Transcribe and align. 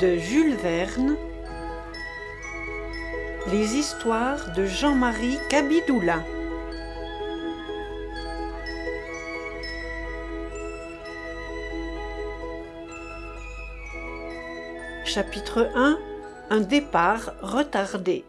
de 0.00 0.16
Jules 0.16 0.56
Verne 0.56 1.16
Les 3.52 3.76
histoires 3.76 4.52
de 4.54 4.64
Jean-Marie 4.64 5.38
Cabidoulin 5.48 6.24
Chapitre 15.04 15.70
1 15.74 15.98
Un 16.50 16.60
départ 16.60 17.34
retardé. 17.42 18.24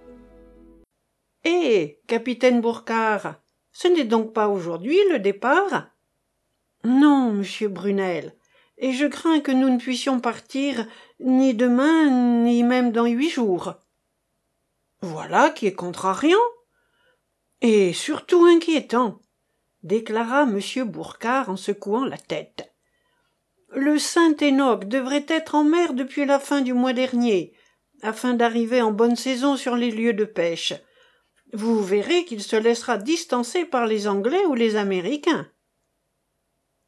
Hé, 1.44 2.00
capitaine 2.08 2.62
Bourcard, 2.62 3.36
ce 3.72 3.88
n'est 3.88 4.04
donc 4.04 4.34
pas 4.34 4.50
aujourd'hui 4.50 5.00
le 5.12 5.20
départ? 5.20 5.88
Non, 6.84 7.32
monsieur 7.32 7.70
Brunel, 7.70 8.36
et 8.78 8.94
je 8.94 9.06
crains 9.06 9.40
que 9.40 9.52
nous 9.52 9.70
ne 9.70 9.78
puissions 9.78 10.20
partir 10.20 10.86
ni 11.20 11.54
demain 11.54 12.10
ni 12.44 12.64
même 12.64 12.92
dans 12.92 13.06
huit 13.06 13.30
jours. 13.30 13.76
Voilà 15.02 15.50
qui 15.50 15.68
est 15.68 15.74
contrariant. 15.74 16.38
Et 17.62 17.94
surtout 17.94 18.46
inquiétant, 18.46 19.20
déclara 19.84 20.44
M. 20.44 20.60
Bourcard 20.86 21.50
en 21.50 21.56
secouant 21.56 22.04
la 22.04 22.18
tête. 22.18 22.74
Le 23.70 23.98
Saint-Enoch 23.98 24.86
devrait 24.86 25.26
être 25.28 25.56
en 25.56 25.64
mer 25.64 25.94
depuis 25.94 26.26
la 26.26 26.40
fin 26.40 26.62
du 26.62 26.74
mois 26.74 26.94
dernier, 26.94 27.54
afin 28.02 28.34
d'arriver 28.34 28.82
en 28.82 28.92
bonne 28.92 29.16
saison 29.16 29.58
sur 29.58 29.76
les 29.76 29.92
lieux 29.92 30.14
de 30.14 30.26
pêche. 30.26 30.74
Vous 31.54 31.84
verrez 31.84 32.26
qu'il 32.26 32.42
se 32.42 32.56
laissera 32.56 32.98
distancer 32.98 33.66
par 33.66 33.86
les 33.86 34.08
Anglais 34.08 34.46
ou 34.48 34.56
les 34.56 34.76
Américains. 34.76 35.48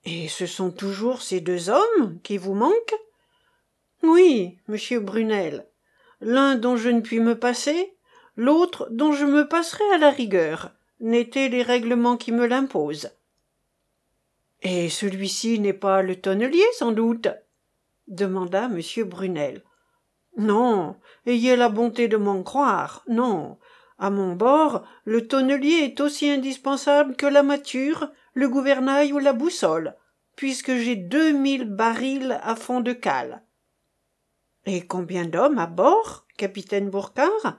Et 0.09 0.29
ce 0.29 0.45
sont 0.45 0.71
toujours 0.71 1.21
ces 1.21 1.41
deux 1.41 1.69
hommes 1.69 2.19
qui 2.23 2.37
vous 2.37 2.53
manquent? 2.53 2.95
Oui, 4.03 4.57
monsieur 4.69 5.01
Brunel. 5.01 5.67
L'un 6.21 6.55
dont 6.55 6.77
je 6.77 6.87
ne 6.87 7.01
puis 7.01 7.19
me 7.19 7.37
passer, 7.37 7.93
l'autre 8.37 8.87
dont 8.89 9.11
je 9.11 9.25
me 9.25 9.49
passerai 9.49 9.83
à 9.93 9.97
la 9.97 10.09
rigueur, 10.09 10.71
n'étaient 11.01 11.49
les 11.49 11.61
règlements 11.61 12.15
qui 12.15 12.31
me 12.31 12.47
l'imposent. 12.47 13.11
Et 14.61 14.87
celui-ci 14.87 15.59
n'est 15.59 15.73
pas 15.73 16.01
le 16.01 16.15
tonnelier, 16.15 16.63
sans 16.71 16.93
doute? 16.93 17.27
demanda 18.07 18.69
M. 18.71 18.79
Brunel. 19.03 19.61
Non, 20.37 20.95
ayez 21.25 21.57
la 21.57 21.67
bonté 21.67 22.07
de 22.07 22.15
m'en 22.15 22.43
croire, 22.43 23.03
non. 23.09 23.57
À 23.99 24.09
mon 24.09 24.37
bord, 24.37 24.87
le 25.03 25.27
tonnelier 25.27 25.81
est 25.83 25.99
aussi 25.99 26.29
indispensable 26.29 27.17
que 27.17 27.25
la 27.25 27.43
mâture, 27.43 28.09
le 28.37 28.47
gouvernail 28.47 29.13
ou 29.13 29.17
la 29.17 29.33
boussole, 29.33 29.95
puisque 30.35 30.75
j'ai 30.75 30.95
deux 30.95 31.31
mille 31.31 31.65
barils 31.65 32.39
à 32.43 32.55
fond 32.55 32.81
de 32.81 32.93
cale. 32.93 33.41
Et 34.67 34.85
combien 34.85 35.25
d'hommes 35.25 35.57
à 35.57 35.65
bord, 35.65 36.27
capitaine 36.37 36.91
Bourcard 36.91 37.57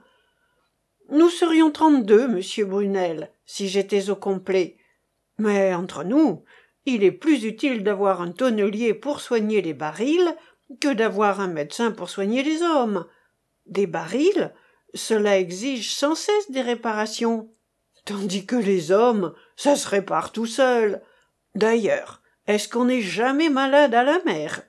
Nous 1.09 1.29
serions 1.29 1.69
trente-deux, 1.69 2.29
monsieur 2.29 2.63
Brunel, 2.63 3.29
si 3.45 3.67
j'étais 3.67 4.09
au 4.09 4.15
complet. 4.15 4.77
Mais 5.37 5.73
entre 5.73 6.05
nous, 6.05 6.45
il 6.85 7.03
est 7.03 7.11
plus 7.11 7.43
utile 7.43 7.83
d'avoir 7.83 8.21
un 8.21 8.31
tonnelier 8.31 8.93
pour 8.93 9.19
soigner 9.19 9.61
les 9.61 9.73
barils 9.73 10.33
que 10.79 10.93
d'avoir 10.93 11.41
un 11.41 11.49
médecin 11.49 11.91
pour 11.91 12.09
soigner 12.09 12.41
les 12.41 12.61
hommes. 12.61 13.05
Des 13.65 13.85
barils, 13.85 14.53
cela 14.93 15.39
exige 15.39 15.93
sans 15.93 16.15
cesse 16.15 16.51
des 16.51 16.61
réparations 16.61 17.51
tandis 18.09 18.47
que 18.47 18.55
les 18.55 18.89
hommes, 18.89 19.35
ça 19.55 19.75
se 19.75 19.87
répare 19.87 20.31
tout 20.31 20.47
seul. 20.47 21.03
D'ailleurs, 21.53 22.23
est-ce 22.47 22.67
qu'on 22.67 22.85
n'est 22.85 23.03
jamais 23.03 23.49
malade 23.49 23.93
à 23.93 24.03
la 24.03 24.17
mer? 24.23 24.63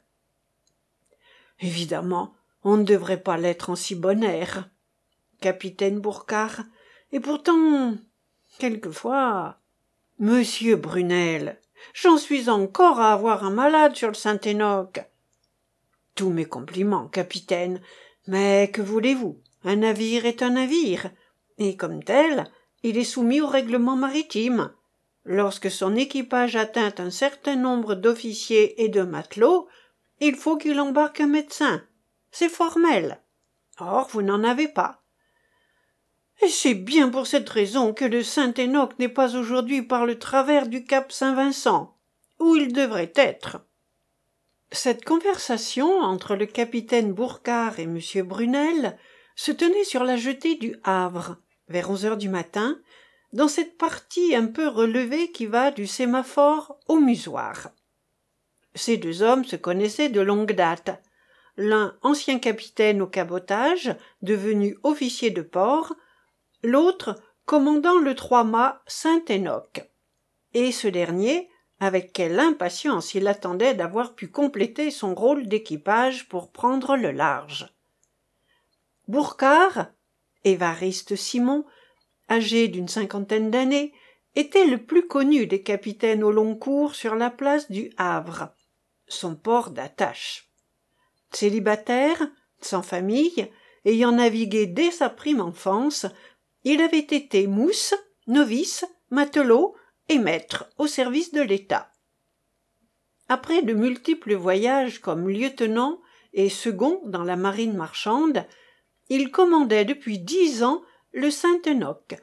Évidemment, 1.58 2.34
on 2.64 2.76
ne 2.76 2.84
devrait 2.84 3.22
pas 3.22 3.38
l'être 3.38 3.70
en 3.70 3.76
si 3.76 3.94
bon 3.94 4.22
air, 4.22 4.68
capitaine 5.40 6.00
Bourcard, 6.00 6.64
et 7.12 7.20
pourtant, 7.20 7.94
quelquefois. 8.58 9.56
Monsieur 10.18 10.76
Brunel, 10.76 11.58
j'en 11.94 12.18
suis 12.18 12.50
encore 12.50 13.00
à 13.00 13.14
avoir 13.14 13.42
un 13.42 13.50
malade 13.50 13.96
sur 13.96 14.08
le 14.08 14.14
Saint-Enoch. 14.14 15.00
Tous 16.14 16.28
mes 16.28 16.44
compliments, 16.44 17.08
capitaine, 17.08 17.80
mais 18.26 18.70
que 18.70 18.82
voulez-vous? 18.82 19.40
Un 19.64 19.76
navire 19.76 20.26
est 20.26 20.42
un 20.42 20.50
navire, 20.50 21.10
et 21.56 21.78
comme 21.78 22.04
tel, 22.04 22.46
il 22.82 22.98
est 22.98 23.04
soumis 23.04 23.40
au 23.40 23.46
règlement 23.46 23.96
maritime. 23.96 24.72
Lorsque 25.24 25.70
son 25.70 25.96
équipage 25.96 26.56
atteint 26.56 26.94
un 26.98 27.10
certain 27.10 27.56
nombre 27.56 27.94
d'officiers 27.94 28.82
et 28.82 28.88
de 28.88 29.02
matelots, 29.02 29.68
il 30.20 30.36
faut 30.36 30.56
qu'il 30.56 30.80
embarque 30.80 31.20
un 31.20 31.26
médecin. 31.26 31.82
C'est 32.30 32.48
formel. 32.48 33.20
Or, 33.78 34.08
vous 34.10 34.22
n'en 34.22 34.44
avez 34.44 34.68
pas. 34.68 35.02
Et 36.42 36.48
c'est 36.48 36.74
bien 36.74 37.10
pour 37.10 37.26
cette 37.26 37.48
raison 37.48 37.92
que 37.92 38.04
le 38.04 38.22
Saint-Enoch 38.22 38.98
n'est 38.98 39.08
pas 39.08 39.36
aujourd'hui 39.36 39.82
par 39.82 40.06
le 40.06 40.18
travers 40.18 40.68
du 40.68 40.84
cap 40.84 41.12
Saint-Vincent, 41.12 41.98
où 42.38 42.56
il 42.56 42.72
devrait 42.72 43.12
être. 43.14 43.58
Cette 44.72 45.04
conversation 45.04 46.00
entre 46.00 46.36
le 46.36 46.46
capitaine 46.46 47.12
Bourcard 47.12 47.78
et 47.78 47.82
M. 47.82 47.98
Brunel 48.24 48.96
se 49.36 49.52
tenait 49.52 49.84
sur 49.84 50.04
la 50.04 50.16
jetée 50.16 50.54
du 50.54 50.76
Havre, 50.84 51.36
vers 51.70 51.90
onze 51.90 52.04
heures 52.04 52.16
du 52.16 52.28
matin, 52.28 52.78
dans 53.32 53.48
cette 53.48 53.78
partie 53.78 54.34
un 54.34 54.46
peu 54.46 54.68
relevée 54.68 55.30
qui 55.30 55.46
va 55.46 55.70
du 55.70 55.86
sémaphore 55.86 56.78
au 56.88 56.98
musoir. 56.98 57.70
Ces 58.74 58.96
deux 58.96 59.22
hommes 59.22 59.44
se 59.44 59.56
connaissaient 59.56 60.08
de 60.08 60.20
longue 60.20 60.52
date. 60.52 61.02
L'un 61.56 61.96
ancien 62.02 62.38
capitaine 62.38 63.02
au 63.02 63.06
cabotage, 63.06 63.94
devenu 64.22 64.76
officier 64.82 65.30
de 65.30 65.42
port, 65.42 65.94
l'autre 66.62 67.16
commandant 67.44 67.98
le 67.98 68.14
trois-mâts 68.14 68.82
Saint-Enoch. 68.86 69.82
Et 70.54 70.72
ce 70.72 70.88
dernier, 70.88 71.48
avec 71.80 72.12
quelle 72.12 72.38
impatience 72.38 73.14
il 73.14 73.26
attendait 73.26 73.74
d'avoir 73.74 74.14
pu 74.14 74.28
compléter 74.28 74.90
son 74.90 75.14
rôle 75.14 75.48
d'équipage 75.48 76.28
pour 76.28 76.52
prendre 76.52 76.96
le 76.96 77.10
large. 77.10 77.74
Bourcard, 79.08 79.88
Évariste 80.44 81.16
Simon, 81.16 81.64
âgé 82.30 82.68
d'une 82.68 82.88
cinquantaine 82.88 83.50
d'années, 83.50 83.92
était 84.36 84.66
le 84.66 84.78
plus 84.78 85.06
connu 85.06 85.46
des 85.46 85.62
capitaines 85.62 86.22
au 86.22 86.30
long 86.30 86.54
cours 86.54 86.94
sur 86.94 87.14
la 87.14 87.30
place 87.30 87.70
du 87.70 87.92
Havre, 87.96 88.54
son 89.08 89.34
port 89.34 89.70
d'attache. 89.70 90.50
Célibataire, 91.32 92.22
sans 92.60 92.82
famille, 92.82 93.50
ayant 93.84 94.12
navigué 94.12 94.66
dès 94.66 94.90
sa 94.90 95.10
prime 95.10 95.40
enfance, 95.40 96.06
il 96.64 96.80
avait 96.80 96.98
été 96.98 97.46
mousse, 97.46 97.94
novice, 98.26 98.84
matelot 99.10 99.74
et 100.08 100.18
maître 100.18 100.70
au 100.78 100.86
service 100.86 101.32
de 101.32 101.40
l'État. 101.40 101.90
Après 103.28 103.62
de 103.62 103.74
multiples 103.74 104.34
voyages 104.34 105.00
comme 105.00 105.28
lieutenant 105.28 106.00
et 106.32 106.48
second 106.48 107.00
dans 107.06 107.22
la 107.24 107.36
marine 107.36 107.76
marchande, 107.76 108.44
il 109.10 109.30
commandait 109.30 109.84
depuis 109.84 110.18
dix 110.18 110.62
ans 110.62 110.82
le 111.12 111.30
Saint-Enoch, 111.30 112.16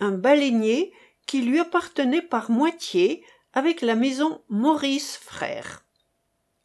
un 0.00 0.12
baleinier 0.12 0.92
qui 1.26 1.40
lui 1.42 1.60
appartenait 1.60 2.20
par 2.20 2.50
moitié 2.50 3.24
avec 3.54 3.80
la 3.80 3.94
maison 3.94 4.42
Maurice 4.48 5.16
Frères. 5.16 5.84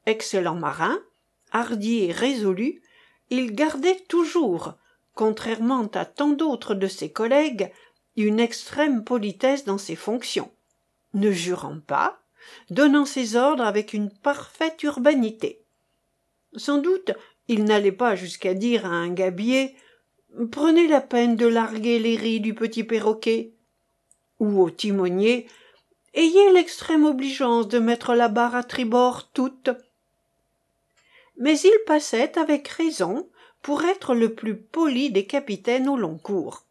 Excellent 0.05 0.55
marin, 0.55 0.99
hardi 1.51 2.03
et 2.03 2.11
résolu, 2.11 2.81
il 3.29 3.53
gardait 3.53 3.99
toujours, 4.07 4.73
contrairement 5.13 5.87
à 5.93 6.05
tant 6.05 6.29
d'autres 6.29 6.73
de 6.73 6.87
ses 6.87 7.11
collègues, 7.11 7.71
une 8.15 8.39
extrême 8.39 9.03
politesse 9.03 9.63
dans 9.63 9.77
ses 9.77 9.95
fonctions, 9.95 10.51
ne 11.13 11.31
jurant 11.31 11.79
pas, 11.79 12.19
donnant 12.71 13.05
ses 13.05 13.35
ordres 13.35 13.63
avec 13.63 13.93
une 13.93 14.09
parfaite 14.09 14.81
urbanité. 14.81 15.61
Sans 16.55 16.79
doute 16.79 17.11
il 17.47 17.63
n'allait 17.63 17.91
pas 17.91 18.15
jusqu'à 18.15 18.53
dire 18.53 18.85
à 18.85 18.89
un 18.89 19.09
gabier 19.09 19.75
Prenez 20.51 20.87
la 20.87 21.01
peine 21.01 21.35
de 21.35 21.47
larguer 21.47 21.99
les 21.99 22.15
ris 22.15 22.39
du 22.39 22.53
petit 22.53 22.83
perroquet 22.83 23.53
ou 24.39 24.61
au 24.61 24.69
timonier 24.69 25.47
Ayez 26.13 26.51
l'extrême 26.51 27.05
obligeance 27.05 27.67
de 27.67 27.79
mettre 27.79 28.15
la 28.15 28.27
barre 28.27 28.55
à 28.55 28.63
tribord 28.63 29.29
toute. 29.33 29.69
Mais 31.37 31.59
il 31.59 31.79
passait 31.85 32.39
avec 32.39 32.67
raison 32.67 33.29
pour 33.61 33.83
être 33.83 34.15
le 34.15 34.33
plus 34.33 34.57
poli 34.57 35.11
des 35.11 35.25
capitaines 35.25 35.87
au 35.87 35.97
long 35.97 36.17
cours. 36.17 36.65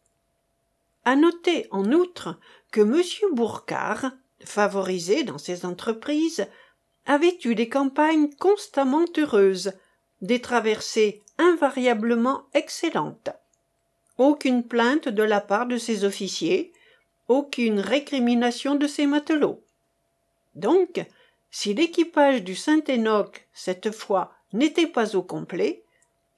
À 1.05 1.15
noter 1.15 1.67
en 1.71 1.91
outre 1.93 2.37
que 2.71 2.81
M. 2.81 3.01
Bourcard, 3.33 4.11
favorisé 4.43 5.23
dans 5.23 5.37
ses 5.37 5.65
entreprises, 5.65 6.45
avait 7.05 7.37
eu 7.45 7.55
des 7.55 7.69
campagnes 7.69 8.29
constamment 8.35 9.05
heureuses, 9.17 9.71
des 10.21 10.41
traversées 10.41 11.21
invariablement 11.37 12.43
excellentes. 12.53 13.29
Aucune 14.17 14.63
plainte 14.63 15.09
de 15.09 15.23
la 15.23 15.41
part 15.41 15.67
de 15.67 15.77
ses 15.77 16.03
officiers, 16.03 16.73
aucune 17.27 17.79
récrimination 17.79 18.75
de 18.75 18.87
ses 18.87 19.05
matelots. 19.05 19.63
Donc, 20.55 21.05
si 21.51 21.73
l'équipage 21.73 22.43
du 22.43 22.55
Saint-Enoch, 22.55 23.47
cette 23.53 23.91
fois, 23.91 24.33
n'était 24.53 24.87
pas 24.87 25.15
au 25.15 25.21
complet, 25.21 25.83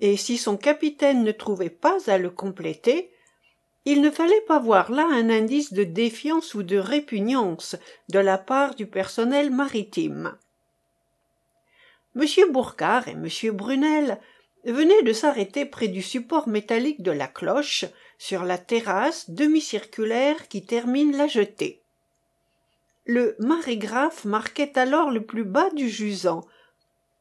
et 0.01 0.17
si 0.17 0.37
son 0.37 0.57
capitaine 0.57 1.23
ne 1.23 1.31
trouvait 1.31 1.69
pas 1.69 1.97
à 2.07 2.17
le 2.17 2.29
compléter, 2.29 3.11
il 3.85 4.01
ne 4.01 4.11
fallait 4.11 4.41
pas 4.41 4.59
voir 4.59 4.91
là 4.91 5.07
un 5.09 5.29
indice 5.29 5.73
de 5.73 5.83
défiance 5.83 6.53
ou 6.53 6.63
de 6.63 6.77
répugnance 6.77 7.75
de 8.09 8.19
la 8.19 8.37
part 8.37 8.75
du 8.75 8.87
personnel 8.87 9.51
maritime. 9.51 10.37
M. 12.15 12.25
Bourcard 12.51 13.07
et 13.07 13.11
M. 13.11 13.27
Brunel 13.51 14.19
venaient 14.65 15.03
de 15.03 15.13
s'arrêter 15.13 15.65
près 15.65 15.88
du 15.88 16.01
support 16.01 16.47
métallique 16.47 17.01
de 17.01 17.11
la 17.11 17.27
cloche, 17.27 17.85
sur 18.17 18.44
la 18.44 18.57
terrasse 18.57 19.29
demi-circulaire 19.29 20.47
qui 20.50 20.65
termine 20.65 21.15
la 21.15 21.27
jetée. 21.27 21.81
Le 23.06 23.35
marégraphe 23.39 24.25
marquait 24.25 24.77
alors 24.77 25.09
le 25.09 25.25
plus 25.25 25.45
bas 25.45 25.69
du 25.71 25.89
jusant, 25.89 26.45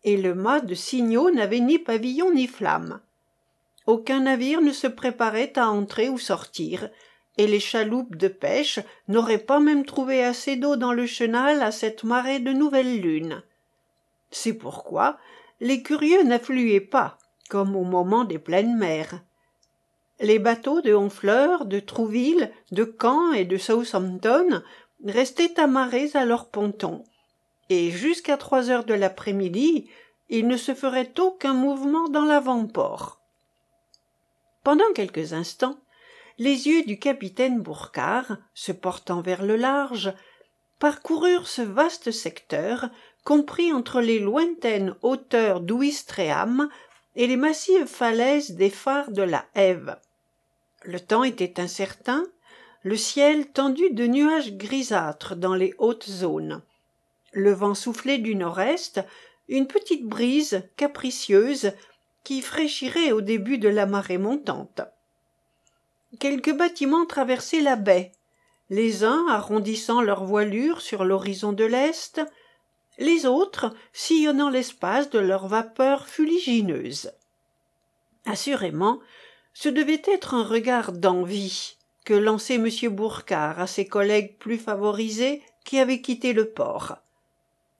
et 0.04 0.16
le 0.16 0.34
mât 0.34 0.60
de 0.60 0.74
signaux 0.74 1.30
n'avait 1.30 1.60
ni 1.60 1.78
pavillon 1.78 2.32
ni 2.32 2.46
flamme. 2.46 3.00
Aucun 3.86 4.20
navire 4.20 4.60
ne 4.60 4.72
se 4.72 4.86
préparait 4.86 5.52
à 5.56 5.70
entrer 5.70 6.08
ou 6.08 6.18
sortir, 6.18 6.90
et 7.38 7.46
les 7.46 7.60
chaloupes 7.60 8.16
de 8.16 8.28
pêche 8.28 8.80
n'auraient 9.06 9.38
pas 9.38 9.60
même 9.60 9.86
trouvé 9.86 10.24
assez 10.24 10.56
d'eau 10.56 10.76
dans 10.76 10.92
le 10.92 11.06
chenal 11.06 11.62
à 11.62 11.70
cette 11.70 12.04
marée 12.04 12.40
de 12.40 12.52
nouvelle 12.52 13.00
lune. 13.00 13.42
C'est 14.30 14.54
pourquoi 14.54 15.18
les 15.60 15.82
curieux 15.82 16.22
n'affluaient 16.22 16.80
pas, 16.80 17.18
comme 17.48 17.74
au 17.74 17.84
moment 17.84 18.24
des 18.24 18.38
pleines 18.38 18.76
mers. 18.76 19.22
Les 20.20 20.38
bateaux 20.38 20.80
de 20.80 20.94
Honfleur, 20.94 21.64
de 21.64 21.80
Trouville, 21.80 22.52
de 22.72 22.96
Caen 23.00 23.32
et 23.32 23.44
de 23.44 23.56
Southampton 23.56 24.62
restaient 25.04 25.58
amarrés 25.60 26.10
à 26.14 26.24
leurs 26.24 26.48
pontons, 26.48 27.04
et 27.70 27.90
jusqu'à 27.90 28.36
trois 28.36 28.70
heures 28.70 28.84
de 28.84 28.94
l'après-midi 28.94 29.88
il 30.28 30.46
ne 30.46 30.56
se 30.56 30.74
ferait 30.74 31.12
aucun 31.18 31.54
mouvement 31.54 32.08
dans 32.08 32.24
l'avant-port. 32.24 33.20
Pendant 34.62 34.92
quelques 34.94 35.32
instants, 35.32 35.78
les 36.36 36.68
yeux 36.68 36.84
du 36.84 36.98
capitaine 36.98 37.60
Bourcard, 37.60 38.36
se 38.54 38.72
portant 38.72 39.22
vers 39.22 39.42
le 39.42 39.56
large, 39.56 40.12
parcoururent 40.78 41.48
ce 41.48 41.62
vaste 41.62 42.10
secteur 42.10 42.90
compris 43.24 43.72
entre 43.72 44.00
les 44.00 44.18
lointaines 44.18 44.94
hauteurs 45.02 45.60
d'ouistreham 45.60 46.68
et 47.16 47.26
les 47.26 47.36
massives 47.36 47.86
falaises 47.86 48.52
des 48.52 48.70
phares 48.70 49.10
de 49.10 49.22
la 49.22 49.44
Hève. 49.54 49.96
Le 50.84 51.00
temps 51.00 51.24
était 51.24 51.60
incertain, 51.60 52.24
le 52.82 52.96
ciel 52.96 53.48
tendu 53.48 53.90
de 53.90 54.06
nuages 54.06 54.52
grisâtres 54.54 55.34
dans 55.36 55.54
les 55.54 55.74
hautes 55.78 56.08
zones. 56.08 56.62
Le 57.32 57.52
vent 57.52 57.74
soufflait 57.74 58.18
du 58.18 58.34
nord-est, 58.34 59.00
une 59.48 59.66
petite 59.66 60.06
brise 60.06 60.62
capricieuse 60.76 61.72
qui 62.24 62.40
fraîchirait 62.40 63.12
au 63.12 63.20
début 63.20 63.58
de 63.58 63.68
la 63.68 63.86
marée 63.86 64.18
montante. 64.18 64.80
Quelques 66.20 66.54
bâtiments 66.54 67.06
traversaient 67.06 67.60
la 67.60 67.76
baie, 67.76 68.12
les 68.70 69.04
uns 69.04 69.26
arrondissant 69.28 70.00
leur 70.00 70.24
voilure 70.24 70.80
sur 70.80 71.04
l'horizon 71.04 71.52
de 71.52 71.64
l'est, 71.64 72.20
les 72.98 73.26
autres 73.26 73.74
sillonnant 73.92 74.50
l'espace 74.50 75.10
de 75.10 75.18
leurs 75.18 75.46
vapeurs 75.46 76.08
fuligineuses. 76.08 77.12
Assurément, 78.26 79.00
ce 79.54 79.68
devait 79.68 80.02
être 80.04 80.34
un 80.34 80.44
regard 80.44 80.92
d'envie 80.92 81.76
que 82.04 82.14
lançait 82.14 82.54
M. 82.54 82.68
Bourcard 82.90 83.60
à 83.60 83.66
ses 83.66 83.86
collègues 83.86 84.36
plus 84.38 84.58
favorisés 84.58 85.42
qui 85.64 85.78
avaient 85.78 86.00
quitté 86.00 86.32
le 86.32 86.48
port. 86.48 86.96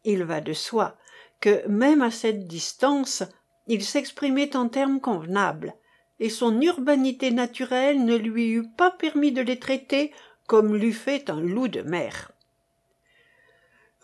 Il 0.05 0.25
va 0.25 0.41
de 0.41 0.53
soi 0.53 0.97
que, 1.41 1.67
même 1.69 2.03
à 2.03 2.11
cette 2.11 2.47
distance, 2.47 3.23
il 3.67 3.85
s'exprimait 3.85 4.57
en 4.57 4.69
termes 4.69 5.01
convenables, 5.01 5.75
et 6.21 6.31
son 6.31 6.61
urbanité 6.61 7.31
naturelle 7.31 8.05
ne 8.05 8.17
lui 8.17 8.49
eût 8.49 8.69
pas 8.77 8.91
permis 8.91 9.33
de 9.33 9.43
les 9.43 9.59
traiter 9.59 10.13
comme 10.47 10.75
l'eût 10.75 10.93
fait 10.93 11.31
un 11.31 11.41
loup 11.41 11.69
de 11.69 11.83
mer. 11.83 12.33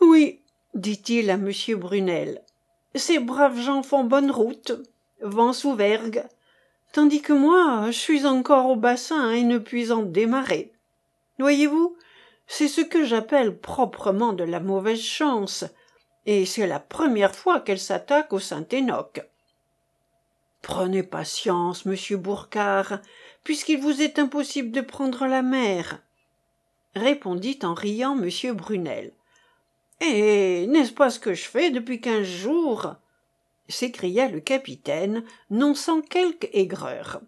Oui, 0.01 0.44
dit-il 0.75 1.31
à 1.31 1.35
M. 1.35 1.51
Brunel, 1.77 2.43
ces 2.95 3.19
braves 3.19 3.61
gens 3.61 3.83
font 3.83 4.05
bonne 4.05 4.31
route, 4.31 4.73
vent 5.21 5.53
sous 5.53 5.75
vergue, 5.75 6.25
tandis 6.93 7.23
que 7.23 7.33
moi 7.33 7.87
je 7.87 7.99
suis 7.99 8.27
encore 8.27 8.67
au 8.67 8.77
bassin 8.77 9.31
et 9.31 9.43
ne 9.43 9.59
puis 9.59 9.91
en 9.93 10.03
démarrer. 10.03 10.73
Voyez-vous, 11.39 11.97
c'est 12.47 12.69
ce 12.69 12.81
que 12.81 13.05
j'appelle 13.05 13.57
proprement 13.57 14.33
de 14.33 14.45
la 14.45 14.61
mauvaise 14.61 15.01
chance, 15.01 15.65
et 16.27 16.47
c'est 16.47 16.67
la 16.67 16.81
première 16.81 17.35
fois 17.35 17.61
qu'elle 17.61 17.81
s'attaque 17.81 18.33
au 18.33 18.39
Saint-Enoch. 18.39 19.23
Prenez 20.63 21.03
patience, 21.03 21.85
monsieur 21.85 22.17
Bourcard, 22.17 23.01
puisqu'il 23.43 23.79
vous 23.79 24.01
est 24.01 24.19
impossible 24.19 24.71
de 24.71 24.81
prendre 24.81 25.27
la 25.27 25.43
mer, 25.43 26.01
répondit 26.95 27.59
en 27.63 27.75
riant 27.75 28.15
monsieur 28.15 28.55
Brunel. 28.55 29.13
Eh. 30.07 30.67
N'est-ce 30.69 30.93
pas 30.93 31.11
ce 31.11 31.19
que 31.19 31.35
je 31.35 31.45
fais 31.45 31.71
depuis 31.71 32.01
quinze 32.01 32.27
jours? 32.27 32.97
s'écria 33.69 34.29
le 34.29 34.41
capitaine, 34.41 35.25
non 35.51 35.75
sans 35.75 36.03
quelque 36.03 36.49
aigreur. 36.53 37.23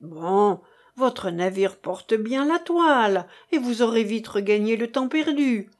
Bon, 0.00 0.60
votre 0.96 1.30
navire 1.30 1.76
porte 1.76 2.14
bien 2.14 2.46
la 2.46 2.58
toile, 2.58 3.26
et 3.52 3.58
vous 3.58 3.82
aurez 3.82 4.04
vite 4.04 4.28
regagné 4.28 4.76
le 4.76 4.90
temps 4.90 5.08
perdu. 5.08 5.70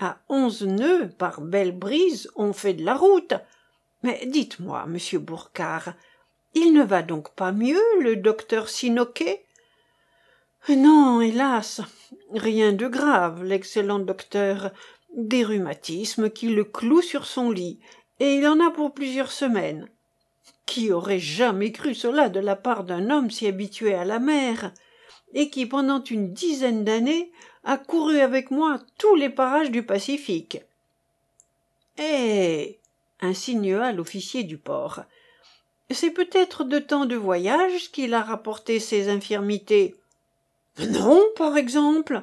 À 0.00 0.18
onze 0.28 0.62
nœuds 0.62 1.08
par 1.18 1.40
belle 1.40 1.76
brise, 1.76 2.30
on 2.34 2.52
fait 2.52 2.74
de 2.74 2.84
la 2.84 2.94
route. 2.94 3.34
Mais 4.02 4.26
dites-moi, 4.26 4.86
monsieur 4.86 5.18
Bourcard, 5.18 5.94
il 6.54 6.72
ne 6.72 6.82
va 6.82 7.02
donc 7.02 7.30
pas 7.34 7.52
mieux, 7.52 7.82
le 8.00 8.16
docteur 8.16 8.68
Sinoquet? 8.68 9.44
Non, 10.68 11.20
hélas, 11.20 11.80
rien 12.32 12.72
de 12.72 12.88
grave, 12.88 13.42
l'excellent 13.42 13.98
docteur. 14.00 14.72
Des 15.16 15.44
rhumatismes 15.44 16.30
qui 16.30 16.48
le 16.48 16.64
clouent 16.64 17.02
sur 17.02 17.26
son 17.26 17.50
lit, 17.50 17.80
et 18.20 18.34
il 18.34 18.46
en 18.46 18.60
a 18.60 18.70
pour 18.70 18.92
plusieurs 18.92 19.32
semaines. 19.32 19.88
Qui 20.66 20.92
aurait 20.92 21.18
jamais 21.18 21.72
cru 21.72 21.94
cela 21.94 22.28
de 22.28 22.40
la 22.40 22.56
part 22.56 22.84
d'un 22.84 23.10
homme 23.10 23.30
si 23.30 23.46
habitué 23.46 23.94
à 23.94 24.04
la 24.04 24.18
mer, 24.18 24.72
et 25.34 25.50
qui 25.50 25.66
pendant 25.66 26.02
une 26.02 26.32
dizaine 26.32 26.84
d'années 26.84 27.32
a 27.64 27.76
couru 27.78 28.20
avec 28.20 28.50
moi 28.50 28.80
tous 28.98 29.14
les 29.14 29.30
parages 29.30 29.70
du 29.70 29.82
Pacifique. 29.82 30.60
Eh. 31.98 32.78
insinua 33.20 33.92
l'officier 33.92 34.44
du 34.44 34.56
port. 34.56 35.02
C'est 35.90 36.10
peut-être 36.10 36.64
de 36.64 36.78
tant 36.78 37.06
de 37.06 37.16
voyages 37.16 37.90
qu'il 37.90 38.14
a 38.14 38.22
rapporté 38.22 38.78
ses 38.78 39.08
infirmités. 39.08 39.96
Non, 40.78 41.24
par 41.36 41.56
exemple, 41.56 42.22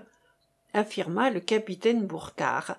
affirma 0.74 1.30
le 1.30 1.40
capitaine 1.40 2.06
Bourcard. 2.06 2.78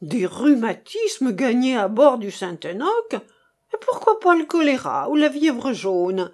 Des 0.00 0.26
rhumatismes 0.26 1.32
gagnés 1.32 1.76
à 1.76 1.88
bord 1.88 2.18
du 2.18 2.30
Saint-Enoch 2.30 3.14
Et 3.14 3.76
pourquoi 3.80 4.18
pas 4.20 4.34
le 4.34 4.46
choléra 4.46 5.08
ou 5.10 5.16
la 5.16 5.30
fièvre 5.30 5.72
jaune? 5.72 6.30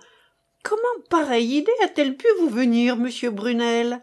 Comment 0.63 1.03
pareille 1.11 1.59
idée 1.59 1.73
a-t-elle 1.83 2.17
pu 2.17 2.27
vous 2.39 2.49
venir, 2.49 2.97
monsieur 2.97 3.31
Brunel? 3.31 4.03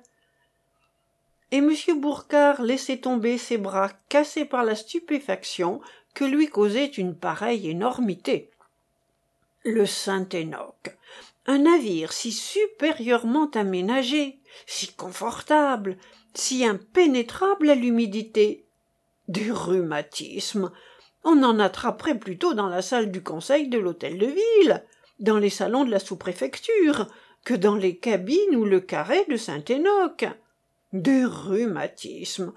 Et 1.51 1.61
monsieur 1.61 1.93
Bourcard 1.93 2.61
laissait 2.61 2.97
tomber 2.97 3.37
ses 3.37 3.57
bras 3.57 3.91
cassés 4.09 4.45
par 4.45 4.63
la 4.63 4.75
stupéfaction 4.75 5.81
que 6.13 6.25
lui 6.25 6.47
causait 6.47 6.85
une 6.85 7.15
pareille 7.15 7.69
énormité. 7.69 8.49
Le 9.63 9.85
Saint-Enoch 9.85 10.97
un 11.45 11.59
navire 11.59 12.13
si 12.13 12.31
supérieurement 12.31 13.49
aménagé, 13.51 14.39
si 14.65 14.93
confortable, 14.93 15.97
si 16.33 16.65
impénétrable 16.65 17.69
à 17.69 17.75
l'humidité, 17.75 18.62
du 19.27 19.51
rhumatisme. 19.51 20.71
On 21.23 21.43
en 21.43 21.59
attraperait 21.59 22.17
plutôt 22.17 22.53
dans 22.53 22.67
la 22.67 22.81
salle 22.81 23.11
du 23.11 23.23
conseil 23.23 23.67
de 23.67 23.79
l'hôtel 23.79 24.17
de 24.17 24.27
ville, 24.27 24.83
dans 25.19 25.37
les 25.37 25.49
salons 25.49 25.85
de 25.85 25.91
la 25.91 25.99
sous-préfecture, 25.99 27.07
que 27.45 27.53
dans 27.53 27.75
les 27.75 27.97
cabines 27.97 28.55
ou 28.55 28.65
le 28.65 28.79
carré 28.79 29.25
de 29.29 29.37
Saint-Enoch. 29.37 30.25
Du 30.91 31.25
rhumatisme. 31.25 32.53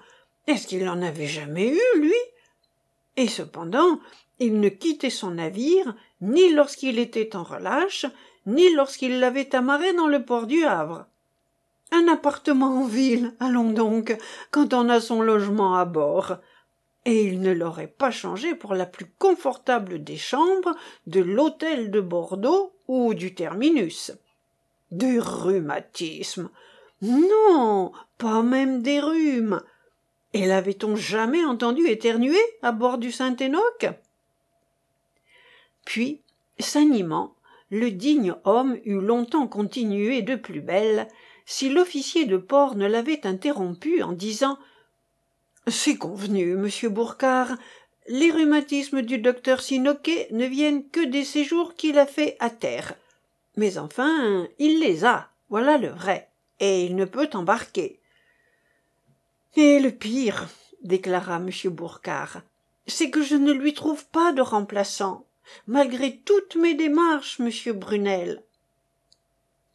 Est-ce 0.47 0.67
qu'il 0.67 0.85
n'en 0.85 1.01
avait 1.01 1.27
jamais 1.27 1.69
eu, 1.69 1.99
lui? 1.99 2.13
Et 3.15 3.27
cependant, 3.27 3.99
il 4.39 4.59
ne 4.59 4.69
quittait 4.69 5.09
son 5.09 5.31
navire 5.31 5.95
ni 6.21 6.53
lorsqu'il 6.53 6.99
était 6.99 7.35
en 7.35 7.43
relâche, 7.43 8.05
ni 8.45 8.73
lorsqu'il 8.73 9.19
l'avait 9.19 9.55
amarré 9.55 9.93
dans 9.93 10.07
le 10.07 10.23
port 10.23 10.47
du 10.47 10.63
Havre. 10.63 11.05
Un 11.91 12.07
appartement 12.07 12.81
en 12.81 12.85
ville, 12.85 13.33
allons 13.39 13.71
donc, 13.71 14.15
quand 14.51 14.73
on 14.73 14.89
a 14.89 14.99
son 14.99 15.21
logement 15.21 15.75
à 15.75 15.85
bord 15.85 16.37
et 17.07 17.23
il 17.23 17.39
ne 17.39 17.53
l'aurait 17.53 17.87
pas 17.87 18.11
changé 18.11 18.53
pour 18.53 18.75
la 18.75 18.85
plus 18.85 19.05
confortable 19.17 20.03
des 20.03 20.17
chambres 20.17 20.75
de 21.05 21.21
l'hôtel 21.21 21.89
de 21.89 22.01
Bordeaux 22.01 22.73
ou 22.89 23.13
du 23.13 23.33
terminus. 23.33 24.11
Du 24.91 25.21
rhumatisme. 25.21 26.49
Non, 27.01 27.93
pas 28.17 28.43
même 28.43 28.81
des 28.81 28.99
rhumes. 28.99 29.61
Et 30.33 30.45
l'avait-on 30.45 30.97
jamais 30.97 31.45
entendu 31.45 31.87
éternuer 31.87 32.41
à 32.61 32.73
bord 32.73 32.97
du 32.97 33.13
Saint-Enoch? 33.13 33.87
Puis, 35.85 36.19
s'animant, 36.59 37.35
le 37.69 37.89
digne 37.89 38.35
homme 38.43 38.77
eût 38.83 38.99
longtemps 38.99 39.47
continué 39.47 40.23
de 40.23 40.35
plus 40.35 40.61
belle 40.61 41.07
si 41.45 41.69
l'officier 41.69 42.25
de 42.25 42.35
port 42.35 42.75
ne 42.75 42.85
l'avait 42.85 43.25
interrompu 43.25 44.03
en 44.03 44.11
disant 44.11 44.59
c'est 45.67 45.97
convenu 45.97 46.55
monsieur 46.55 46.89
Bourcard. 46.89 47.57
Les 48.07 48.31
rhumatismes 48.31 49.01
du 49.01 49.17
docteur 49.17 49.61
Sinoquet 49.61 50.29
ne 50.31 50.45
viennent 50.45 50.87
que 50.89 51.03
des 51.03 51.25
séjours 51.25 51.75
qu'il 51.75 51.99
a 51.99 52.05
faits 52.05 52.37
à 52.39 52.49
terre. 52.49 52.95
Mais 53.57 53.77
enfin 53.77 54.47
il 54.59 54.79
les 54.79 55.03
a. 55.03 55.29
Voilà 55.49 55.77
le 55.77 55.89
vrai. 55.89 56.29
Et 56.59 56.85
il 56.85 56.95
ne 56.95 57.05
peut 57.05 57.29
embarquer. 57.33 57.99
Et 59.55 59.79
le 59.79 59.91
pire 59.91 60.47
déclara 60.83 61.37
m 61.37 61.49
Bourcard, 61.65 62.41
c'est 62.85 63.09
que 63.09 63.21
je 63.21 63.35
ne 63.35 63.51
lui 63.51 63.73
trouve 63.73 64.05
pas 64.07 64.31
de 64.31 64.41
remplaçant. 64.41 65.25
Malgré 65.65 66.17
toutes 66.17 66.55
mes 66.55 66.75
démarches 66.75 67.39
monsieur 67.39 67.73
brunel. 67.73 68.41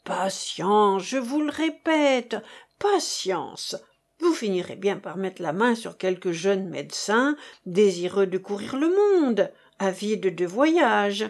Patience 0.05 1.03
je 1.03 1.19
vous 1.19 1.43
le 1.43 1.51
répète. 1.51 2.37
Patience 2.79 3.77
vous 4.23 4.33
finirez 4.33 4.77
bien 4.77 4.99
par 4.99 5.17
mettre 5.17 5.43
la 5.43 5.53
main 5.53 5.75
sur 5.75 5.99
quelque 5.99 6.31
jeune 6.31 6.69
médecin 6.69 7.37
désireux 7.67 8.27
de 8.27 8.39
courir 8.39 8.77
le 8.77 8.89
monde 8.89 9.51
avide 9.81 10.33
de 10.33 10.47
voyage 10.47 11.29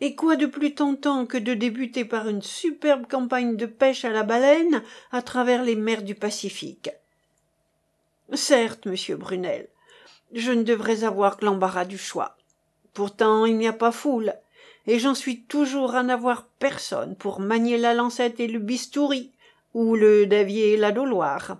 et 0.00 0.14
quoi 0.14 0.36
de 0.36 0.46
plus 0.46 0.74
tentant 0.74 1.26
que 1.26 1.36
de 1.36 1.52
débuter 1.52 2.06
par 2.06 2.28
une 2.28 2.40
superbe 2.40 3.06
campagne 3.06 3.56
de 3.56 3.66
pêche 3.66 4.06
à 4.06 4.10
la 4.10 4.22
baleine 4.22 4.82
à 5.12 5.20
travers 5.20 5.62
les 5.62 5.76
mers 5.76 6.02
du 6.02 6.14
pacifique? 6.14 6.90
Certes 8.32 8.86
monsieur 8.86 9.16
brunel 9.16 9.68
je 10.32 10.52
ne 10.52 10.62
devrais 10.62 11.04
avoir 11.04 11.36
que 11.36 11.44
l'embarras 11.44 11.84
du 11.84 11.98
choix. 11.98 12.38
Pourtant 12.94 13.44
il 13.44 13.58
n'y 13.58 13.68
a 13.68 13.74
pas 13.74 13.92
foule 13.92 14.32
et 14.86 14.98
j'en 14.98 15.14
suis 15.14 15.42
toujours 15.42 15.94
à 15.94 16.02
n'avoir 16.02 16.46
personne 16.58 17.14
pour 17.14 17.40
manier 17.40 17.76
la 17.76 17.92
lancette 17.92 18.40
et 18.40 18.48
le 18.48 18.58
bistouri 18.58 19.32
ou 19.74 19.96
le 19.96 20.24
davier 20.24 20.72
et 20.72 20.76
la 20.78 20.92
doloire 20.92 21.58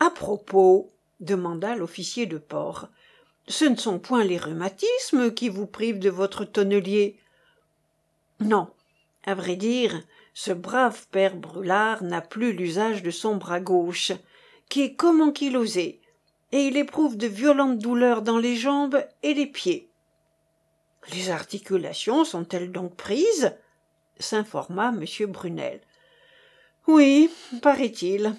à 0.00 0.10
propos 0.10 0.90
demanda 1.20 1.74
l'officier 1.74 2.26
de 2.26 2.38
port 2.38 2.88
ce 3.48 3.64
ne 3.64 3.76
sont 3.76 3.98
point 3.98 4.24
les 4.24 4.36
rhumatismes 4.36 5.32
qui 5.32 5.48
vous 5.48 5.66
privent 5.66 5.98
de 5.98 6.10
votre 6.10 6.44
tonnelier. 6.44 7.18
Non 8.40 8.68
à 9.24 9.34
vrai 9.34 9.56
dire 9.56 10.02
ce 10.32 10.52
brave 10.52 11.06
père 11.10 11.36
brûlard 11.36 12.02
n'a 12.02 12.20
plus 12.20 12.52
l'usage 12.52 13.02
de 13.02 13.10
son 13.10 13.36
bras 13.36 13.60
gauche 13.60 14.12
qui 14.68 14.82
est 14.82 14.94
comme 14.94 15.20
ankylosé 15.20 16.00
et 16.52 16.66
il 16.66 16.76
éprouve 16.76 17.16
de 17.16 17.26
violentes 17.26 17.78
douleurs 17.78 18.22
dans 18.22 18.38
les 18.38 18.56
jambes 18.56 19.04
et 19.22 19.34
les 19.34 19.46
pieds. 19.46 19.88
Les 21.12 21.30
articulations 21.30 22.24
sont-elles 22.24 22.72
donc 22.72 22.94
prises? 22.94 23.54
s'informa 24.20 24.88
m 24.88 25.26
brunel. 25.30 25.80
Oui 26.86 27.30
paraît-il 27.62 28.34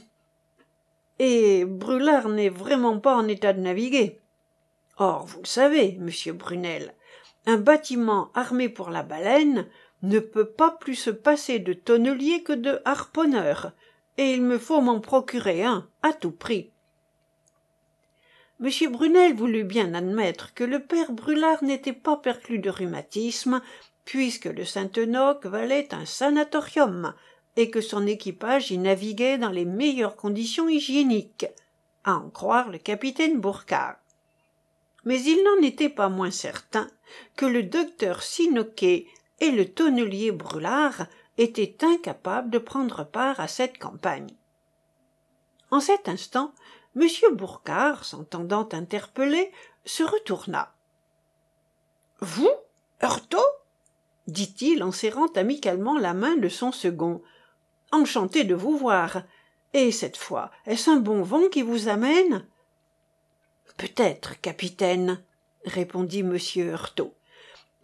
et 1.19 1.65
brûlard 1.65 2.29
n'est 2.29 2.49
vraiment 2.49 2.99
pas 2.99 3.15
en 3.15 3.27
état 3.27 3.53
de 3.53 3.59
naviguer. 3.59 4.19
Or 4.97 5.25
vous 5.25 5.41
le 5.41 5.47
savez 5.47 5.97
monsieur 5.99 6.33
brunel 6.33 6.93
un 7.45 7.57
bâtiment 7.57 8.31
armé 8.35 8.69
pour 8.69 8.89
la 8.89 9.03
baleine 9.03 9.67
ne 10.03 10.19
peut 10.19 10.49
pas 10.49 10.71
plus 10.71 10.95
se 10.95 11.09
passer 11.09 11.59
de 11.59 11.73
tonnelier 11.73 12.43
que 12.43 12.53
de 12.53 12.79
harponneur. 12.85 13.71
Et 14.17 14.33
il 14.33 14.43
me 14.43 14.57
faut 14.57 14.81
m'en 14.81 14.99
procurer 14.99 15.63
un 15.63 15.87
à 16.03 16.13
tout 16.13 16.31
prix. 16.31 16.71
M 18.61 18.69
brunel 18.91 19.33
voulut 19.33 19.63
bien 19.63 19.93
admettre 19.93 20.53
que 20.53 20.65
le 20.65 20.79
père 20.79 21.11
brûlard 21.11 21.63
n'était 21.63 21.93
pas 21.93 22.17
perclus 22.17 22.59
de 22.59 22.69
rhumatisme 22.69 23.61
puisque 24.03 24.45
le 24.45 24.65
saint-enoch 24.65 25.45
valait 25.45 25.93
un 25.93 26.05
sanatorium 26.05 27.13
et 27.55 27.69
que 27.69 27.81
son 27.81 28.07
équipage 28.07 28.71
y 28.71 28.77
naviguait 28.77 29.37
dans 29.37 29.49
les 29.49 29.65
meilleures 29.65 30.15
conditions 30.15 30.69
hygiéniques 30.69 31.47
à 32.03 32.15
en 32.15 32.29
croire 32.29 32.69
le 32.69 32.77
capitaine 32.77 33.39
Bourcard. 33.39 33.97
Mais 35.05 35.21
il 35.21 35.43
n'en 35.43 35.65
était 35.65 35.89
pas 35.89 36.09
moins 36.09 36.31
certain 36.31 36.89
que 37.35 37.45
le 37.45 37.63
docteur 37.63 38.21
Sinoquet 38.21 39.07
et 39.39 39.51
le 39.51 39.65
tonnelier 39.71 40.31
Brûlard 40.31 41.07
étaient 41.37 41.77
incapables 41.81 42.49
de 42.49 42.57
prendre 42.57 43.05
part 43.05 43.39
à 43.39 43.47
cette 43.47 43.77
campagne. 43.77 44.29
En 45.71 45.79
cet 45.79 46.09
instant, 46.09 46.53
M. 46.95 47.07
Bourcard, 47.33 48.03
s'entendant 48.03 48.67
interpellé, 48.71 49.51
se 49.85 50.03
retourna. 50.03 50.73
Vous, 52.19 52.51
Heurtaud 53.01 53.39
dit-il 54.27 54.83
en 54.83 54.91
serrant 54.91 55.27
amicalement 55.35 55.97
la 55.97 56.13
main 56.13 56.35
de 56.35 56.49
son 56.49 56.71
second 56.71 57.21
enchanté 57.91 58.43
de 58.43 58.55
vous 58.55 58.77
voir. 58.77 59.23
Et 59.73 59.91
cette 59.91 60.17
fois 60.17 60.51
est-ce 60.65 60.89
un 60.89 60.97
bon 60.97 61.21
vent 61.21 61.47
qui 61.49 61.61
vous 61.61 61.87
amène? 61.87 62.45
Peut-être 63.77 64.39
capitaine 64.41 65.21
répondit 65.65 66.19
m 66.19 66.37
heurtaud 66.57 67.13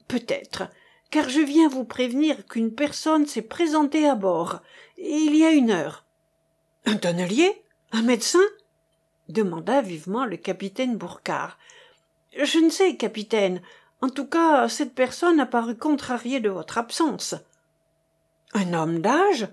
peut-être 0.07 0.63
car 1.11 1.29
je 1.29 1.39
viens 1.39 1.69
vous 1.69 1.85
prévenir 1.85 2.45
qu'une 2.47 2.73
personne 2.73 3.25
s'est 3.25 3.41
présentée 3.41 4.07
à 4.07 4.15
bord. 4.15 4.59
Il 4.97 5.35
y 5.35 5.45
a 5.45 5.51
une 5.51 5.71
heure. 5.71 6.03
Un 6.85 6.97
tonnelier? 6.97 7.61
Un 7.91 8.01
médecin? 8.01 8.43
demanda 9.29 9.81
vivement 9.81 10.25
le 10.25 10.37
capitaine 10.37 10.97
Bourcard. 10.97 11.57
Je 12.37 12.59
ne 12.59 12.69
sais, 12.69 12.97
capitaine. 12.97 13.61
En 14.01 14.09
tout 14.09 14.25
cas, 14.25 14.67
cette 14.67 14.93
personne 14.93 15.39
a 15.39 15.45
paru 15.45 15.75
contrariée 15.75 16.39
de 16.39 16.49
votre 16.49 16.77
absence. 16.77 17.35
Un 18.53 18.73
homme 18.73 18.99
d'âge? 18.99 19.47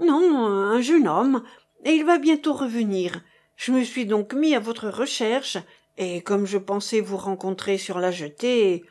Non 0.00 0.46
un 0.46 0.80
jeune 0.80 1.08
homme. 1.08 1.42
Et 1.84 1.92
il 1.92 2.04
va 2.04 2.18
bientôt 2.18 2.52
revenir. 2.52 3.22
Je 3.56 3.72
me 3.72 3.84
suis 3.84 4.06
donc 4.06 4.32
mis 4.34 4.54
à 4.54 4.60
votre 4.60 4.88
recherche. 4.88 5.58
Et 5.96 6.22
comme 6.22 6.46
je 6.46 6.58
pensais 6.58 7.00
vous 7.00 7.16
rencontrer 7.16 7.78
sur 7.78 7.98
la 7.98 8.10
jetée 8.10 8.84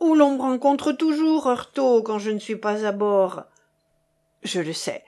où 0.00 0.14
l'on 0.14 0.36
me 0.36 0.42
rencontre 0.42 0.92
toujours 0.92 1.46
heurtaud 1.48 2.02
quand 2.02 2.18
je 2.18 2.30
ne 2.30 2.38
suis 2.38 2.56
pas 2.56 2.84
à 2.84 2.92
bord. 2.92 3.44
Je 4.42 4.60
le 4.60 4.72
sais. 4.72 5.02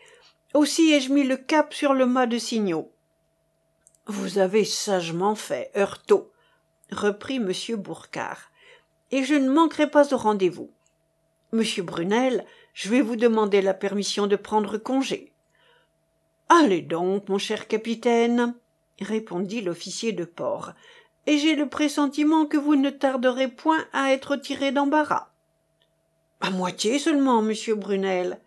Aussi 0.54 0.92
ai-je 0.92 1.12
mis 1.12 1.24
le 1.24 1.36
cap 1.36 1.74
sur 1.74 1.92
le 1.92 2.06
mât 2.06 2.26
de 2.26 2.38
signaux. 2.38 2.90
Vous 4.06 4.38
avez 4.38 4.64
sagement 4.64 5.34
fait 5.34 5.70
heurtaud 5.76 6.32
reprit 6.90 7.36
m 7.36 7.52
Bourcard. 7.76 8.50
Et 9.10 9.24
je 9.24 9.34
ne 9.34 9.50
manquerai 9.50 9.90
pas 9.90 10.14
au 10.14 10.16
rendez-vous. 10.16 10.70
Monsieur 11.52 11.82
brunel 11.82 12.44
je 12.78 12.90
vais 12.90 13.00
vous 13.00 13.16
demander 13.16 13.60
la 13.60 13.74
permission 13.74 14.28
de 14.28 14.36
prendre 14.36 14.78
congé. 14.78 15.32
Allez 16.48 16.80
donc 16.80 17.28
mon 17.28 17.36
cher 17.36 17.66
capitaine 17.66 18.54
répondit 19.00 19.62
l'officier 19.62 20.12
de 20.12 20.24
port 20.24 20.70
et 21.26 21.38
j'ai 21.38 21.56
le 21.56 21.68
pressentiment 21.68 22.46
que 22.46 22.56
vous 22.56 22.76
ne 22.76 22.90
tarderez 22.90 23.48
point 23.48 23.84
à 23.92 24.12
être 24.12 24.36
tiré 24.36 24.70
d'embarras. 24.70 25.32
À 26.40 26.50
moitié 26.50 27.00
seulement 27.00 27.42
monsieur 27.42 27.74
brunel. 27.74 28.38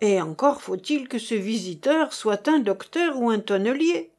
Et 0.00 0.18
encore 0.22 0.62
faut-il 0.62 1.06
que 1.06 1.18
ce 1.18 1.34
visiteur 1.34 2.14
soit 2.14 2.48
un 2.48 2.60
docteur 2.60 3.20
ou 3.20 3.28
un 3.28 3.40
tonnelier. 3.40 4.12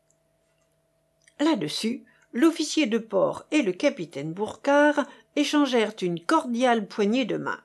Là-dessus 1.40 2.06
l'officier 2.34 2.86
de 2.86 3.00
port 3.00 3.48
et 3.50 3.64
le 3.64 3.72
capitaine 3.72 4.32
Bourcard 4.32 5.08
échangèrent 5.36 5.96
une 6.04 6.20
cordiale 6.20 6.86
poignée 6.86 7.26
de 7.26 7.38
main 7.38 7.60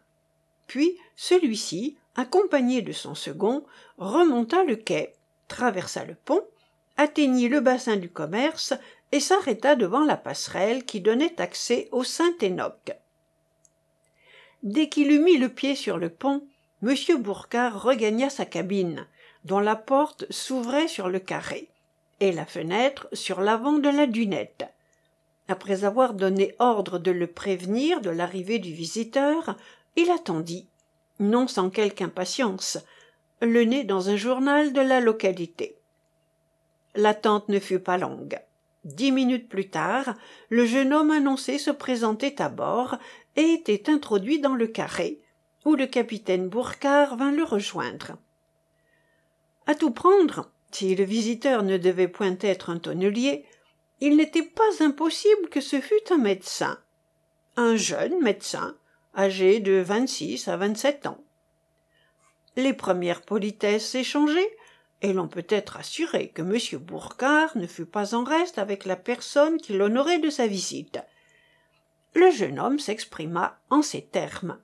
puis 0.70 0.96
celui-ci 1.16 1.96
accompagné 2.14 2.80
de 2.80 2.92
son 2.92 3.16
second 3.16 3.64
remonta 3.98 4.62
le 4.62 4.76
quai 4.76 5.14
traversa 5.48 6.04
le 6.04 6.14
pont 6.14 6.44
atteignit 6.96 7.48
le 7.48 7.58
bassin 7.58 7.96
du 7.96 8.08
commerce 8.08 8.74
et 9.10 9.18
s'arrêta 9.18 9.74
devant 9.74 10.04
la 10.04 10.16
passerelle 10.16 10.84
qui 10.84 11.00
donnait 11.00 11.40
accès 11.40 11.88
au 11.90 12.04
saint 12.04 12.36
enoch 12.40 12.92
dès 14.62 14.88
qu'il 14.88 15.10
eut 15.10 15.18
mis 15.18 15.38
le 15.38 15.48
pied 15.48 15.74
sur 15.74 15.98
le 15.98 16.08
pont 16.08 16.46
m 16.84 16.94
Bourcard 17.18 17.82
regagna 17.82 18.30
sa 18.30 18.44
cabine 18.44 19.08
dont 19.44 19.58
la 19.58 19.74
porte 19.74 20.24
s'ouvrait 20.30 20.86
sur 20.86 21.08
le 21.08 21.18
carré 21.18 21.68
et 22.20 22.30
la 22.30 22.46
fenêtre 22.46 23.08
sur 23.12 23.40
l'avant 23.40 23.78
de 23.78 23.88
la 23.88 24.06
dunette. 24.06 24.66
Après 25.48 25.82
avoir 25.82 26.14
donné 26.14 26.54
ordre 26.60 27.00
de 27.00 27.10
le 27.10 27.26
prévenir 27.26 28.00
de 28.02 28.10
l'arrivée 28.10 28.60
du 28.60 28.72
visiteur 28.72 29.56
il 29.96 30.10
attendit 30.10 30.66
non 31.18 31.46
sans 31.46 31.70
quelque 31.70 32.02
impatience 32.02 32.78
le 33.42 33.64
nez 33.64 33.84
dans 33.84 34.08
un 34.10 34.16
journal 34.16 34.72
de 34.72 34.80
la 34.80 35.00
localité. 35.00 35.76
L'attente 36.94 37.48
ne 37.48 37.58
fut 37.58 37.78
pas 37.78 37.98
longue. 37.98 38.38
Dix 38.84 39.12
minutes 39.12 39.48
plus 39.48 39.68
tard 39.68 40.14
le 40.48 40.64
jeune 40.64 40.92
homme 40.92 41.10
annoncé 41.10 41.58
se 41.58 41.70
présentait 41.70 42.40
à 42.40 42.48
bord 42.48 42.96
et 43.36 43.52
était 43.52 43.90
introduit 43.90 44.40
dans 44.40 44.54
le 44.54 44.66
carré 44.66 45.20
où 45.64 45.74
le 45.74 45.86
capitaine 45.86 46.48
Bourcard 46.48 47.16
vint 47.16 47.32
le 47.32 47.44
rejoindre. 47.44 48.16
À 49.66 49.74
tout 49.74 49.90
prendre 49.90 50.50
si 50.70 50.94
le 50.94 51.04
visiteur 51.04 51.62
ne 51.62 51.76
devait 51.76 52.08
point 52.08 52.36
être 52.40 52.70
un 52.70 52.78
tonnelier 52.78 53.44
il 54.00 54.16
n'était 54.16 54.42
pas 54.42 54.70
impossible 54.80 55.48
que 55.50 55.60
ce 55.60 55.80
fût 55.80 56.10
un 56.10 56.16
médecin. 56.16 56.78
Un 57.56 57.76
jeune 57.76 58.22
médecin 58.22 58.74
âgé 59.16 59.60
de 59.60 59.72
vingt-six 59.72 60.48
à 60.48 60.56
vingt-sept 60.56 61.06
ans. 61.06 61.22
Les 62.56 62.72
premières 62.72 63.22
politesses 63.22 63.94
échangées, 63.94 64.56
et 65.02 65.12
l'on 65.12 65.28
peut 65.28 65.46
être 65.48 65.76
assuré 65.76 66.28
que 66.28 66.42
M. 66.42 66.78
Bourcard 66.80 67.56
ne 67.56 67.66
fut 67.66 67.86
pas 67.86 68.14
en 68.14 68.24
reste 68.24 68.58
avec 68.58 68.84
la 68.84 68.96
personne 68.96 69.56
qui 69.56 69.72
l'honorait 69.72 70.18
de 70.18 70.30
sa 70.30 70.46
visite. 70.46 70.98
Le 72.14 72.30
jeune 72.30 72.58
homme 72.58 72.78
s'exprima 72.78 73.58
en 73.70 73.82
ces 73.82 74.02
termes. 74.02 74.58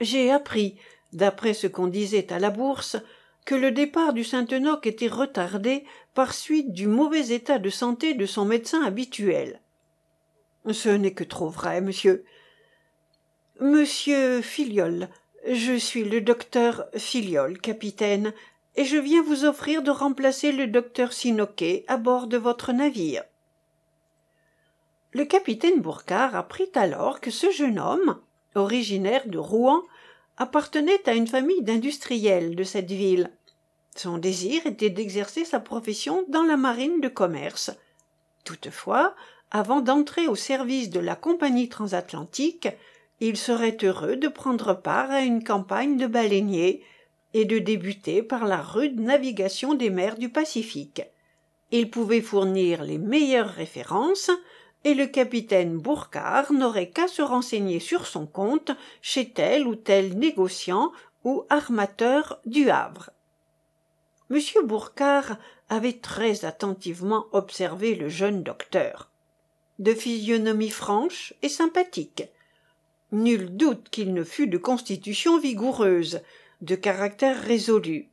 J'ai 0.00 0.30
appris, 0.30 0.76
d'après 1.12 1.54
ce 1.54 1.66
qu'on 1.66 1.86
disait 1.86 2.32
à 2.32 2.38
la 2.38 2.50
bourse, 2.50 2.96
que 3.44 3.54
le 3.54 3.70
départ 3.70 4.12
du 4.12 4.24
Saint-Enoch 4.24 4.86
était 4.86 5.08
retardé 5.08 5.84
par 6.14 6.34
suite 6.34 6.72
du 6.72 6.86
mauvais 6.86 7.28
état 7.28 7.58
de 7.58 7.70
santé 7.70 8.14
de 8.14 8.26
son 8.26 8.44
médecin 8.44 8.82
habituel. 8.84 9.60
Ce 10.70 10.88
n'est 10.88 11.14
que 11.14 11.24
trop 11.24 11.48
vrai, 11.48 11.80
monsieur. 11.80 12.24
Monsieur 13.62 14.42
Filiol, 14.42 15.08
je 15.48 15.74
suis 15.74 16.02
le 16.02 16.20
docteur 16.20 16.84
Filiol, 16.96 17.60
capitaine, 17.60 18.32
et 18.74 18.84
je 18.84 18.96
viens 18.96 19.22
vous 19.22 19.44
offrir 19.44 19.84
de 19.84 19.92
remplacer 19.92 20.50
le 20.50 20.66
docteur 20.66 21.12
Sinoquet 21.12 21.84
à 21.86 21.96
bord 21.96 22.26
de 22.26 22.36
votre 22.36 22.72
navire. 22.72 23.22
Le 25.12 25.24
capitaine 25.24 25.80
Bourcard 25.80 26.34
apprit 26.34 26.72
alors 26.74 27.20
que 27.20 27.30
ce 27.30 27.52
jeune 27.52 27.78
homme, 27.78 28.18
originaire 28.56 29.28
de 29.28 29.38
Rouen, 29.38 29.84
appartenait 30.38 31.08
à 31.08 31.14
une 31.14 31.28
famille 31.28 31.62
d'industriels 31.62 32.56
de 32.56 32.64
cette 32.64 32.90
ville. 32.90 33.30
Son 33.94 34.18
désir 34.18 34.66
était 34.66 34.90
d'exercer 34.90 35.44
sa 35.44 35.60
profession 35.60 36.24
dans 36.26 36.42
la 36.42 36.56
marine 36.56 37.00
de 37.00 37.08
commerce. 37.08 37.70
Toutefois, 38.42 39.14
avant 39.52 39.82
d'entrer 39.82 40.26
au 40.26 40.34
service 40.34 40.90
de 40.90 40.98
la 40.98 41.14
compagnie 41.14 41.68
transatlantique, 41.68 42.66
il 43.24 43.36
serait 43.36 43.76
heureux 43.84 44.16
de 44.16 44.26
prendre 44.26 44.74
part 44.74 45.12
à 45.12 45.20
une 45.20 45.44
campagne 45.44 45.96
de 45.96 46.08
baleiniers 46.08 46.82
et 47.34 47.44
de 47.44 47.60
débuter 47.60 48.20
par 48.20 48.46
la 48.46 48.60
rude 48.60 48.98
navigation 48.98 49.74
des 49.74 49.90
mers 49.90 50.18
du 50.18 50.28
Pacifique. 50.28 51.02
Il 51.70 51.88
pouvait 51.88 52.20
fournir 52.20 52.82
les 52.82 52.98
meilleures 52.98 53.48
références, 53.48 54.32
et 54.82 54.94
le 54.94 55.06
capitaine 55.06 55.78
Bourcard 55.78 56.52
n'aurait 56.52 56.90
qu'à 56.90 57.06
se 57.06 57.22
renseigner 57.22 57.78
sur 57.78 58.08
son 58.08 58.26
compte 58.26 58.72
chez 59.00 59.30
tel 59.30 59.68
ou 59.68 59.76
tel 59.76 60.18
négociant 60.18 60.90
ou 61.22 61.44
armateur 61.48 62.40
du 62.44 62.70
Havre. 62.70 63.10
M. 64.32 64.40
Bourcard 64.64 65.36
avait 65.68 66.00
très 66.00 66.44
attentivement 66.44 67.26
observé 67.30 67.94
le 67.94 68.08
jeune 68.08 68.42
docteur. 68.42 69.10
De 69.78 69.94
physionomie 69.94 70.70
franche 70.70 71.34
et 71.42 71.48
sympathique. 71.48 72.24
Nul 73.12 73.54
doute 73.56 73.90
qu'il 73.90 74.14
ne 74.14 74.24
fût 74.24 74.46
de 74.46 74.56
constitution 74.58 75.38
vigoureuse, 75.38 76.22
de 76.62 76.74
caractère 76.74 77.40
résolu. 77.42 78.08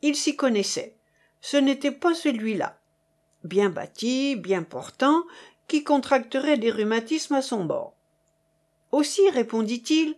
Il 0.00 0.16
s'y 0.16 0.36
connaissait. 0.36 0.94
Ce 1.42 1.58
n'était 1.58 1.92
pas 1.92 2.14
celui-là. 2.14 2.78
Bien 3.44 3.68
bâti, 3.68 4.36
bien 4.36 4.62
portant, 4.62 5.22
qui 5.68 5.84
contracterait 5.84 6.56
des 6.56 6.70
rhumatismes 6.70 7.34
à 7.34 7.42
son 7.42 7.64
bord. 7.64 7.94
Aussi 8.90 9.28
répondit-il 9.30 10.16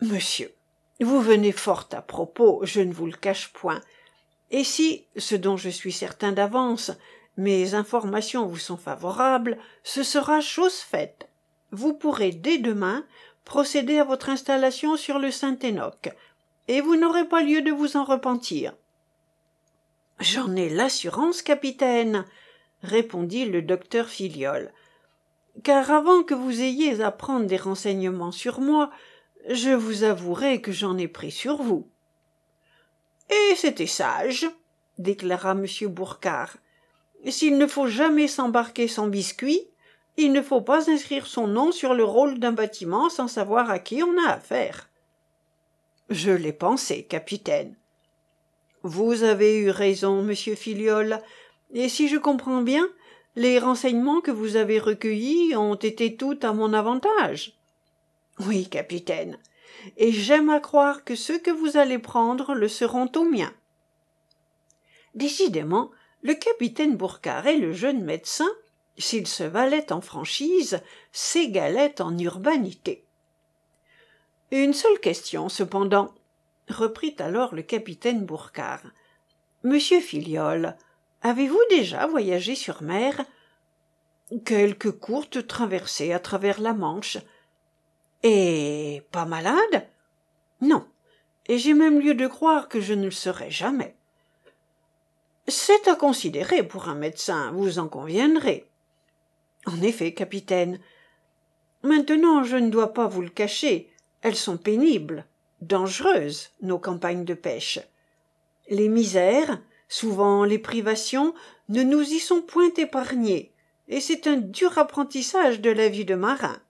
Monsieur, 0.00 0.52
vous 1.00 1.20
venez 1.20 1.52
fort 1.52 1.88
à 1.92 2.02
propos, 2.02 2.60
je 2.64 2.80
ne 2.80 2.92
vous 2.92 3.06
le 3.06 3.12
cache 3.16 3.52
point. 3.52 3.80
Et 4.50 4.64
si, 4.64 5.06
ce 5.16 5.36
dont 5.36 5.56
je 5.56 5.68
suis 5.68 5.92
certain 5.92 6.32
d'avance, 6.32 6.90
mes 7.36 7.74
informations 7.74 8.46
vous 8.46 8.58
sont 8.58 8.76
favorables, 8.76 9.58
ce 9.84 10.02
sera 10.02 10.40
chose 10.40 10.74
faite. 10.76 11.28
Vous 11.72 11.94
pourrez 11.94 12.30
dès 12.30 12.58
demain 12.58 13.04
procéder 13.44 13.98
à 13.98 14.04
votre 14.04 14.28
installation 14.28 14.96
sur 14.96 15.18
le 15.18 15.30
Saint-Enoch, 15.30 16.10
et 16.68 16.80
vous 16.80 16.96
n'aurez 16.96 17.26
pas 17.26 17.42
lieu 17.42 17.62
de 17.62 17.72
vous 17.72 17.96
en 17.96 18.04
repentir. 18.04 18.74
J'en 20.20 20.54
ai 20.54 20.68
l'assurance, 20.68 21.42
capitaine, 21.42 22.24
répondit 22.82 23.46
le 23.46 23.62
docteur 23.62 24.08
Filiol. 24.08 24.70
Car 25.64 25.90
avant 25.90 26.22
que 26.22 26.34
vous 26.34 26.62
ayez 26.62 27.02
à 27.02 27.10
prendre 27.10 27.46
des 27.46 27.56
renseignements 27.56 28.32
sur 28.32 28.60
moi, 28.60 28.90
je 29.48 29.70
vous 29.70 30.04
avouerai 30.04 30.60
que 30.60 30.72
j'en 30.72 30.96
ai 30.96 31.08
pris 31.08 31.32
sur 31.32 31.62
vous. 31.62 31.88
Et 33.30 33.56
c'était 33.56 33.86
sage, 33.86 34.48
déclara 34.98 35.52
M. 35.52 35.66
Bourcard. 35.88 36.56
S'il 37.28 37.58
ne 37.58 37.66
faut 37.66 37.86
jamais 37.86 38.28
s'embarquer 38.28 38.88
sans 38.88 39.08
biscuit, 39.08 39.66
il 40.16 40.32
ne 40.32 40.42
faut 40.42 40.60
pas 40.60 40.90
inscrire 40.90 41.26
son 41.26 41.46
nom 41.46 41.72
sur 41.72 41.94
le 41.94 42.04
rôle 42.04 42.38
d'un 42.38 42.52
bâtiment 42.52 43.08
sans 43.08 43.28
savoir 43.28 43.70
à 43.70 43.78
qui 43.78 44.02
on 44.02 44.16
a 44.26 44.30
affaire. 44.30 44.88
Je 46.10 46.30
l'ai 46.30 46.52
pensé, 46.52 47.04
capitaine. 47.04 47.76
Vous 48.82 49.22
avez 49.22 49.58
eu 49.58 49.70
raison, 49.70 50.22
monsieur 50.22 50.54
Filiol, 50.54 51.20
et 51.72 51.88
si 51.88 52.08
je 52.08 52.18
comprends 52.18 52.62
bien, 52.62 52.86
les 53.36 53.58
renseignements 53.58 54.20
que 54.20 54.30
vous 54.30 54.56
avez 54.56 54.78
recueillis 54.78 55.56
ont 55.56 55.76
été 55.76 56.16
tout 56.16 56.38
à 56.42 56.52
mon 56.52 56.74
avantage. 56.74 57.54
Oui, 58.40 58.68
capitaine, 58.68 59.38
et 59.96 60.12
j'aime 60.12 60.50
à 60.50 60.60
croire 60.60 61.04
que 61.04 61.14
ceux 61.14 61.38
que 61.38 61.50
vous 61.50 61.76
allez 61.76 61.98
prendre 61.98 62.54
le 62.54 62.68
seront 62.68 63.10
au 63.16 63.24
mien. 63.24 63.52
Décidément, 65.14 65.90
le 66.22 66.34
capitaine 66.34 66.96
Bourcard 66.96 67.46
et 67.46 67.56
le 67.56 67.72
jeune 67.72 68.02
médecin, 68.02 68.50
s'ils 68.98 69.26
se 69.26 69.44
valaient 69.44 69.92
en 69.92 70.00
franchise, 70.00 70.80
s'égalaient 71.12 72.00
en 72.00 72.16
urbanité. 72.18 73.04
Une 74.50 74.74
seule 74.74 75.00
question, 75.00 75.48
cependant, 75.48 76.14
reprit 76.68 77.16
alors 77.18 77.54
le 77.54 77.62
capitaine 77.62 78.24
Bourcard. 78.24 78.82
Monsieur 79.62 80.00
Filiol, 80.00 80.76
avez-vous 81.22 81.62
déjà 81.70 82.06
voyagé 82.06 82.54
sur 82.54 82.82
mer? 82.82 83.24
Quelques 84.44 84.92
courtes 84.92 85.46
traversées 85.46 86.12
à 86.12 86.18
travers 86.18 86.60
la 86.60 86.74
Manche. 86.74 87.18
Et 88.22 89.02
pas 89.10 89.24
malade? 89.24 89.88
Non, 90.60 90.86
et 91.46 91.58
j'ai 91.58 91.74
même 91.74 92.00
lieu 92.00 92.14
de 92.14 92.26
croire 92.26 92.68
que 92.68 92.80
je 92.80 92.94
ne 92.94 93.06
le 93.06 93.10
serai 93.10 93.50
jamais. 93.50 93.96
C'est 95.48 95.88
à 95.88 95.96
considérer 95.96 96.62
pour 96.62 96.88
un 96.88 96.94
médecin, 96.94 97.50
vous 97.52 97.78
en 97.78 97.88
conviendrez. 97.88 98.68
En 99.66 99.80
effet, 99.82 100.12
capitaine. 100.12 100.80
Maintenant, 101.82 102.42
je 102.42 102.56
ne 102.56 102.70
dois 102.70 102.92
pas 102.92 103.06
vous 103.06 103.22
le 103.22 103.28
cacher, 103.28 103.90
elles 104.22 104.36
sont 104.36 104.56
pénibles, 104.56 105.24
dangereuses, 105.60 106.50
nos 106.60 106.78
campagnes 106.78 107.24
de 107.24 107.34
pêche. 107.34 107.80
Les 108.68 108.88
misères, 108.88 109.60
souvent 109.88 110.44
les 110.44 110.58
privations, 110.58 111.34
ne 111.68 111.82
nous 111.82 112.02
y 112.02 112.18
sont 112.18 112.42
point 112.42 112.72
épargnées, 112.76 113.52
et 113.88 114.00
c'est 114.00 114.26
un 114.26 114.36
dur 114.36 114.78
apprentissage 114.78 115.60
de 115.60 115.70
la 115.70 115.88
vie 115.88 116.04
de 116.04 116.14
marin. 116.14 116.60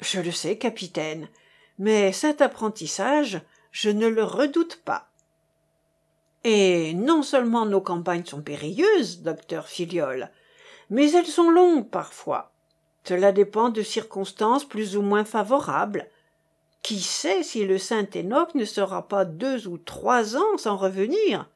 Je 0.00 0.20
le 0.20 0.30
sais, 0.30 0.56
capitaine, 0.56 1.28
mais 1.78 2.12
cet 2.12 2.40
apprentissage, 2.40 3.40
je 3.72 3.90
ne 3.90 4.06
le 4.06 4.24
redoute 4.24 4.80
pas. 4.84 5.10
Et 6.44 6.94
non 6.94 7.22
seulement 7.22 7.66
nos 7.66 7.80
campagnes 7.80 8.24
sont 8.24 8.42
périlleuses, 8.42 9.22
docteur 9.22 9.68
Filiol, 9.68 10.30
mais 10.90 11.12
elles 11.12 11.26
sont 11.26 11.50
longues 11.50 11.88
parfois. 11.88 12.52
Cela 13.04 13.32
dépend 13.32 13.70
de 13.70 13.82
circonstances 13.82 14.64
plus 14.64 14.96
ou 14.96 15.02
moins 15.02 15.24
favorables, 15.24 16.08
qui 16.82 17.00
sait 17.00 17.42
si 17.42 17.64
le 17.64 17.78
saint 17.78 18.06
Enoch 18.14 18.54
ne 18.54 18.64
sera 18.64 19.08
pas 19.08 19.24
deux 19.24 19.66
ou 19.66 19.78
trois 19.78 20.36
ans 20.36 20.58
sans 20.58 20.76
revenir? 20.76 21.48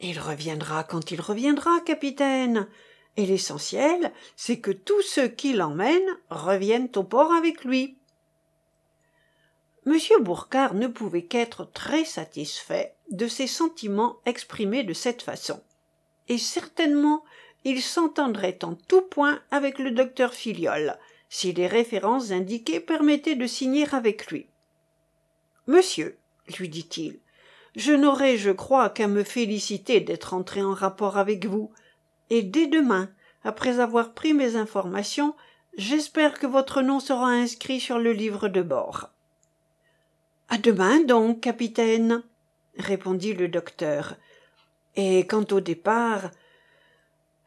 Il 0.00 0.18
reviendra 0.18 0.84
quand 0.84 1.10
il 1.10 1.20
reviendra, 1.20 1.80
capitaine, 1.80 2.66
et 3.16 3.26
l'essentiel, 3.26 4.12
c'est 4.36 4.60
que 4.60 4.70
tous 4.70 5.02
ceux 5.02 5.28
qui 5.28 5.52
l'emmènent 5.52 6.18
reviennent 6.28 6.90
au 6.96 7.02
port 7.02 7.32
avec 7.32 7.64
lui. 7.64 7.96
M. 9.86 9.98
Bourcard 10.20 10.74
ne 10.74 10.88
pouvait 10.88 11.24
qu'être 11.24 11.64
très 11.72 12.04
satisfait 12.04 12.94
de 13.10 13.28
ses 13.28 13.46
sentiments 13.46 14.16
exprimés 14.26 14.82
de 14.82 14.92
cette 14.92 15.22
façon, 15.22 15.62
et 16.28 16.38
certainement 16.38 17.22
il 17.68 17.82
s'entendrait 17.82 18.60
en 18.62 18.74
tout 18.74 19.02
point 19.02 19.40
avec 19.50 19.80
le 19.80 19.90
docteur 19.90 20.34
Filiol, 20.34 20.96
si 21.28 21.52
les 21.52 21.66
références 21.66 22.30
indiquées 22.30 22.78
permettaient 22.78 23.34
de 23.34 23.48
signer 23.48 23.92
avec 23.92 24.28
lui. 24.28 24.46
Monsieur, 25.66 26.16
lui 26.60 26.68
dit-il, 26.68 27.18
je 27.74 27.92
n'aurai, 27.92 28.38
je 28.38 28.52
crois, 28.52 28.88
qu'à 28.88 29.08
me 29.08 29.24
féliciter 29.24 29.98
d'être 29.98 30.32
entré 30.32 30.62
en 30.62 30.74
rapport 30.74 31.18
avec 31.18 31.46
vous, 31.46 31.72
et 32.30 32.44
dès 32.44 32.68
demain, 32.68 33.10
après 33.42 33.80
avoir 33.80 34.12
pris 34.12 34.32
mes 34.32 34.54
informations, 34.54 35.34
j'espère 35.76 36.38
que 36.38 36.46
votre 36.46 36.82
nom 36.82 37.00
sera 37.00 37.30
inscrit 37.30 37.80
sur 37.80 37.98
le 37.98 38.12
livre 38.12 38.46
de 38.46 38.62
bord. 38.62 39.10
À 40.48 40.58
demain 40.58 41.00
donc, 41.00 41.40
capitaine, 41.40 42.22
répondit 42.78 43.34
le 43.34 43.48
docteur. 43.48 44.14
Et 44.94 45.26
quant 45.26 45.46
au 45.50 45.58
départ, 45.58 46.30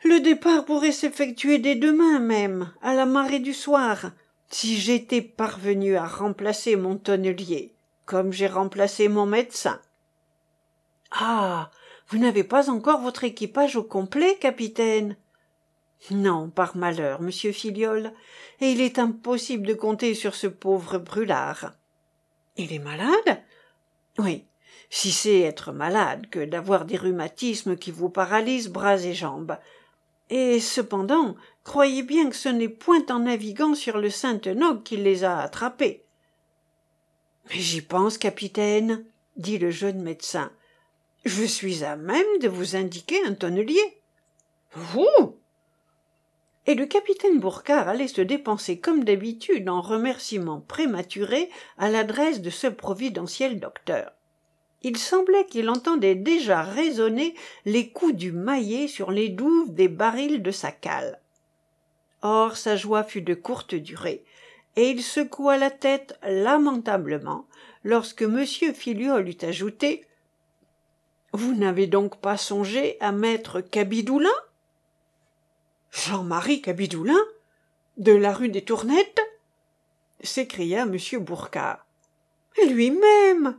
le 0.03 0.19
départ 0.19 0.65
pourrait 0.65 0.91
s'effectuer 0.91 1.59
dès 1.59 1.75
demain 1.75 2.19
même, 2.19 2.71
à 2.81 2.93
la 2.93 3.05
marée 3.05 3.39
du 3.39 3.53
soir, 3.53 4.11
si 4.49 4.77
j'étais 4.77 5.21
parvenu 5.21 5.95
à 5.95 6.07
remplacer 6.07 6.75
mon 6.75 6.97
tonnelier 6.97 7.73
comme 8.09 8.33
j'ai 8.33 8.47
remplacé 8.47 9.07
mon 9.07 9.27
médecin. 9.27 9.79
Ah 11.11 11.69
vous 12.07 12.17
n'avez 12.17 12.43
pas 12.43 12.71
encore 12.71 13.01
votre 13.01 13.23
équipage 13.23 13.75
au 13.75 13.83
complet 13.83 14.35
capitaine? 14.41 15.15
Non 16.09 16.49
par 16.49 16.75
malheur 16.75 17.21
monsieur 17.21 17.51
filiol 17.51 18.11
et 18.61 18.71
il 18.71 18.81
est 18.81 18.97
impossible 18.97 19.67
de 19.67 19.75
compter 19.75 20.15
sur 20.15 20.33
ce 20.33 20.47
pauvre 20.47 20.97
brûlard. 20.97 21.73
Il 22.57 22.73
est 22.73 22.79
malade? 22.79 23.43
Oui 24.17 24.45
si 24.89 25.11
c'est 25.11 25.41
être 25.41 25.71
malade 25.71 26.25
que 26.31 26.43
d'avoir 26.43 26.85
des 26.85 26.97
rhumatismes 26.97 27.77
qui 27.77 27.91
vous 27.91 28.09
paralysent 28.09 28.69
bras 28.69 28.97
et 28.97 29.13
jambes 29.13 29.55
et 30.29 30.59
cependant 30.59 31.35
croyez 31.63 32.03
bien 32.03 32.29
que 32.29 32.35
ce 32.35 32.49
n'est 32.49 32.69
point 32.69 33.05
en 33.09 33.19
naviguant 33.19 33.75
sur 33.75 33.97
le 33.97 34.09
saint 34.09 34.39
enoch 34.45 34.83
qu'il 34.83 35.03
les 35.03 35.23
a 35.23 35.39
attrapés. 35.39 36.03
Mais 37.49 37.59
j'y 37.59 37.81
pense 37.81 38.17
capitaine 38.17 39.05
dit 39.37 39.57
le 39.57 39.71
jeune 39.71 40.01
médecin. 40.01 40.51
Je 41.25 41.43
suis 41.43 41.83
à 41.83 41.95
même 41.95 42.39
de 42.41 42.47
vous 42.47 42.75
indiquer 42.75 43.23
un 43.25 43.33
tonnelier. 43.33 44.01
Vous! 44.73 45.37
Et 46.67 46.75
le 46.75 46.85
capitaine 46.85 47.39
Bourcard 47.39 47.87
allait 47.87 48.07
se 48.07 48.21
dépenser 48.21 48.79
comme 48.79 49.03
d'habitude 49.03 49.67
en 49.69 49.81
remerciements 49.81 50.61
prématurés 50.61 51.49
à 51.77 51.89
l'adresse 51.89 52.41
de 52.41 52.51
ce 52.51 52.67
providentiel 52.67 53.59
docteur 53.59 54.11
il 54.81 54.97
semblait 54.97 55.45
qu'il 55.45 55.69
entendait 55.69 56.15
déjà 56.15 56.61
résonner 56.61 57.35
les 57.65 57.89
coups 57.89 58.15
du 58.15 58.31
maillet 58.31 58.87
sur 58.87 59.11
les 59.11 59.29
douves 59.29 59.73
des 59.73 59.87
barils 59.87 60.41
de 60.41 60.51
sa 60.51 60.71
cale. 60.71 61.19
Or 62.21 62.57
sa 62.57 62.75
joie 62.75 63.03
fut 63.03 63.21
de 63.21 63.33
courte 63.33 63.75
durée 63.75 64.23
et 64.75 64.89
il 64.89 65.03
secoua 65.03 65.57
la 65.57 65.71
tête 65.71 66.17
lamentablement 66.23 67.45
lorsque 67.83 68.21
m 68.21 68.45
filiol 68.45 69.27
eut 69.27 69.45
ajouté 69.45 70.05
vous 71.31 71.53
n'avez 71.53 71.85
donc 71.85 72.19
pas 72.19 72.37
songé 72.37 72.97
à 72.99 73.11
mettre 73.11 73.61
cabidoulin 73.61 74.29
jean-marie 75.91 76.61
cabidoulin 76.61 77.19
de 77.97 78.13
la 78.13 78.33
rue 78.33 78.49
des 78.49 78.63
tournettes? 78.63 79.21
s'écria 80.21 80.83
m 80.83 80.97
bourcard 81.19 81.85
lui-même 82.67 83.57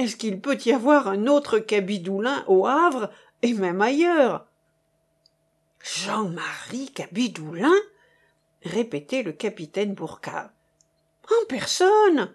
est-ce 0.00 0.16
qu'il 0.16 0.40
peut 0.40 0.56
y 0.64 0.72
avoir 0.72 1.08
un 1.08 1.26
autre 1.26 1.58
cabidoulin 1.58 2.42
au 2.48 2.66
havre 2.66 3.10
et 3.42 3.52
même 3.52 3.82
ailleurs? 3.82 4.46
Jean-marie 5.82 6.90
cabidoulin? 6.90 7.76
répétait 8.62 9.22
le 9.22 9.32
capitaine 9.32 9.92
Bourcard. 9.92 10.48
En 11.28 11.46
personne. 11.48 12.32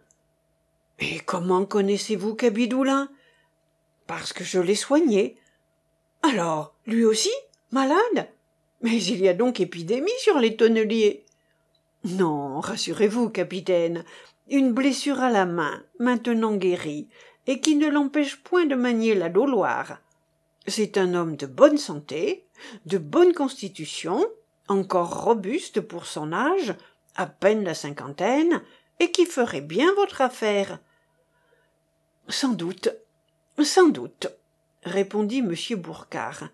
Et 0.99 1.19
comment 1.21 1.65
connaissez-vous 1.65 2.35
Cabidoulin? 2.35 3.09
Parce 4.05 4.31
que 4.31 4.43
je 4.43 4.59
l'ai 4.59 4.75
soigné. 4.75 5.35
Alors, 6.21 6.75
lui 6.85 7.03
aussi 7.03 7.31
Malade? 7.71 8.29
Mais 8.81 9.01
il 9.03 9.21
y 9.21 9.27
a 9.27 9.33
donc 9.33 9.59
épidémie 9.59 10.11
sur 10.19 10.37
les 10.37 10.55
tonneliers. 10.55 11.25
Non, 12.03 12.59
rassurez-vous, 12.59 13.31
capitaine. 13.31 14.05
Une 14.49 14.71
blessure 14.71 15.19
à 15.19 15.31
la 15.31 15.47
main, 15.47 15.83
maintenant 15.97 16.55
guérie, 16.55 17.09
et 17.47 17.59
qui 17.59 17.75
ne 17.75 17.87
l'empêche 17.87 18.37
point 18.37 18.65
de 18.65 18.75
manier 18.75 19.15
la 19.15 19.29
doloire. 19.29 19.99
C'est 20.67 20.97
un 20.97 21.13
homme 21.13 21.35
de 21.35 21.45
bonne 21.45 21.77
santé, 21.77 22.45
de 22.85 22.97
bonne 22.97 23.33
constitution, 23.33 24.25
encore 24.67 25.23
robuste 25.23 25.81
pour 25.81 26.05
son 26.05 26.33
âge, 26.33 26.73
à 27.15 27.27
peine 27.27 27.63
la 27.63 27.75
cinquantaine, 27.75 28.61
et 28.99 29.11
qui 29.11 29.25
ferait 29.25 29.61
bien 29.61 29.93
votre 29.95 30.21
affaire. 30.21 30.79
Sans 32.27 32.53
doute, 32.53 32.89
sans 33.63 33.89
doute, 33.89 34.27
répondit 34.83 35.39
M. 35.39 35.53
Bourcard. 35.79 36.49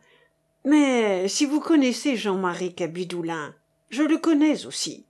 Mais 0.65 1.27
si 1.27 1.45
vous 1.45 1.59
connaissez 1.59 2.17
Jean-Marie 2.17 2.75
Cabidoulin, 2.75 3.55
je 3.89 4.03
le 4.03 4.17
connais 4.17 4.65
aussi, 4.65 5.05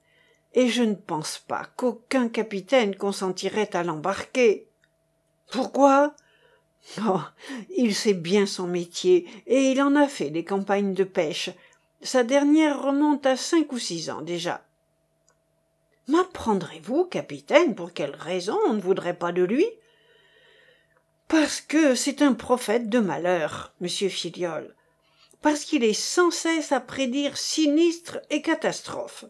et 0.54 0.67
je 0.70 0.84
ne 0.84 0.96
pense 0.96 1.39
pas 1.39 1.65
qu'aucun 1.76 2.30
capitaine 2.30 2.96
consentirait 2.96 3.76
à 3.76 3.84
l'embarquer. 3.84 4.67
Pourquoi? 5.52 6.16
Oh. 7.06 7.20
Il 7.78 7.94
sait 7.94 8.14
bien 8.14 8.46
son 8.46 8.68
métier, 8.68 9.28
et 9.46 9.72
il 9.72 9.82
en 9.82 9.96
a 9.96 10.08
fait 10.08 10.30
des 10.30 10.44
campagnes 10.44 10.94
de 10.94 11.04
pêche, 11.04 11.52
sa 12.02 12.24
dernière 12.24 12.82
remonte 12.82 13.26
à 13.26 13.38
cinq 13.38 13.72
ou 13.72 13.78
six 13.78 14.10
ans 14.10 14.22
déjà. 14.22 14.66
M'apprendrez-vous, 16.08 17.06
capitaine, 17.06 17.76
pour 17.76 17.94
quelle 17.94 18.16
raison 18.16 18.58
on 18.68 18.74
ne 18.74 18.82
voudrait 18.82 19.18
pas 19.18 19.32
de 19.32 19.44
lui? 19.44 19.66
Parce 21.28 21.62
que 21.62 21.96
c'est 21.96 22.22
un 22.22 22.34
prophète 22.34 22.90
de 22.90 23.00
malheur, 23.00 23.74
monsieur 23.80 24.10
Filiol. 24.10 24.76
Parce 25.42 25.64
qu'il 25.64 25.84
est 25.84 25.94
sans 25.94 26.32
cesse 26.32 26.72
à 26.72 26.80
prédire 26.80 27.38
sinistres 27.38 28.20
et 28.30 28.42
catastrophes. 28.42 29.26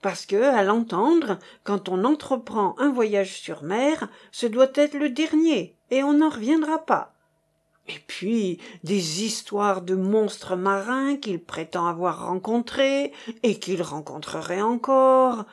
Parce 0.00 0.26
que, 0.26 0.36
à 0.36 0.62
l'entendre, 0.62 1.38
quand 1.64 1.88
on 1.88 2.04
entreprend 2.04 2.74
un 2.78 2.90
voyage 2.90 3.40
sur 3.40 3.62
mer, 3.62 4.08
ce 4.30 4.46
doit 4.46 4.70
être 4.74 4.94
le 4.94 5.10
dernier, 5.10 5.74
et 5.90 6.02
on 6.02 6.14
n'en 6.14 6.28
reviendra 6.28 6.78
pas 6.78 7.14
et 7.88 7.98
puis 8.06 8.58
des 8.84 9.24
histoires 9.24 9.82
de 9.82 9.94
monstres 9.94 10.56
marins 10.56 11.16
qu'il 11.16 11.42
prétend 11.42 11.86
avoir 11.86 12.26
rencontrés 12.26 13.12
et 13.42 13.58
qu'il 13.58 13.82
rencontrerait 13.82 14.62
encore. 14.62 15.44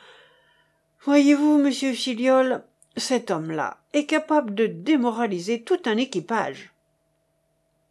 Voyez-vous, 1.04 1.58
monsieur 1.58 1.92
Filiol, 1.92 2.62
cet 2.96 3.30
homme-là 3.30 3.78
est 3.92 4.06
capable 4.06 4.54
de 4.54 4.66
démoraliser 4.66 5.62
tout 5.62 5.80
un 5.86 5.96
équipage. 5.96 6.72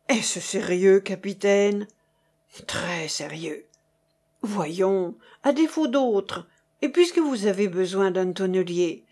Est-ce 0.07 0.39
sérieux, 0.39 0.99
capitaine? 0.99 1.87
Très 2.67 3.07
sérieux. 3.07 3.65
Voyons, 4.45 5.15
à 5.41 5.53
défaut 5.53 5.87
d'autres, 5.87 6.45
et 6.83 6.89
puisque 6.89 7.17
vous 7.17 7.47
avez 7.47 7.67
besoin 7.67 8.11
d'un 8.11 8.31
tonnelier. 8.31 9.03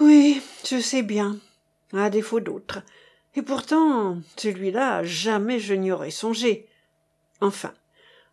Oui, 0.00 0.42
je 0.68 0.80
sais 0.80 1.02
bien, 1.02 1.38
à 1.92 2.10
défaut 2.10 2.40
d'autres, 2.40 2.82
et 3.36 3.42
pourtant, 3.42 4.18
celui-là, 4.36 5.04
jamais 5.04 5.60
je 5.60 5.74
n'y 5.74 5.92
aurais 5.92 6.10
songé. 6.10 6.66
Enfin, 7.40 7.72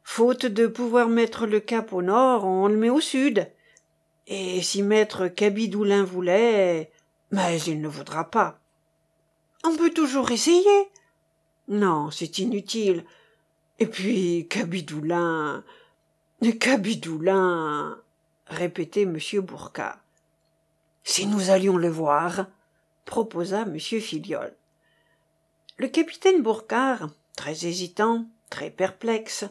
faute 0.01 0.47
de 0.47 0.65
pouvoir 0.65 1.09
mettre 1.09 1.45
le 1.45 1.59
cap 1.59 1.93
au 1.93 2.01
nord, 2.01 2.45
on 2.45 2.67
le 2.67 2.75
met 2.75 2.89
au 2.89 2.99
sud. 2.99 3.47
Et 4.25 4.63
si 4.63 4.81
maître 4.81 5.27
Cabidoulin 5.27 6.03
voulait, 6.03 6.91
mais 7.29 7.61
il 7.61 7.81
ne 7.81 7.87
voudra 7.87 8.31
pas. 8.31 8.59
On 9.63 9.75
peut 9.75 9.91
toujours 9.91 10.31
essayer. 10.31 10.89
Non, 11.67 12.09
c'est 12.09 12.39
inutile. 12.39 13.05
Et 13.79 13.87
puis, 13.87 14.47
Cabidoulin. 14.49 15.63
Cabidoulin. 16.59 17.97
répétait 18.47 19.03
M. 19.03 19.17
Bourca. 19.41 19.99
Si 21.03 21.25
nous 21.25 21.49
allions 21.49 21.77
le 21.77 21.89
voir, 21.89 22.47
proposa 23.05 23.61
M. 23.61 23.79
Filiol 23.79 24.53
le 25.79 25.87
capitaine 25.87 26.41
Bourcard, 26.41 27.09
très 27.35 27.67
hésitant, 27.67 28.25
très 28.49 28.71
perplexe, 28.71 29.45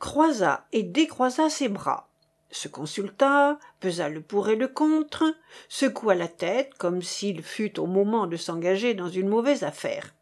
croisa 0.00 0.66
et 0.72 0.82
décroisa 0.82 1.50
ses 1.50 1.68
bras, 1.68 2.08
se 2.50 2.66
consulta, 2.66 3.58
pesa 3.78 4.08
le 4.08 4.20
pour 4.20 4.48
et 4.48 4.56
le 4.56 4.66
contre, 4.66 5.24
secoua 5.68 6.16
la 6.16 6.26
tête 6.26 6.74
comme 6.78 7.02
s'il 7.02 7.42
fût 7.42 7.78
au 7.78 7.86
moment 7.86 8.26
de 8.26 8.36
s'engager 8.36 8.94
dans 8.94 9.08
une 9.08 9.28
mauvaise 9.28 9.62
affaire. 9.62 10.14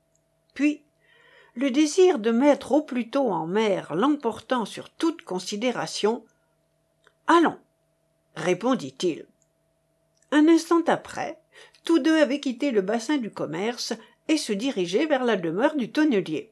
Puis, 0.53 0.83
le 1.57 1.71
désir 1.71 2.19
de 2.19 2.31
mettre 2.31 2.73
au 2.73 2.83
plus 2.83 3.09
tôt 3.09 3.31
en 3.33 3.47
mer 3.47 3.95
l'emportant 3.95 4.67
sur 4.67 4.91
toute 4.91 5.23
considération, 5.23 6.23
Allons, 7.27 7.57
répondit-il. 8.37 9.27
Un 10.31 10.47
instant 10.49 10.83
après, 10.87 11.41
tous 11.85 11.99
deux 11.99 12.21
avaient 12.21 12.41
quitté 12.41 12.71
le 12.71 12.83
bassin 12.83 13.17
du 13.17 13.31
commerce 13.31 13.95
et 14.29 14.37
se 14.37 14.53
dirigeait 14.53 15.07
vers 15.07 15.25
la 15.25 15.37
demeure 15.37 15.77
du 15.77 15.91
tonnelier. 15.91 16.51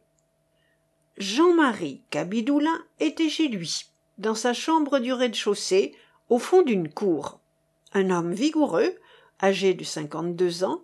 Jean-Marie 1.19 2.01
Cabidoulin 2.11 2.83
était 2.99 3.29
chez 3.29 3.49
lui, 3.49 3.87
dans 4.19 4.35
sa 4.35 4.53
chambre 4.55 4.99
du 4.99 5.13
rez-de-chaussée, 5.13 5.95
au 6.31 6.39
fond 6.39 6.63
d'une 6.63 6.91
cour. 6.91 7.39
Un 7.93 8.11
homme 8.11 8.33
vigoureux, 8.33 8.97
âgé 9.41 9.75
de 9.75 9.85
cinquante-deux 9.85 10.65
ans, 10.65 10.83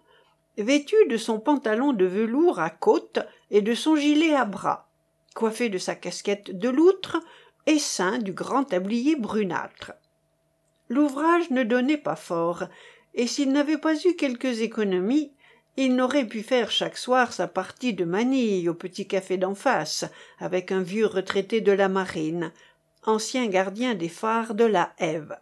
vêtu 0.58 0.94
de 1.08 1.16
son 1.16 1.40
pantalon 1.40 1.92
de 1.92 2.04
velours 2.04 2.60
à 2.60 2.70
côtes 2.70 3.20
et 3.50 3.62
de 3.62 3.74
son 3.74 3.96
gilet 3.96 4.34
à 4.34 4.44
bras, 4.44 4.88
coiffé 5.34 5.68
de 5.68 5.78
sa 5.78 5.94
casquette 5.94 6.58
de 6.58 6.68
loutre 6.68 7.20
et 7.66 7.78
ceint 7.78 8.18
du 8.18 8.32
grand 8.32 8.64
tablier 8.64 9.16
brunâtre. 9.16 9.92
L'ouvrage 10.88 11.50
ne 11.50 11.62
donnait 11.62 11.96
pas 11.96 12.16
fort, 12.16 12.64
et 13.14 13.26
s'il 13.26 13.52
n'avait 13.52 13.78
pas 13.78 13.94
eu 14.04 14.14
quelques 14.14 14.60
économies, 14.60 15.32
il 15.76 15.94
n'aurait 15.94 16.26
pu 16.26 16.42
faire 16.42 16.70
chaque 16.70 16.96
soir 16.96 17.32
sa 17.32 17.46
partie 17.46 17.94
de 17.94 18.04
manille 18.04 18.68
au 18.68 18.74
petit 18.74 19.06
café 19.06 19.36
d'en 19.36 19.54
face 19.54 20.04
avec 20.38 20.72
un 20.72 20.82
vieux 20.82 21.06
retraité 21.06 21.60
de 21.60 21.72
la 21.72 21.88
marine 21.88 22.52
ancien 23.06 23.46
gardien 23.46 23.94
des 23.94 24.08
phares 24.08 24.54
de 24.54 24.64
la 24.64 24.92
Hève 24.98 25.38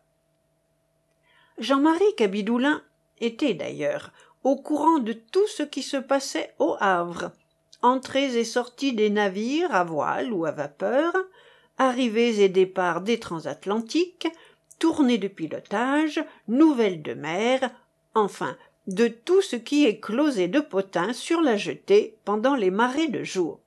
Jean-Marie 1.58 2.14
Cabidoulin 2.16 2.82
était 3.20 3.54
d'ailleurs 3.54 4.12
au 4.44 4.56
courant 4.56 4.98
de 4.98 5.12
tout 5.12 5.46
ce 5.48 5.64
qui 5.64 5.82
se 5.82 5.96
passait 5.96 6.54
au 6.58 6.76
Havre, 6.78 7.32
entrées 7.82 8.36
et 8.36 8.44
sorties 8.44 8.92
des 8.92 9.10
navires 9.10 9.74
à 9.74 9.84
voile 9.84 10.32
ou 10.32 10.44
à 10.44 10.50
vapeur, 10.50 11.14
arrivées 11.78 12.42
et 12.42 12.48
départs 12.48 13.00
des 13.00 13.20
transatlantiques, 13.20 14.28
tournées 14.78 15.18
de 15.18 15.28
pilotage, 15.28 16.22
nouvelles 16.46 17.02
de 17.02 17.14
mer, 17.14 17.70
enfin 18.14 18.56
de 18.86 19.06
tout 19.06 19.42
ce 19.42 19.56
qui 19.56 19.84
éclosait 19.84 20.48
de 20.48 20.60
potins 20.60 21.12
sur 21.12 21.42
la 21.42 21.56
jetée 21.56 22.16
pendant 22.24 22.54
les 22.54 22.70
marées 22.70 23.08
de 23.08 23.22
jour. 23.22 23.60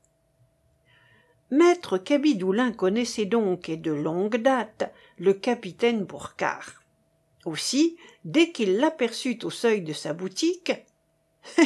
Maître 1.52 1.98
Cabidoulin 1.98 2.72
connaissait 2.72 3.26
donc 3.26 3.70
et 3.70 3.78
de 3.78 3.92
longue 3.92 4.38
date 4.38 4.92
le 5.20 5.34
capitaine 5.34 6.06
Bourcard. 6.06 6.82
Aussi, 7.46 7.98
dès 8.26 8.52
qu'il 8.52 8.78
l'aperçut 8.78 9.40
au 9.44 9.50
seuil 9.50 9.82
de 9.82 9.94
sa 9.94 10.14
boutique, 10.14 10.72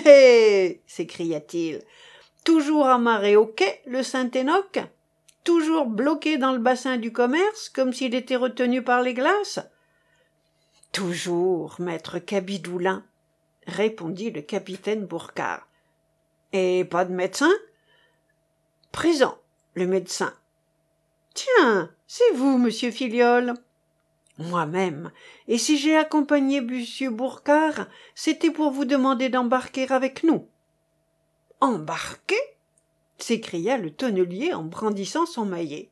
hé 0.05 0.81
s'écria-t-il, 0.87 1.81
toujours 2.45 2.87
amarré 2.87 3.35
au 3.35 3.45
quai, 3.45 3.81
le 3.85 4.01
Saint-Enoch 4.01 4.79
Toujours 5.43 5.85
bloqué 5.85 6.37
dans 6.37 6.53
le 6.53 6.59
bassin 6.59 6.95
du 6.95 7.11
commerce, 7.11 7.67
comme 7.67 7.91
s'il 7.91 8.15
était 8.15 8.37
retenu 8.37 8.81
par 8.81 9.01
les 9.01 9.13
glaces 9.13 9.59
Toujours, 10.93 11.75
maître 11.79 12.19
Cabidoulin, 12.19 13.03
répondit 13.67 14.31
le 14.31 14.41
capitaine 14.41 15.05
Bourcard. 15.05 15.67
Et 16.53 16.85
pas 16.85 17.03
de 17.03 17.13
médecin? 17.13 17.51
Présent, 18.93 19.37
le 19.73 19.87
médecin. 19.87 20.33
Tiens, 21.33 21.91
c'est 22.07 22.31
vous, 22.33 22.57
monsieur 22.57 22.91
Filiol. 22.91 23.55
Moi-même. 24.37 25.11
Et 25.49 25.57
si 25.57 25.77
j'ai 25.77 25.97
accompagné 25.97 26.61
monsieur 26.61 27.09
Bourcard, 27.09 27.87
c'était 28.15 28.51
pour 28.51 28.71
vous 28.71 28.85
demander 28.85 29.27
d'embarquer 29.29 29.91
avec 29.91 30.23
nous. 30.23 30.47
Embarquer 31.65 32.39
s'écria 33.17 33.79
le 33.79 33.89
tonnelier 33.89 34.53
en 34.53 34.61
brandissant 34.61 35.25
son 35.25 35.45
maillet. 35.45 35.89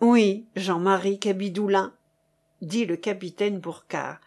Oui, 0.00 0.46
Jean-Marie 0.56 1.18
Cabidoulin, 1.18 1.92
dit 2.62 2.86
le 2.86 2.96
capitaine 2.96 3.58
Bourcard. 3.58 4.20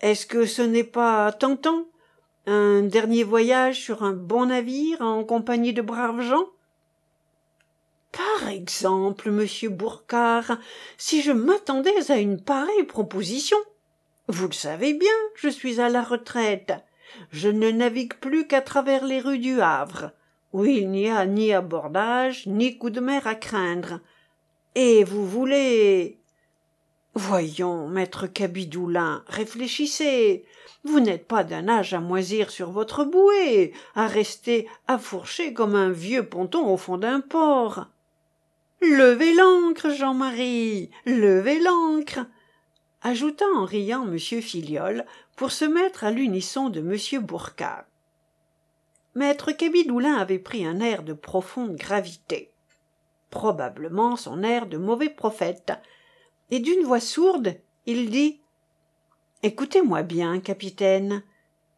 Est-ce 0.00 0.24
que 0.24 0.46
ce 0.46 0.62
n'est 0.62 0.84
pas 0.84 1.30
tentant? 1.32 1.84
Un 2.46 2.80
dernier 2.80 3.24
voyage 3.24 3.78
sur 3.78 4.02
un 4.02 4.14
bon 4.14 4.46
navire 4.46 5.02
en 5.02 5.22
compagnie 5.22 5.74
de 5.74 5.82
braves 5.82 6.22
gens? 6.22 6.46
Par 8.10 8.48
exemple, 8.48 9.30
monsieur 9.30 9.68
Bourcard, 9.68 10.56
si 10.96 11.20
je 11.20 11.32
m'attendais 11.32 12.10
à 12.10 12.16
une 12.16 12.40
pareille 12.40 12.84
proposition. 12.84 13.58
Vous 14.28 14.46
le 14.46 14.54
savez 14.54 14.94
bien, 14.94 15.12
je 15.34 15.50
suis 15.50 15.78
à 15.78 15.90
la 15.90 16.02
retraite. 16.02 16.72
Je 17.30 17.48
ne 17.48 17.70
navigue 17.70 18.14
plus 18.14 18.46
qu'à 18.46 18.60
travers 18.60 19.04
les 19.04 19.20
rues 19.20 19.38
du 19.38 19.60
Havre, 19.60 20.12
où 20.52 20.64
il 20.64 20.90
n'y 20.90 21.08
a 21.08 21.26
ni 21.26 21.52
abordage, 21.52 22.46
ni 22.46 22.78
coup 22.78 22.90
de 22.90 23.00
mer 23.00 23.26
à 23.26 23.34
craindre. 23.34 24.00
Et 24.74 25.04
vous 25.04 25.26
voulez 25.26 26.18
Voyons, 27.14 27.88
maître 27.88 28.28
Cabidoulin, 28.28 29.24
réfléchissez. 29.26 30.44
Vous 30.84 31.00
n'êtes 31.00 31.26
pas 31.26 31.44
d'un 31.44 31.68
âge 31.68 31.92
à 31.92 32.00
moisir 32.00 32.50
sur 32.50 32.70
votre 32.70 33.04
bouée, 33.04 33.72
à 33.94 34.06
rester 34.06 34.68
affourché 34.86 35.52
comme 35.52 35.74
un 35.74 35.90
vieux 35.90 36.24
ponton 36.24 36.66
au 36.72 36.76
fond 36.76 36.98
d'un 36.98 37.20
port. 37.20 37.86
Levez 38.80 39.34
l'ancre, 39.34 39.90
Jean-Marie, 39.90 40.90
levez 41.04 41.58
l'ancre, 41.60 42.20
ajouta 43.02 43.44
en 43.56 43.64
riant 43.64 44.06
M. 44.06 44.18
Filiol 44.18 45.04
pour 45.40 45.52
se 45.52 45.64
mettre 45.64 46.04
à 46.04 46.10
l'unisson 46.10 46.68
de 46.68 46.80
M. 46.80 47.24
Bourcard. 47.24 47.86
Maître 49.14 49.52
Cabidoulin 49.52 50.16
avait 50.16 50.38
pris 50.38 50.66
un 50.66 50.80
air 50.80 51.02
de 51.02 51.14
profonde 51.14 51.76
gravité, 51.76 52.50
probablement 53.30 54.16
son 54.16 54.42
air 54.42 54.66
de 54.66 54.76
mauvais 54.76 55.08
prophète, 55.08 55.72
et 56.50 56.58
d'une 56.60 56.82
voix 56.82 57.00
sourde 57.00 57.56
il 57.86 58.10
dit 58.10 58.38
écoutez-moi 59.42 60.02
bien 60.02 60.40
capitaine. 60.40 61.22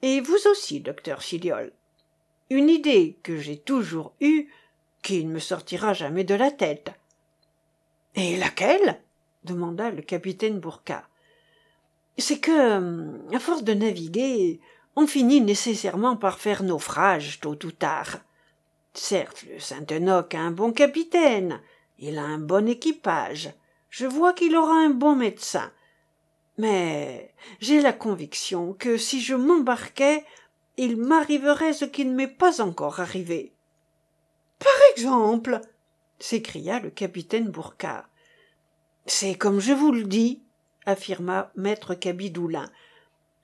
Et 0.02 0.20
vous 0.20 0.48
aussi 0.50 0.80
docteur 0.80 1.22
Filiol 1.22 1.72
une 2.50 2.68
idée 2.68 3.16
que 3.22 3.36
j'ai 3.36 3.58
toujours 3.58 4.12
eue 4.20 4.48
qui 5.04 5.24
ne 5.24 5.34
me 5.34 5.38
sortira 5.38 5.94
jamais 5.94 6.24
de 6.24 6.34
la 6.34 6.50
tête 6.50 6.90
et 8.16 8.36
laquelle? 8.38 9.00
demanda 9.44 9.92
le 9.92 10.02
capitaine 10.02 10.58
c'est 12.18 12.38
que 12.38 13.34
à 13.34 13.38
force 13.38 13.64
de 13.64 13.74
naviguer 13.74 14.60
on 14.96 15.06
finit 15.06 15.40
nécessairement 15.40 16.16
par 16.16 16.38
faire 16.38 16.62
naufrage 16.62 17.40
tôt 17.40 17.58
ou 17.64 17.72
tard 17.72 18.18
certes 18.94 19.44
le 19.50 19.58
saint 19.58 19.86
enoch 19.90 20.34
a 20.34 20.40
un 20.40 20.50
bon 20.50 20.72
capitaine 20.72 21.60
il 21.98 22.18
a 22.18 22.24
un 22.24 22.38
bon 22.38 22.68
équipage 22.68 23.52
je 23.88 24.06
vois 24.06 24.32
qu'il 24.32 24.56
aura 24.56 24.74
un 24.74 24.90
bon 24.90 25.16
médecin 25.16 25.70
mais 26.58 27.34
j'ai 27.60 27.80
la 27.80 27.92
conviction 27.92 28.74
que 28.74 28.96
si 28.98 29.22
je 29.22 29.34
m'embarquais 29.34 30.24
il 30.76 30.96
m'arriverait 30.96 31.72
ce 31.72 31.84
qui 31.84 32.04
ne 32.04 32.14
m'est 32.14 32.26
pas 32.26 32.60
encore 32.60 33.00
arrivé 33.00 33.52
par 34.58 34.72
exemple 34.94 35.60
s'écria 36.18 36.78
le 36.78 36.90
capitaine 36.90 37.48
Bourcard. 37.48 38.08
c'est 39.06 39.34
comme 39.34 39.60
je 39.60 39.72
vous 39.72 39.92
le 39.92 40.04
dis 40.04 40.41
affirma 40.86 41.50
maître 41.56 41.94
cabidoulin 41.94 42.70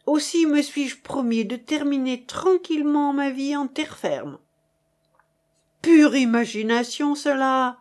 aussi 0.09 0.47
me 0.47 0.63
suis-je 0.63 0.97
promis 1.03 1.45
de 1.45 1.57
terminer 1.57 2.25
tranquillement 2.25 3.13
ma 3.13 3.31
vie 3.31 3.55
en 3.55 3.67
terre 3.67 3.99
ferme. 3.99 4.39
Pure 5.83 6.17
imagination 6.17 7.15
cela 7.15 7.77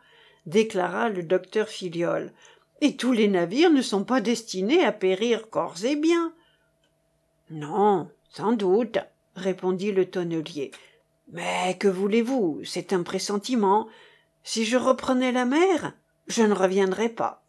déclara 0.46 1.10
le 1.10 1.24
docteur 1.24 1.70
Filiol. 1.70 2.34
Et 2.82 2.96
tous 2.96 3.12
les 3.12 3.28
navires 3.28 3.72
ne 3.72 3.82
sont 3.82 4.04
pas 4.04 4.22
destinés 4.22 4.84
à 4.84 4.92
périr 4.92 5.50
corps 5.50 5.84
et 5.84 5.96
biens 5.96 6.34
non 7.50 8.12
sans 8.30 8.52
doute 8.52 8.98
répondit 9.36 9.94
le 9.94 10.10
tonnelier. 10.10 10.72
Mais 11.32 11.78
que 11.80 11.88
voulez-vous? 11.88 12.60
C'est 12.66 12.92
un 12.92 13.04
pressentiment. 13.04 13.88
Si 14.44 14.66
je 14.66 14.76
reprenais 14.76 15.32
la 15.32 15.46
mer 15.46 15.94
je 16.28 16.44
ne 16.44 16.54
reviendrais 16.54 17.10
pas 17.10 17.46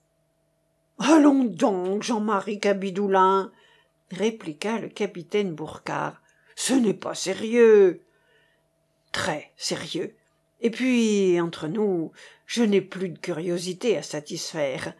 allons 0.98 1.44
donc 1.44 2.02
jean-marie 2.02 2.60
cabidoulin 2.60 3.50
répliqua 4.10 4.78
le 4.78 4.88
capitaine 4.88 5.54
Bourcard. 5.54 6.20
Ce 6.56 6.74
n'est 6.74 6.94
pas 6.94 7.14
sérieux. 7.14 8.02
Très 9.12 9.52
sérieux. 9.56 10.14
Et 10.60 10.70
puis, 10.70 11.40
entre 11.40 11.68
nous, 11.68 12.10
je 12.46 12.62
n'ai 12.62 12.80
plus 12.80 13.10
de 13.10 13.18
curiosité 13.18 13.96
à 13.96 14.02
satisfaire. 14.02 14.94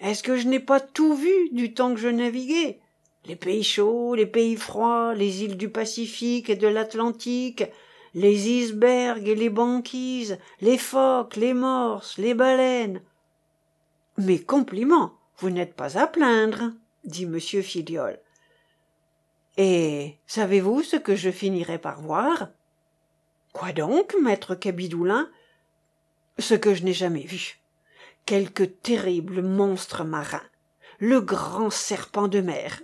Est-ce 0.00 0.22
que 0.22 0.36
je 0.36 0.48
n'ai 0.48 0.60
pas 0.60 0.80
tout 0.80 1.14
vu 1.14 1.50
du 1.52 1.72
temps 1.72 1.94
que 1.94 2.00
je 2.00 2.08
naviguais? 2.08 2.80
Les 3.24 3.36
pays 3.36 3.64
chauds, 3.64 4.14
les 4.14 4.26
pays 4.26 4.56
froids, 4.56 5.14
les 5.14 5.42
îles 5.42 5.56
du 5.56 5.68
Pacifique 5.68 6.50
et 6.50 6.56
de 6.56 6.68
l'Atlantique, 6.68 7.64
les 8.14 8.48
icebergs 8.48 9.26
et 9.28 9.34
les 9.34 9.50
banquises, 9.50 10.38
les 10.60 10.78
phoques, 10.78 11.36
les 11.36 11.54
morses, 11.54 12.18
les 12.18 12.34
baleines. 12.34 13.02
Mes 14.18 14.38
compliments, 14.38 15.15
vous 15.38 15.50
n'êtes 15.50 15.74
pas 15.74 15.98
à 15.98 16.06
plaindre, 16.06 16.72
dit 17.04 17.24
M. 17.24 17.38
Filiol. 17.38 18.18
Et 19.56 20.16
savez-vous 20.26 20.82
ce 20.82 20.96
que 20.96 21.16
je 21.16 21.30
finirai 21.30 21.78
par 21.78 22.00
voir? 22.00 22.48
Quoi 23.52 23.72
donc, 23.72 24.14
maître 24.20 24.54
Cabidoulin? 24.54 25.30
Ce 26.38 26.54
que 26.54 26.74
je 26.74 26.84
n'ai 26.84 26.92
jamais 26.92 27.24
vu 27.24 27.58
quelque 28.26 28.64
terrible 28.64 29.40
monstre 29.40 30.04
marin, 30.04 30.42
le 30.98 31.20
grand 31.20 31.70
serpent 31.70 32.28
de 32.28 32.40
mer. 32.40 32.82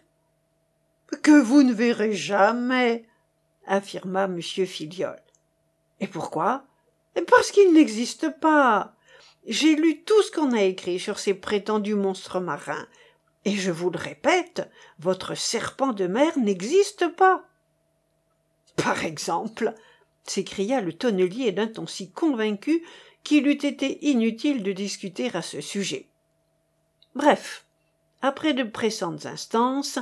Que 1.23 1.39
vous 1.39 1.63
ne 1.63 1.75
verrez 1.75 2.15
jamais, 2.15 3.05
affirma 3.67 4.25
M. 4.25 4.41
Filiol. 4.41 5.21
Et 6.01 6.07
pourquoi? 6.07 6.65
Parce 7.29 7.51
qu'il 7.51 7.73
n'existe 7.75 8.31
pas. 8.41 8.95
J'ai 9.47 9.75
lu 9.75 10.03
tout 10.03 10.23
ce 10.23 10.31
qu'on 10.31 10.53
a 10.53 10.63
écrit 10.63 11.01
sur 11.01 11.19
ces 11.19 11.35
prétendus 11.35 11.95
monstres 11.95 12.41
marins, 12.41 12.87
et 13.45 13.57
je 13.57 13.73
vous 13.73 13.91
le 13.91 13.99
répète, 13.99 14.69
votre 15.01 15.35
serpent 15.35 15.93
de 15.93 16.07
mer 16.07 16.39
n'existe 16.39 17.09
pas. 17.09 17.45
Par 18.77 19.05
exemple, 19.05 19.75
s'écria 20.25 20.81
le 20.81 20.93
tonnelier 20.93 21.51
d'un 21.53 21.67
ton 21.67 21.87
si 21.87 22.11
convaincu 22.11 22.85
qu'il 23.25 23.47
eût 23.47 23.53
été 23.53 24.07
inutile 24.07 24.63
de 24.63 24.73
discuter 24.73 25.31
à 25.35 25.43
ce 25.43 25.61
sujet. 25.61 26.07
Bref, 27.15 27.65
après 28.23 28.55
de 28.55 28.63
pressantes 28.63 29.27
instances, 29.27 29.99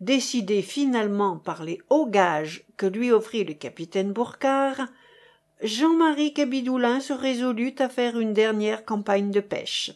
décidées 0.00 0.62
finalement 0.62 1.36
par 1.36 1.64
les 1.64 1.80
hauts 1.90 2.06
gages 2.06 2.64
que 2.76 2.86
lui 2.86 3.10
offrit 3.10 3.44
le 3.44 3.54
capitaine 3.54 4.12
Bourcard, 4.12 4.86
Jean-Marie 5.62 6.34
Cabidoulin 6.34 7.00
se 7.00 7.12
résolut 7.12 7.74
à 7.78 7.88
faire 7.88 8.18
une 8.18 8.32
dernière 8.32 8.84
campagne 8.84 9.30
de 9.30 9.40
pêche. 9.40 9.92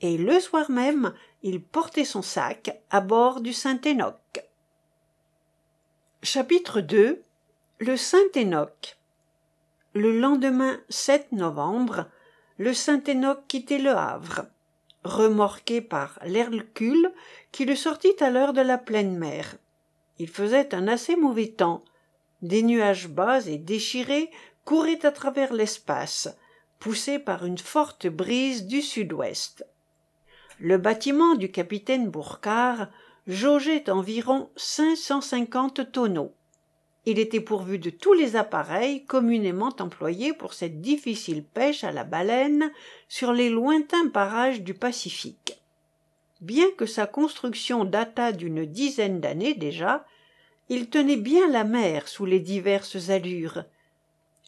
Et 0.00 0.18
le 0.18 0.38
soir 0.40 0.70
même, 0.70 1.14
il 1.42 1.62
portait 1.62 2.04
son 2.04 2.22
sac 2.22 2.78
à 2.90 3.00
bord 3.00 3.40
du 3.40 3.52
Saint-Enoch. 3.52 4.44
Chapitre 6.22 6.80
2 6.80 7.22
Le 7.78 7.96
Saint-Enoch 7.96 8.98
Le 9.94 10.18
lendemain 10.18 10.78
7 10.88 11.32
novembre, 11.32 12.06
le 12.58 12.74
Saint-Enoch 12.74 13.40
quittait 13.46 13.78
le 13.78 13.92
Havre, 13.92 14.46
remorqué 15.04 15.80
par 15.80 16.18
l'Hercule 16.24 17.12
qui 17.52 17.64
le 17.64 17.76
sortit 17.76 18.16
à 18.20 18.30
l'heure 18.30 18.52
de 18.52 18.60
la 18.60 18.78
pleine 18.78 19.16
mer. 19.16 19.56
Il 20.18 20.28
faisait 20.28 20.74
un 20.74 20.88
assez 20.88 21.14
mauvais 21.14 21.48
temps. 21.48 21.84
Des 22.42 22.62
nuages 22.62 23.08
bas 23.08 23.46
et 23.46 23.58
déchirés 23.58 24.30
couraient 24.68 25.06
à 25.06 25.12
travers 25.12 25.54
l'espace, 25.54 26.28
poussés 26.78 27.18
par 27.18 27.46
une 27.46 27.56
forte 27.56 28.06
brise 28.06 28.66
du 28.66 28.82
sud-ouest. 28.82 29.64
Le 30.60 30.76
bâtiment 30.76 31.36
du 31.36 31.50
capitaine 31.50 32.10
Bourcard 32.10 32.88
jaugeait 33.26 33.88
environ 33.88 34.50
cinq 34.56 34.94
cent 34.96 35.22
cinquante 35.22 35.90
tonneaux. 35.90 36.34
Il 37.06 37.18
était 37.18 37.40
pourvu 37.40 37.78
de 37.78 37.88
tous 37.88 38.12
les 38.12 38.36
appareils 38.36 39.06
communément 39.06 39.74
employés 39.78 40.34
pour 40.34 40.52
cette 40.52 40.82
difficile 40.82 41.44
pêche 41.44 41.82
à 41.82 41.90
la 41.90 42.04
baleine 42.04 42.70
sur 43.08 43.32
les 43.32 43.48
lointains 43.48 44.08
parages 44.08 44.60
du 44.60 44.74
Pacifique. 44.74 45.62
Bien 46.42 46.66
que 46.76 46.84
sa 46.84 47.06
construction 47.06 47.86
datât 47.86 48.32
d'une 48.32 48.66
dizaine 48.66 49.18
d'années 49.18 49.54
déjà, 49.54 50.04
il 50.68 50.90
tenait 50.90 51.16
bien 51.16 51.48
la 51.48 51.64
mer 51.64 52.06
sous 52.06 52.26
les 52.26 52.40
diverses 52.40 53.08
allures. 53.08 53.64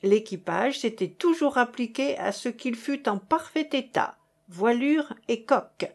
L'équipage 0.02 0.80
s'était 0.80 1.08
toujours 1.08 1.58
appliqué 1.58 2.16
à 2.18 2.32
ce 2.32 2.48
qu'il 2.48 2.76
fût 2.76 3.08
en 3.08 3.18
parfait 3.18 3.68
état, 3.72 4.16
voilure 4.48 5.12
et 5.28 5.44
coque, 5.44 5.90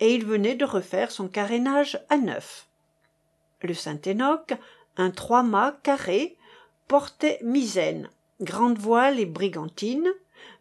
et 0.00 0.14
il 0.14 0.24
venait 0.24 0.54
de 0.54 0.64
refaire 0.64 1.10
son 1.10 1.28
carénage 1.28 2.00
à 2.08 2.16
neuf. 2.16 2.68
Le 3.62 3.74
Saint-Enoch, 3.74 4.52
un 4.96 5.10
trois-mâts 5.10 5.78
carré, 5.82 6.36
portait 6.88 7.38
misaine, 7.42 8.10
grande 8.40 8.78
voile 8.78 9.18
et 9.18 9.26
brigantine, 9.26 10.08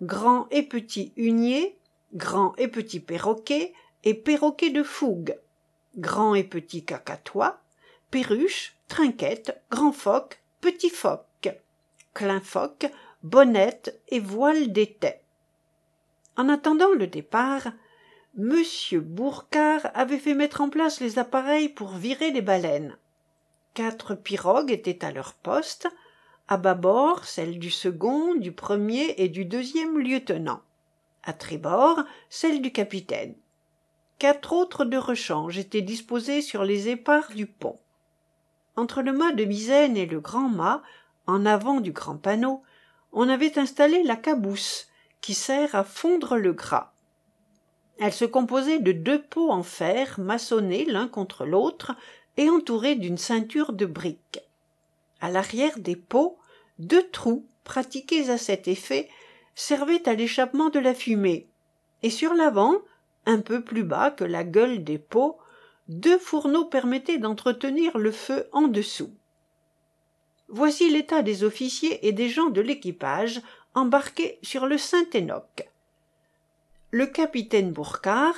grand 0.02 0.48
et 0.50 0.64
petit 0.64 1.14
hunier, 1.18 1.78
grand 2.14 2.56
et 2.58 2.68
petit 2.68 3.00
perroquet 3.00 3.74
et 4.04 4.14
perroquet 4.14 4.70
de 4.70 4.84
fougue, 4.84 5.38
grand 5.98 6.36
et 6.36 6.44
petit 6.44 6.84
cacatois, 6.84 7.60
perruche, 8.10 8.76
trinquette, 8.88 9.62
grand 9.70 9.92
phoque, 9.92 10.42
petit 10.62 10.90
phoque, 10.90 11.26
clin 12.14 12.40
phoque, 12.40 12.88
bonnette 13.24 14.00
et 14.10 14.20
voile 14.20 14.72
d'étai. 14.72 15.22
En 16.38 16.50
attendant 16.50 16.92
le 16.92 17.08
départ, 17.08 17.68
Monsieur 18.36 19.02
Bourcard 19.02 19.92
avait 19.94 20.18
fait 20.18 20.34
mettre 20.34 20.62
en 20.62 20.70
place 20.70 21.02
les 21.02 21.20
appareils 21.20 21.68
pour 21.68 21.90
virer 21.90 22.32
les 22.32 22.42
baleines. 22.42 22.98
Quatre 23.74 24.16
pirogues 24.16 24.72
étaient 24.72 25.04
à 25.04 25.12
leur 25.12 25.34
poste, 25.34 25.90
à 26.48 26.58
bâbord 26.58 27.26
celle 27.26 27.60
du 27.60 27.70
second, 27.70 28.36
du 28.36 28.54
premier 28.54 29.16
et 29.18 29.28
du 29.28 29.44
deuxième 29.44 30.00
lieutenant, 30.00 30.62
à 31.24 31.34
tribord 31.34 32.04
celle 32.30 32.62
du 32.62 32.72
capitaine. 32.72 33.36
Quatre 34.18 34.54
autres 34.54 34.86
de 34.86 34.98
rechange 34.98 35.58
étaient 35.58 35.82
disposées 35.82 36.42
sur 36.42 36.64
les 36.64 36.88
épars 36.88 37.32
du 37.34 37.48
pont. 37.48 37.80
Entre 38.78 39.02
le 39.02 39.12
mât 39.12 39.34
de 39.34 39.44
misaine 39.44 39.98
et 39.98 40.06
le 40.06 40.22
grand 40.22 40.48
mât, 40.48 40.84
en 41.28 41.46
avant 41.46 41.82
du 41.82 41.92
grand 41.92 42.18
panneau, 42.18 42.64
on 43.12 43.30
avait 43.30 43.60
installé 43.60 44.04
la 44.04 44.16
cabousse, 44.16 44.88
qui 45.22 45.34
sert 45.34 45.76
à 45.76 45.84
fondre 45.84 46.38
le 46.38 46.54
gras. 46.54 46.94
Elle 48.00 48.14
se 48.14 48.26
composait 48.26 48.80
de 48.80 48.92
deux 48.92 49.22
pots 49.22 49.52
en 49.52 49.64
fer 49.64 50.20
maçonnés 50.20 50.86
l'un 50.86 51.08
contre 51.08 51.46
l'autre 51.46 51.94
et 52.38 52.50
entourés 52.50 52.96
d'une 52.96 53.18
ceinture 53.18 53.74
de 53.74 53.86
briques. 53.86 54.42
À 55.20 55.30
l'arrière 55.30 55.78
des 55.78 55.96
pots, 55.96 56.40
deux 56.80 57.08
trous, 57.10 57.46
pratiqués 57.64 58.30
à 58.32 58.38
cet 58.38 58.68
effet, 58.68 59.08
servaient 59.54 60.08
à 60.10 60.14
l'échappement 60.14 60.70
de 60.70 60.80
la 60.80 60.96
fumée, 60.96 61.48
et 62.02 62.10
sur 62.10 62.34
l'avant, 62.34 62.78
un 63.28 63.40
peu 63.40 63.64
plus 63.64 63.84
bas 63.84 64.10
que 64.10 64.24
la 64.24 64.44
gueule 64.44 64.84
des 64.84 64.98
pots, 64.98 65.38
deux 65.88 66.18
fourneaux 66.18 66.66
permettaient 66.66 67.20
d'entretenir 67.20 67.98
le 67.98 68.12
feu 68.12 68.48
en 68.52 68.68
dessous. 68.68 69.12
Voici 70.52 70.90
l'état 70.90 71.24
des 71.24 71.44
officiers 71.44 72.08
et 72.08 72.12
des 72.12 72.30
gens 72.30 72.50
de 72.50 72.62
l'équipage 72.62 73.42
embarqués 73.74 74.38
sur 74.44 74.68
le 74.68 74.78
Saint-Enoch 74.78 75.72
le 76.92 77.08
capitaine 77.08 77.72
Bourcard, 77.72 78.36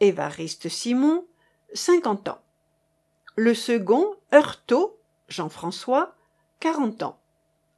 Évariste 0.00 0.70
Simon, 0.70 1.26
cinquante 1.74 2.28
ans. 2.28 2.40
Le 3.36 3.54
second, 3.54 4.14
Heurtaud, 4.32 4.98
Jean-François, 5.28 6.14
quarante 6.58 7.02
ans. 7.02 7.18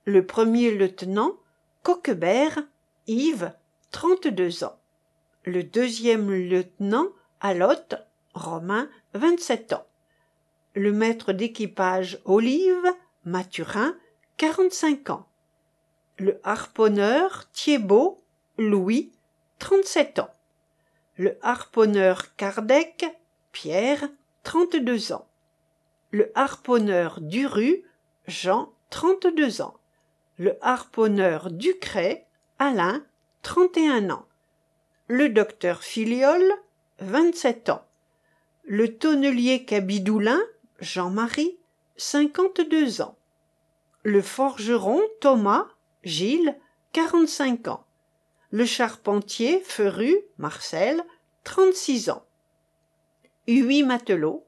Le 0.04 0.24
premier 0.24 0.70
lieutenant, 0.70 1.32
Coquebert, 1.82 2.62
Yves, 3.08 3.52
trente-deux 3.90 4.62
ans. 4.62 4.78
Le 5.44 5.64
deuxième 5.64 6.30
lieutenant, 6.30 7.08
Alotte, 7.40 7.96
Romain, 8.34 8.88
vingt-sept 9.14 9.72
ans. 9.72 9.86
Le 10.74 10.92
maître 10.92 11.32
d'équipage, 11.32 12.20
Olive, 12.24 12.94
Mathurin, 13.24 13.96
quarante-cinq 14.36 15.10
ans. 15.10 15.28
Le 16.18 16.40
harponneur, 16.42 17.48
Thiebaud, 17.52 18.22
Louis, 18.58 19.12
trente-sept 19.58 20.18
ans. 20.18 20.34
Le 21.16 21.38
harponneur 21.42 22.34
Kardec, 22.36 23.04
Pierre, 23.52 24.08
trente-deux 24.42 25.12
ans. 25.12 25.28
Le 26.10 26.32
harponneur 26.34 27.20
Duru, 27.20 27.84
Jean, 28.26 28.72
trente-deux 28.90 29.62
ans. 29.62 29.76
Le 30.38 30.58
harponneur 30.60 31.50
Ducret, 31.50 32.26
Alain, 32.58 33.04
trente 33.42 33.76
et 33.76 33.88
un 33.88 34.10
ans. 34.10 34.26
Le 35.06 35.28
docteur 35.28 35.82
Filiol, 35.82 36.42
vingt-sept 36.98 37.68
ans. 37.68 37.84
Le 38.64 38.96
tonnelier 38.96 39.64
Cabidoulin, 39.64 40.40
Jean-Marie, 40.80 41.56
cinquante-deux 42.02 43.00
ans. 43.00 43.16
Le 44.02 44.22
forgeron 44.22 45.00
Thomas, 45.20 45.68
Gilles, 46.02 46.58
quarante-cinq 46.92 47.68
ans 47.68 47.84
le 48.50 48.66
charpentier 48.66 49.60
Feru, 49.60 50.14
Marcel, 50.36 51.02
trente-six 51.42 52.10
ans. 52.10 52.22
Huit 53.48 53.82
matelots, 53.82 54.44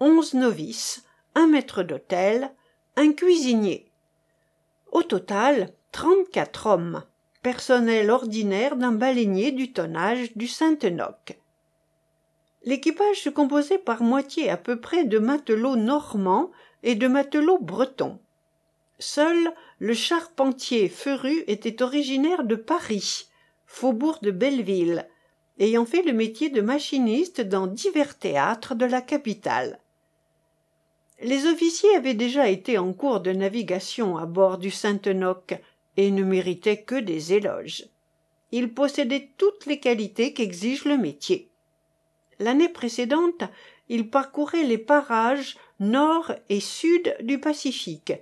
onze 0.00 0.34
novices, 0.34 1.04
un 1.34 1.46
maître 1.46 1.82
d'hôtel, 1.82 2.52
un 2.96 3.12
cuisinier. 3.12 3.90
Au 4.92 5.02
total, 5.02 5.72
trente-quatre 5.92 6.66
hommes, 6.66 7.04
personnel 7.42 8.10
ordinaire 8.10 8.76
d'un 8.76 8.92
baleinier 8.92 9.50
du 9.50 9.72
tonnage 9.72 10.36
du 10.36 10.46
Saint-Enoch. 10.46 11.38
L'équipage 12.64 13.22
se 13.22 13.30
composait 13.30 13.78
par 13.78 14.02
moitié 14.02 14.50
à 14.50 14.58
peu 14.58 14.78
près 14.78 15.04
de 15.04 15.18
matelots 15.18 15.76
normands 15.76 16.50
et 16.82 16.94
de 16.94 17.08
matelots 17.08 17.58
bretons. 17.58 18.18
Seul 18.98 19.52
le 19.78 19.94
charpentier 19.94 20.88
Feru 20.88 21.44
était 21.46 21.82
originaire 21.82 22.44
de 22.44 22.56
Paris, 22.56 23.28
faubourg 23.66 24.18
de 24.22 24.30
Belleville, 24.30 25.08
ayant 25.58 25.84
fait 25.84 26.02
le 26.02 26.12
métier 26.12 26.50
de 26.50 26.60
machiniste 26.60 27.40
dans 27.40 27.66
divers 27.66 28.18
théâtres 28.18 28.74
de 28.74 28.84
la 28.84 29.00
capitale. 29.00 29.78
Les 31.20 31.46
officiers 31.46 31.96
avaient 31.96 32.14
déjà 32.14 32.48
été 32.48 32.78
en 32.78 32.92
cours 32.92 33.20
de 33.20 33.32
navigation 33.32 34.16
à 34.16 34.26
bord 34.26 34.58
du 34.58 34.70
Saint-Enoch 34.70 35.54
et 35.96 36.12
ne 36.12 36.22
méritaient 36.22 36.82
que 36.82 36.94
des 36.94 37.32
éloges. 37.32 37.86
Ils 38.52 38.72
possédaient 38.72 39.30
toutes 39.36 39.66
les 39.66 39.80
qualités 39.80 40.32
qu'exige 40.32 40.84
le 40.84 40.96
métier. 40.96 41.48
L'année 42.38 42.68
précédente, 42.68 43.42
ils 43.88 44.08
parcouraient 44.08 44.62
les 44.62 44.78
parages 44.78 45.56
nord 45.80 46.32
et 46.48 46.60
sud 46.60 47.16
du 47.20 47.38
Pacifique. 47.38 48.12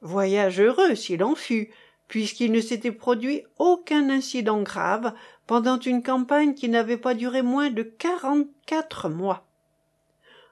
Voyage 0.00 0.60
heureux 0.60 0.94
s'il 0.94 1.22
en 1.22 1.34
fut, 1.34 1.70
puisqu'il 2.08 2.52
ne 2.52 2.60
s'était 2.60 2.92
produit 2.92 3.42
aucun 3.58 4.10
incident 4.10 4.62
grave 4.62 5.12
pendant 5.46 5.78
une 5.78 6.02
campagne 6.02 6.54
qui 6.54 6.68
n'avait 6.68 6.96
pas 6.96 7.14
duré 7.14 7.42
moins 7.42 7.70
de 7.70 7.82
quarante-quatre 7.82 9.08
mois. 9.08 9.46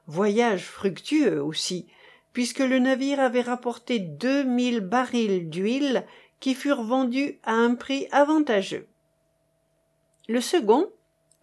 Voyage 0.06 0.64
fructueux 0.64 1.42
aussi, 1.42 1.86
puisque 2.32 2.60
le 2.60 2.78
navire 2.78 3.20
avait 3.20 3.40
rapporté 3.40 3.98
deux 3.98 4.42
mille 4.42 4.80
barils 4.80 5.48
d'huile 5.48 6.04
qui 6.40 6.54
furent 6.54 6.82
vendus 6.82 7.38
à 7.44 7.52
un 7.52 7.74
prix 7.74 8.06
avantageux. 8.10 8.86
Le 10.28 10.40
second, 10.40 10.90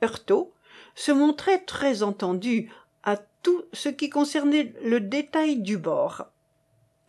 Heurtaud, 0.03 0.53
se 0.95 1.12
montrait 1.12 1.59
très 1.59 2.03
entendu 2.03 2.72
à 3.03 3.18
tout 3.44 3.64
ce 3.74 3.89
qui 3.89 4.10
concernait 4.10 4.74
le 4.84 5.00
détail 5.00 5.58
du 5.58 5.78
bord 5.78 6.26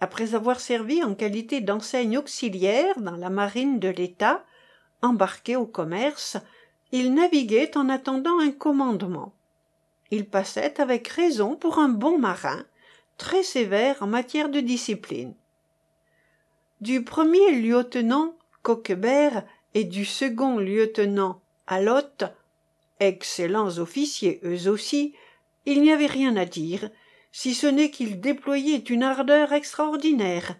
après 0.02 0.34
avoir 0.34 0.58
servi 0.58 1.00
en 1.04 1.14
qualité 1.14 1.60
d'enseigne 1.60 2.18
auxiliaire 2.18 2.98
dans 2.98 3.14
la 3.14 3.30
marine 3.30 3.78
de 3.78 3.86
l'État, 3.86 4.44
embarqué 5.00 5.54
au 5.54 5.64
commerce, 5.64 6.38
il 6.90 7.14
naviguait 7.14 7.76
en 7.76 7.88
attendant 7.88 8.40
un 8.40 8.50
commandement. 8.50 9.32
Il 10.10 10.26
passait 10.26 10.80
avec 10.80 11.06
raison 11.06 11.54
pour 11.54 11.78
un 11.78 11.88
bon 11.88 12.18
marin, 12.18 12.64
très 13.16 13.44
sévère 13.44 14.02
en 14.02 14.08
matière 14.08 14.48
de 14.48 14.58
discipline. 14.58 15.34
Du 16.80 17.04
premier 17.04 17.52
lieutenant 17.52 18.34
Coquebert 18.64 19.44
et 19.74 19.84
du 19.84 20.04
second 20.04 20.58
lieutenant 20.58 21.40
Alotte, 21.68 22.24
excellents 22.98 23.78
officiers 23.78 24.40
eux 24.44 24.68
aussi, 24.68 25.14
il 25.66 25.82
n'y 25.82 25.92
avait 25.92 26.06
rien 26.06 26.36
à 26.36 26.44
dire, 26.44 26.90
si 27.30 27.54
ce 27.54 27.66
n'est 27.66 27.90
qu'ils 27.90 28.20
déployaient 28.20 28.78
une 28.78 29.02
ardeur 29.02 29.52
extraordinaire, 29.52 30.56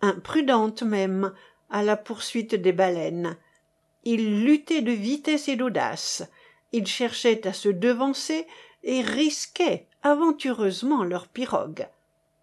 imprudente 0.00 0.82
même, 0.82 1.32
à 1.70 1.82
la 1.82 1.96
poursuite 1.96 2.54
des 2.54 2.72
baleines. 2.72 3.36
Ils 4.04 4.44
luttaient 4.44 4.82
de 4.82 4.92
vitesse 4.92 5.48
et 5.48 5.56
d'audace, 5.56 6.22
ils 6.72 6.86
cherchaient 6.86 7.46
à 7.46 7.52
se 7.52 7.68
devancer 7.68 8.46
et 8.82 9.00
risquaient 9.00 9.86
aventureusement 10.02 11.04
leur 11.04 11.28
pirogue, 11.28 11.88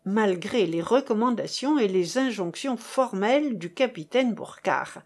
malgré 0.06 0.66
les 0.66 0.82
recommandations 0.82 1.78
et 1.78 1.88
les 1.88 2.18
injonctions 2.18 2.78
formelles 2.78 3.58
du 3.58 3.74
capitaine 3.74 4.34
Bourcard. 4.34 5.02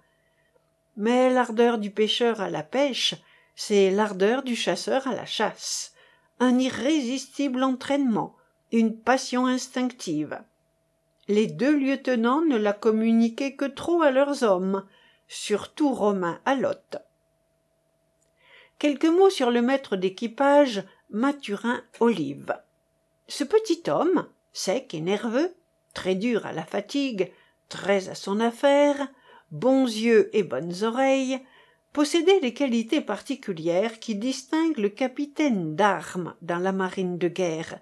Mais 0.96 1.32
l'ardeur 1.32 1.80
du 1.80 1.90
pêcheur 1.90 2.42
à 2.42 2.50
la 2.50 2.64
pêche, 2.64 3.16
c'est 3.56 3.92
l'ardeur 3.92 4.44
du 4.44 4.56
chasseur 4.56 5.08
à 5.08 5.16
la 5.16 5.26
chasse, 5.26 5.93
un 6.44 6.60
irrésistible 6.60 7.64
entraînement, 7.64 8.36
une 8.74 9.00
passion 9.00 9.46
instinctive. 9.46 10.42
Les 11.30 11.48
deux 11.48 11.76
lieutenants 11.78 12.42
ne 12.42 12.58
la 12.58 12.74
communiquaient 12.74 13.56
que 13.56 13.64
trop 13.64 14.02
à 14.02 14.12
leurs 14.12 14.44
hommes, 14.44 14.86
surtout 15.30 15.94
Romain 15.94 16.42
Alotte. 16.44 16.98
Quelques 18.78 19.06
mots 19.06 19.30
sur 19.30 19.52
le 19.52 19.62
maître 19.62 19.96
d'équipage, 19.96 20.84
Mathurin 21.10 21.82
Olive. 22.02 22.60
Ce 23.30 23.46
petit 23.46 23.84
homme, 23.88 24.28
sec 24.52 24.94
et 24.94 25.00
nerveux, 25.00 25.56
très 25.94 26.16
dur 26.16 26.46
à 26.46 26.52
la 26.52 26.66
fatigue, 26.66 27.32
très 27.70 28.10
à 28.10 28.16
son 28.16 28.42
affaire, 28.42 29.08
bons 29.52 29.86
yeux 29.86 30.30
et 30.36 30.44
bonnes 30.44 30.84
oreilles, 30.84 31.40
possédait 31.94 32.40
les 32.42 32.54
qualités 32.54 33.02
particulières 33.02 34.00
qui 34.00 34.16
distinguent 34.16 34.80
le 34.80 34.90
capitaine 34.90 35.76
d'armes 35.76 36.34
dans 36.42 36.58
la 36.58 36.72
marine 36.72 37.20
de 37.20 37.28
guerre. 37.28 37.80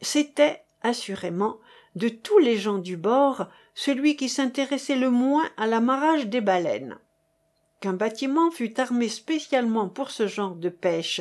C'était, 0.00 0.64
assurément, 0.82 1.58
de 1.94 2.08
tous 2.08 2.38
les 2.38 2.56
gens 2.56 2.78
du 2.78 2.96
bord, 2.96 3.46
celui 3.74 4.16
qui 4.16 4.28
s'intéressait 4.28 4.96
le 4.96 5.10
moins 5.10 5.48
à 5.56 5.66
l'amarrage 5.66 6.26
des 6.26 6.40
baleines. 6.40 6.98
Qu'un 7.80 7.92
bâtiment 7.92 8.50
fût 8.50 8.80
armé 8.80 9.08
spécialement 9.08 9.88
pour 9.88 10.10
ce 10.10 10.26
genre 10.26 10.56
de 10.56 10.68
pêche, 10.68 11.20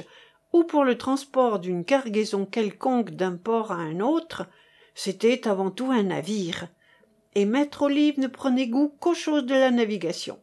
ou 0.52 0.64
pour 0.64 0.84
le 0.84 0.98
transport 0.98 1.60
d'une 1.60 1.86
cargaison 1.86 2.46
quelconque 2.46 3.12
d'un 3.12 3.38
port 3.38 3.72
à 3.72 3.76
un 3.76 4.00
autre, 4.00 4.48
c'était 4.96 5.48
avant 5.48 5.72
tout 5.72 5.92
un 5.92 6.04
navire, 6.04 6.68
et 7.36 7.46
maître 7.46 7.84
Olive 7.84 8.20
ne 8.20 8.28
prenait 8.28 8.68
goût 8.68 8.96
qu'aux 9.00 9.16
choses 9.16 9.46
de 9.46 9.56
la 9.56 9.72
navigation. 9.72 10.40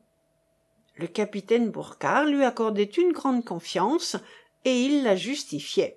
Le 1.01 1.07
capitaine 1.07 1.71
Bourcard 1.71 2.27
lui 2.27 2.45
accordait 2.45 2.83
une 2.83 3.13
grande 3.13 3.43
confiance, 3.43 4.19
et 4.67 4.83
il 4.83 5.03
la 5.03 5.17
justifiait. 5.17 5.97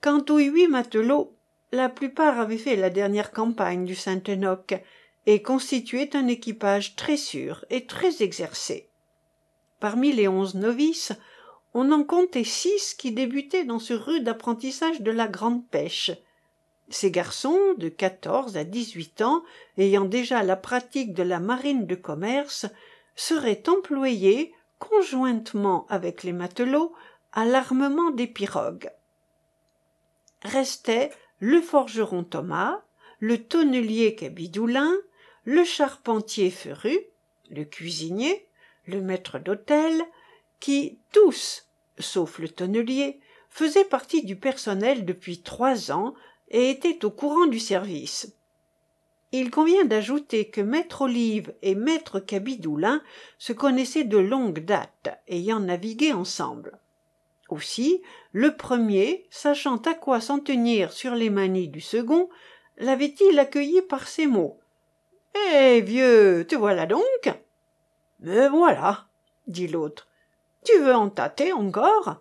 Quant 0.00 0.24
aux 0.30 0.38
huit 0.38 0.68
matelots, 0.68 1.34
la 1.72 1.88
plupart 1.88 2.38
avaient 2.38 2.58
fait 2.58 2.76
la 2.76 2.90
dernière 2.90 3.32
campagne 3.32 3.84
du 3.84 3.96
Saint-Enoch 3.96 4.74
et 5.26 5.42
constituaient 5.42 6.14
un 6.14 6.28
équipage 6.28 6.94
très 6.94 7.16
sûr 7.16 7.64
et 7.70 7.86
très 7.86 8.22
exercé. 8.22 8.88
Parmi 9.80 10.12
les 10.12 10.28
onze 10.28 10.54
novices, 10.54 11.12
on 11.74 11.90
en 11.90 12.04
comptait 12.04 12.44
six 12.44 12.94
qui 12.94 13.10
débutaient 13.10 13.64
dans 13.64 13.80
ce 13.80 13.94
rude 13.94 14.28
apprentissage 14.28 15.00
de 15.00 15.10
la 15.10 15.26
grande 15.26 15.66
pêche. 15.66 16.12
Ces 16.88 17.10
garçons, 17.10 17.74
de 17.78 17.88
quatorze 17.88 18.56
à 18.56 18.62
dix-huit 18.62 19.22
ans, 19.22 19.42
ayant 19.76 20.04
déjà 20.04 20.44
la 20.44 20.56
pratique 20.56 21.14
de 21.14 21.24
la 21.24 21.40
marine 21.40 21.86
de 21.86 21.96
commerce, 21.96 22.66
seraient 23.20 23.68
employés, 23.68 24.54
conjointement 24.78 25.86
avec 25.90 26.22
les 26.22 26.32
matelots, 26.32 26.94
à 27.34 27.44
l'armement 27.44 28.10
des 28.10 28.26
pirogues. 28.26 28.90
Restaient 30.40 31.10
le 31.38 31.60
forgeron 31.60 32.24
Thomas, 32.24 32.80
le 33.18 33.44
tonnelier 33.44 34.14
Cabidoulin, 34.14 34.94
le 35.44 35.64
charpentier 35.64 36.50
Feru, 36.50 36.98
le 37.50 37.64
cuisinier, 37.64 38.46
le 38.86 39.02
maître 39.02 39.38
d'hôtel, 39.38 40.02
qui 40.58 40.98
tous, 41.12 41.68
sauf 41.98 42.38
le 42.38 42.48
tonnelier, 42.48 43.20
faisaient 43.50 43.84
partie 43.84 44.24
du 44.24 44.36
personnel 44.36 45.04
depuis 45.04 45.42
trois 45.42 45.92
ans 45.92 46.14
et 46.48 46.70
étaient 46.70 47.04
au 47.04 47.10
courant 47.10 47.46
du 47.46 47.60
service. 47.60 48.34
Il 49.32 49.50
convient 49.50 49.84
d'ajouter 49.84 50.48
que 50.48 50.60
maître 50.60 51.02
Olive 51.02 51.54
et 51.62 51.76
maître 51.76 52.18
Cabidoulin 52.18 53.00
se 53.38 53.52
connaissaient 53.52 54.04
de 54.04 54.18
longue 54.18 54.64
date, 54.64 55.08
ayant 55.28 55.60
navigué 55.60 56.12
ensemble. 56.12 56.80
Aussi, 57.48 58.02
le 58.32 58.56
premier, 58.56 59.26
sachant 59.30 59.76
à 59.78 59.94
quoi 59.94 60.20
s'en 60.20 60.40
tenir 60.40 60.92
sur 60.92 61.14
les 61.14 61.30
manies 61.30 61.68
du 61.68 61.80
second, 61.80 62.28
l'avait-il 62.76 63.38
accueilli 63.38 63.82
par 63.82 64.08
ces 64.08 64.26
mots. 64.26 64.58
Eh 65.54 65.80
vieux, 65.80 66.44
te 66.48 66.56
voilà 66.56 66.86
donc 66.86 67.30
Me 68.18 68.48
voilà, 68.48 69.06
dit 69.46 69.68
l'autre. 69.68 70.08
Tu 70.64 70.76
veux 70.78 70.94
en 70.94 71.08
tâter 71.08 71.52
encore 71.52 72.16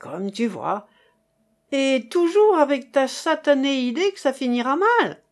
Comme 0.00 0.32
tu 0.32 0.48
vois. 0.48 0.88
Et 1.70 2.08
toujours 2.10 2.56
avec 2.58 2.90
ta 2.90 3.06
satanée 3.06 3.80
idée 3.80 4.12
que 4.12 4.20
ça 4.20 4.32
finira 4.32 4.76
mal 4.76 5.22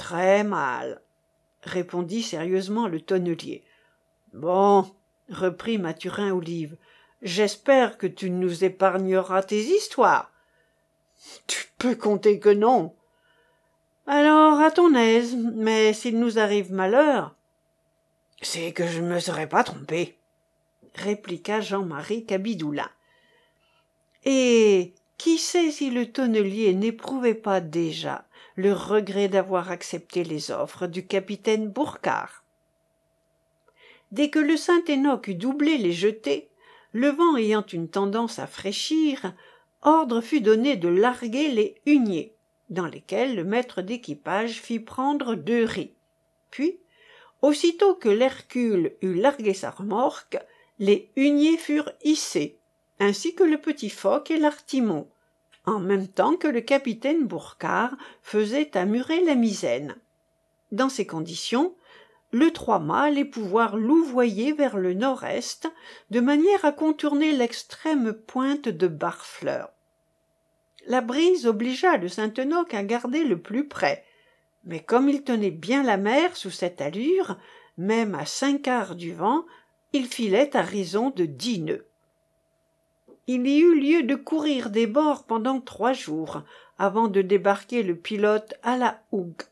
Très 0.00 0.44
mal, 0.44 1.02
répondit 1.62 2.22
sérieusement 2.22 2.88
le 2.88 3.02
tonnelier. 3.02 3.62
Bon, 4.32 4.90
reprit 5.28 5.76
Mathurin 5.76 6.32
Olive, 6.32 6.78
j'espère 7.20 7.98
que 7.98 8.06
tu 8.06 8.30
nous 8.30 8.64
épargneras 8.64 9.42
tes 9.42 9.60
histoires. 9.60 10.32
Tu 11.46 11.66
peux 11.76 11.94
compter 11.94 12.40
que 12.40 12.48
non. 12.48 12.94
Alors, 14.06 14.58
à 14.60 14.70
ton 14.70 14.94
aise, 14.94 15.36
mais 15.36 15.92
s'il 15.92 16.18
nous 16.18 16.38
arrive 16.38 16.72
malheur. 16.72 17.36
C'est 18.40 18.72
que 18.72 18.86
je 18.86 19.02
ne 19.02 19.12
me 19.12 19.20
serais 19.20 19.50
pas 19.50 19.64
trompé, 19.64 20.16
répliqua 20.94 21.60
Jean-Marie 21.60 22.24
Cabidoulin. 22.24 22.90
Et 24.24 24.94
qui 25.18 25.36
sait 25.36 25.70
si 25.70 25.90
le 25.90 26.10
tonnelier 26.10 26.72
n'éprouvait 26.72 27.34
pas 27.34 27.60
déjà 27.60 28.24
le 28.60 28.74
regret 28.74 29.28
d'avoir 29.28 29.70
accepté 29.70 30.22
les 30.22 30.50
offres 30.50 30.86
du 30.86 31.06
capitaine 31.06 31.68
Bourcard. 31.68 32.44
Dès 34.12 34.28
que 34.28 34.38
le 34.38 34.56
Saint-Enoch 34.58 35.28
eut 35.28 35.34
doublé 35.34 35.78
les 35.78 35.92
jetés, 35.92 36.50
le 36.92 37.08
vent 37.08 37.36
ayant 37.36 37.64
une 37.64 37.88
tendance 37.88 38.38
à 38.38 38.46
fraîchir, 38.46 39.32
ordre 39.80 40.20
fut 40.20 40.42
donné 40.42 40.76
de 40.76 40.88
larguer 40.88 41.48
les 41.48 41.80
huniers, 41.86 42.34
dans 42.68 42.86
lesquels 42.86 43.34
le 43.34 43.44
maître 43.44 43.80
d'équipage 43.80 44.60
fit 44.60 44.80
prendre 44.80 45.36
deux 45.36 45.64
riz. 45.64 45.92
Puis, 46.50 46.78
aussitôt 47.40 47.94
que 47.94 48.10
l'Hercule 48.10 48.92
eut 49.00 49.14
largué 49.14 49.54
sa 49.54 49.70
remorque, 49.70 50.36
les 50.78 51.08
huniers 51.16 51.56
furent 51.56 51.92
hissés, 52.04 52.58
ainsi 52.98 53.34
que 53.34 53.44
le 53.44 53.58
petit 53.58 53.90
phoque 53.90 54.30
et 54.30 54.38
l'artimon, 54.38 55.08
en 55.66 55.78
même 55.78 56.08
temps 56.08 56.36
que 56.36 56.48
le 56.48 56.60
capitaine 56.60 57.26
Bourcard 57.26 57.96
faisait 58.22 58.76
amurer 58.76 59.22
la 59.24 59.34
misaine. 59.34 59.96
Dans 60.72 60.88
ces 60.88 61.06
conditions, 61.06 61.74
le 62.32 62.52
trois-mâts 62.52 63.02
allait 63.02 63.24
pouvoir 63.24 63.76
louvoyer 63.76 64.52
vers 64.52 64.76
le 64.76 64.94
nord-est, 64.94 65.70
de 66.10 66.20
manière 66.20 66.64
à 66.64 66.72
contourner 66.72 67.32
l'extrême 67.32 68.12
pointe 68.12 68.68
de 68.68 68.86
Barfleur. 68.86 69.70
La 70.86 71.00
brise 71.00 71.46
obligea 71.46 71.96
le 71.96 72.08
Saint-Enoch 72.08 72.72
à 72.72 72.82
garder 72.84 73.24
le 73.24 73.38
plus 73.38 73.66
près, 73.66 74.04
mais 74.64 74.80
comme 74.80 75.08
il 75.08 75.22
tenait 75.24 75.50
bien 75.50 75.82
la 75.82 75.96
mer 75.96 76.36
sous 76.36 76.50
cette 76.50 76.80
allure, 76.80 77.36
même 77.76 78.14
à 78.14 78.26
cinq 78.26 78.62
quarts 78.62 78.94
du 78.94 79.12
vent, 79.12 79.44
il 79.92 80.06
filait 80.06 80.56
à 80.56 80.62
raison 80.62 81.10
de 81.10 81.24
dix 81.24 81.60
nœuds 81.60 81.86
il 83.32 83.46
y 83.46 83.60
eut 83.60 83.78
lieu 83.78 84.02
de 84.02 84.16
courir 84.16 84.70
des 84.70 84.88
bords 84.88 85.22
pendant 85.22 85.60
trois 85.60 85.92
jours 85.92 86.42
avant 86.78 87.06
de 87.06 87.22
débarquer 87.22 87.84
le 87.84 87.94
pilote 87.94 88.54
à 88.64 88.76
la 88.76 89.04
hougue. 89.12 89.42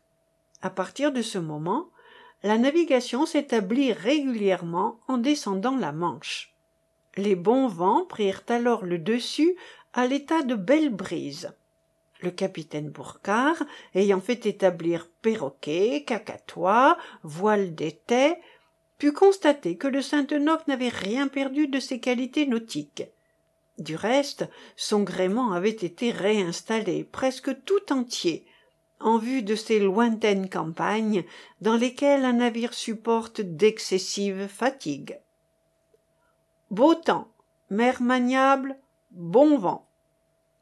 À 0.62 0.68
partir 0.68 1.12
de 1.12 1.22
ce 1.22 1.38
moment 1.38 1.86
la 2.42 2.58
navigation 2.58 3.24
s'établit 3.24 3.92
régulièrement 3.92 4.98
en 5.06 5.16
descendant 5.16 5.76
la 5.76 5.92
manche. 5.92 6.52
Les 7.16 7.36
bons 7.36 7.68
vents 7.68 8.04
prirent 8.04 8.42
alors 8.48 8.84
le 8.84 8.98
dessus 8.98 9.54
à 9.92 10.08
l'état 10.08 10.42
de 10.42 10.56
belle 10.56 10.90
brise. 10.90 11.52
Le 12.20 12.32
capitaine 12.32 12.90
Bourcard, 12.90 13.62
ayant 13.94 14.20
fait 14.20 14.44
établir 14.46 15.08
perroquets, 15.22 16.02
cacatois, 16.04 16.98
voiles 17.22 17.76
d'étai, 17.76 18.38
put 18.98 19.12
constater 19.12 19.76
que 19.76 19.86
le 19.86 20.02
Saint-Enoch 20.02 20.66
n'avait 20.66 20.88
rien 20.88 21.28
perdu 21.28 21.68
de 21.68 21.78
ses 21.78 22.00
qualités 22.00 22.44
nautiques 22.44 23.04
Du 23.78 23.94
reste, 23.94 24.48
son 24.76 25.02
gréement 25.02 25.52
avait 25.52 25.70
été 25.70 26.10
réinstallé 26.10 27.04
presque 27.04 27.64
tout 27.64 27.92
entier, 27.92 28.44
en 29.00 29.18
vue 29.18 29.42
de 29.42 29.54
ces 29.54 29.78
lointaines 29.78 30.50
campagnes 30.50 31.24
dans 31.60 31.76
lesquelles 31.76 32.24
un 32.24 32.34
navire 32.34 32.74
supporte 32.74 33.40
d'excessives 33.40 34.48
fatigues. 34.48 35.20
Beau 36.70 36.94
temps, 36.94 37.30
mer 37.70 38.02
maniable, 38.02 38.76
bon 39.12 39.56
vent, 39.56 39.88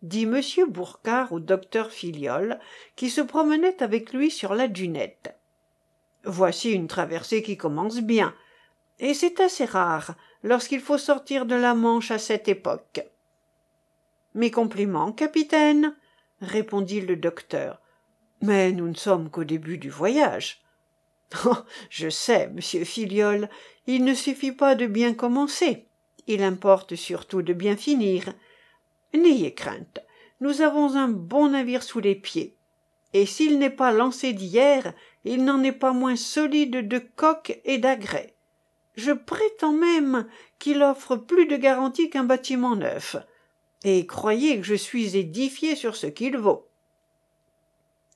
dit 0.02 0.24
M. 0.24 0.40
Bourcard 0.68 1.32
au 1.32 1.40
docteur 1.40 1.90
Filiol, 1.90 2.60
qui 2.94 3.08
se 3.08 3.22
promenait 3.22 3.82
avec 3.82 4.12
lui 4.12 4.30
sur 4.30 4.54
la 4.54 4.68
dunette. 4.68 5.34
Voici 6.24 6.72
une 6.72 6.88
traversée 6.88 7.42
qui 7.42 7.56
commence 7.56 8.00
bien, 8.00 8.34
et 8.98 9.14
c'est 9.14 9.40
assez 9.40 9.64
rare 9.64 10.14
lorsqu'il 10.47 10.80
faut 10.80 10.97
sortir 10.97 11.44
de 11.44 11.57
la 11.57 11.74
Manche 11.74 12.12
à 12.12 12.18
cette 12.18 12.47
époque. 12.47 13.05
Mes 14.34 14.53
compliments, 14.53 15.11
capitaine, 15.11 15.97
répondit 16.40 17.01
le 17.01 17.16
docteur. 17.16 17.80
Mais 18.42 18.70
nous 18.70 18.86
ne 18.86 18.94
sommes 18.94 19.28
qu'au 19.28 19.42
début 19.42 19.76
du 19.76 19.90
voyage. 19.90 20.62
Oh, 21.44 21.57
je 21.90 22.09
sais, 22.09 22.49
monsieur 22.51 22.84
Filiol, 22.84 23.51
il 23.88 24.05
ne 24.05 24.14
suffit 24.14 24.53
pas 24.53 24.76
de 24.76 24.86
bien 24.86 25.14
commencer. 25.14 25.88
Il 26.28 26.44
importe 26.44 26.94
surtout 26.94 27.42
de 27.42 27.53
bien 27.53 27.76
finir. 27.76 28.32
N'ayez 29.12 29.53
crainte. 29.53 29.99
Nous 30.40 30.61
avons 30.61 30.94
un 30.94 31.09
bon 31.09 31.49
navire 31.49 31.82
sous 31.82 31.99
les 31.99 32.14
pieds. 32.14 32.55
Et 33.12 33.26
s'il 33.26 33.59
n'est 33.59 33.70
pas 33.70 33.90
lancé 33.90 34.32
d'hier, 34.32 34.92
il 35.24 35.44
n'en 35.44 35.64
est 35.64 35.72
pas 35.72 35.92
moins 35.92 36.14
solide 36.14 36.86
de 36.86 36.99
coque 37.16 37.59
et 37.64 37.78
d'agrès. 37.78 38.36
Je 38.97 39.12
prétends 39.12 39.72
même 39.72 40.26
qu'il 40.59 40.82
offre 40.82 41.16
plus 41.16 41.47
de 41.47 41.57
garantie 41.57 42.11
qu'un 42.11 42.24
bâtiment 42.24 42.76
neuf. 42.76 43.16
Et 43.84 44.07
croyez 44.07 44.59
que 44.59 44.66
je 44.66 44.74
suis 44.74 45.16
édifié 45.16 45.76
sur 45.76 45.97
ce 45.97 46.07
qu'il 46.07 46.38
vaut. 46.38 46.66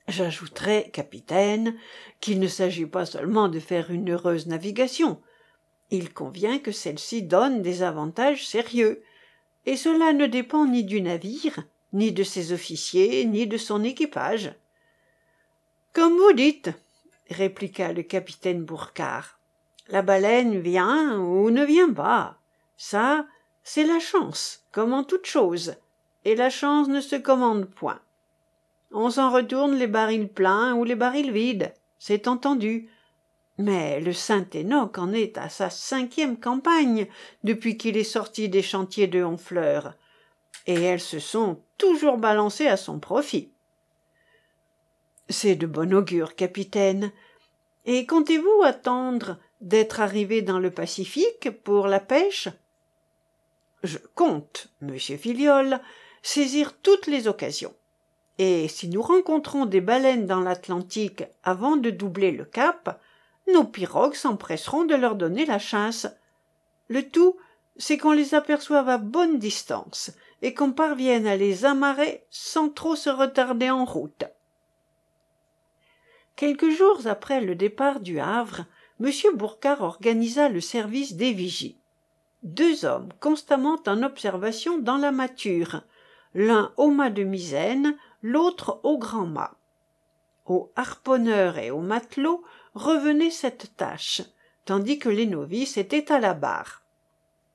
J'ajouterai, 0.07 0.89
capitaine, 0.91 1.77
qu'il 2.19 2.39
ne 2.39 2.47
s'agit 2.47 2.87
pas 2.87 3.05
seulement 3.05 3.47
de 3.47 3.59
faire 3.59 3.91
une 3.91 4.11
heureuse 4.11 4.47
navigation. 4.47 5.21
Il 5.91 6.13
convient 6.13 6.57
que 6.57 6.71
celle-ci 6.71 7.21
donne 7.23 7.61
des 7.61 7.83
avantages 7.83 8.47
sérieux, 8.47 9.03
et 9.65 9.77
cela 9.77 10.13
ne 10.13 10.25
dépend 10.25 10.65
ni 10.65 10.83
du 10.83 11.01
navire, 11.01 11.63
ni 11.93 12.11
de 12.11 12.23
ses 12.23 12.53
officiers, 12.53 13.25
ni 13.25 13.45
de 13.45 13.57
son 13.57 13.83
équipage. 13.83 14.53
Comme 15.93 16.17
vous 16.17 16.33
dites, 16.33 16.71
répliqua 17.29 17.93
le 17.93 18.03
capitaine 18.03 18.63
Bourcard. 18.63 19.40
La 19.91 20.01
baleine 20.01 20.59
vient 20.59 21.19
ou 21.19 21.51
ne 21.51 21.65
vient 21.65 21.91
pas. 21.91 22.37
Ça, 22.77 23.25
c'est 23.63 23.83
la 23.83 23.99
chance, 23.99 24.63
comme 24.71 24.93
en 24.93 25.03
toute 25.03 25.25
chose, 25.25 25.75
et 26.23 26.35
la 26.35 26.49
chance 26.49 26.87
ne 26.87 27.01
se 27.01 27.17
commande 27.17 27.65
point. 27.65 27.99
On 28.91 29.09
s'en 29.09 29.31
retourne 29.31 29.75
les 29.75 29.87
barils 29.87 30.29
pleins 30.29 30.75
ou 30.75 30.85
les 30.85 30.95
barils 30.95 31.31
vides, 31.31 31.73
c'est 31.99 32.29
entendu. 32.29 32.89
Mais 33.57 33.99
le 33.99 34.13
Saint-Enoch 34.13 34.97
en 34.97 35.11
est 35.11 35.37
à 35.37 35.49
sa 35.49 35.69
cinquième 35.69 36.39
campagne 36.39 37.07
depuis 37.43 37.77
qu'il 37.77 37.97
est 37.97 38.05
sorti 38.05 38.47
des 38.47 38.63
chantiers 38.63 39.07
de 39.07 39.21
Honfleur, 39.21 39.93
et 40.67 40.81
elles 40.81 41.01
se 41.01 41.19
sont 41.19 41.61
toujours 41.77 42.17
balancées 42.17 42.67
à 42.67 42.77
son 42.77 42.99
profit. 42.99 43.51
C'est 45.27 45.55
de 45.55 45.67
bon 45.67 45.93
augure, 45.93 46.35
capitaine. 46.35 47.11
Et 47.85 48.05
comptez-vous 48.05 48.63
attendre 48.63 49.37
d'être 49.61 50.01
arrivé 50.01 50.41
dans 50.41 50.59
le 50.59 50.71
Pacifique 50.71 51.49
pour 51.63 51.87
la 51.87 51.99
pêche 51.99 52.49
Je 53.83 53.97
compte, 54.15 54.67
monsieur 54.81 55.17
Filiol, 55.17 55.79
saisir 56.21 56.73
toutes 56.81 57.07
les 57.07 57.27
occasions. 57.27 57.73
Et 58.37 58.67
si 58.67 58.89
nous 58.89 59.01
rencontrons 59.01 59.65
des 59.65 59.81
baleines 59.81 60.25
dans 60.25 60.39
l'Atlantique 60.39 61.23
avant 61.43 61.77
de 61.77 61.89
doubler 61.89 62.31
le 62.31 62.45
cap, 62.45 62.99
nos 63.51 63.63
pirogues 63.63 64.15
s'empresseront 64.15 64.85
de 64.85 64.95
leur 64.95 65.15
donner 65.15 65.45
la 65.45 65.59
chasse. 65.59 66.07
Le 66.87 67.07
tout, 67.07 67.37
c'est 67.77 67.97
qu'on 67.97 68.11
les 68.11 68.33
aperçoive 68.33 68.89
à 68.89 68.97
bonne 68.97 69.39
distance 69.39 70.11
et 70.41 70.53
qu'on 70.53 70.71
parvienne 70.71 71.27
à 71.27 71.35
les 71.35 71.65
amarrer 71.65 72.25
sans 72.29 72.69
trop 72.69 72.95
se 72.95 73.09
retarder 73.09 73.69
en 73.69 73.85
route. 73.85 74.23
Quelques 76.35 76.69
jours 76.69 77.05
après 77.05 77.41
le 77.41 77.55
départ 77.55 77.99
du 77.99 78.19
Havre, 78.19 78.65
M. 79.03 79.09
Bourcard 79.33 79.81
organisa 79.81 80.47
le 80.47 80.61
service 80.61 81.15
des 81.15 81.33
vigies. 81.33 81.75
Deux 82.43 82.85
hommes 82.85 83.09
constamment 83.19 83.79
en 83.87 84.03
observation 84.03 84.77
dans 84.77 84.97
la 84.97 85.11
mâture, 85.11 85.81
l'un 86.35 86.71
au 86.77 86.91
mât 86.91 87.09
de 87.09 87.23
misaine, 87.23 87.97
l'autre 88.21 88.79
au 88.83 88.99
grand 88.99 89.25
mât. 89.25 89.55
Aux 90.45 90.71
harponneurs 90.75 91.57
et 91.57 91.71
aux 91.71 91.81
matelots 91.81 92.43
revenait 92.75 93.31
cette 93.31 93.75
tâche, 93.75 94.21
tandis 94.65 94.99
que 94.99 95.09
les 95.09 95.25
novices 95.25 95.77
étaient 95.77 96.11
à 96.11 96.19
la 96.19 96.35
barre. 96.35 96.83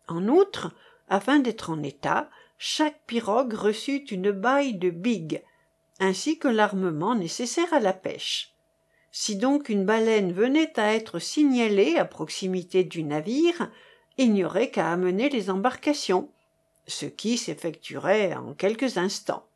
En 0.09 0.27
outre, 0.27 0.73
afin 1.09 1.39
d'être 1.39 1.71
en 1.71 1.81
état, 1.85 2.29
chaque 2.59 3.05
pirogue 3.07 3.55
reçut 3.55 4.05
une 4.11 4.33
baille 4.33 4.75
de 4.75 4.91
bigues, 4.91 5.45
ainsi 6.01 6.41
que 6.41 6.49
l'armement 6.49 7.15
nécessaire 7.15 7.73
à 7.73 7.79
la 7.79 7.93
pêche. 7.93 8.56
Si 9.19 9.37
donc 9.37 9.71
une 9.71 9.87
baleine 9.87 10.31
venait 10.31 10.79
à 10.79 10.95
être 10.95 11.19
signalée 11.21 11.97
à 11.97 12.05
proximité 12.05 12.85
du 12.85 13.03
navire, 13.03 13.71
il 14.19 14.35
n'y 14.35 14.45
aurait 14.45 14.69
qu'à 14.69 14.93
amener 14.93 15.31
les 15.31 15.49
embarcations, 15.49 16.29
ce 16.87 17.07
qui 17.07 17.39
s'effectuerait 17.39 18.35
en 18.35 18.53
quelques 18.53 18.99
instants. 18.99 19.47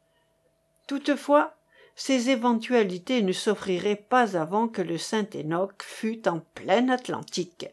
Toutefois, 0.86 1.54
ces 1.94 2.30
éventualités 2.30 3.20
ne 3.20 3.32
s'offriraient 3.32 4.02
pas 4.08 4.34
avant 4.34 4.66
que 4.66 4.80
le 4.80 4.96
Saint-Enoch 4.96 5.82
fût 5.82 6.26
en 6.26 6.40
plein 6.54 6.88
Atlantique. 6.88 7.66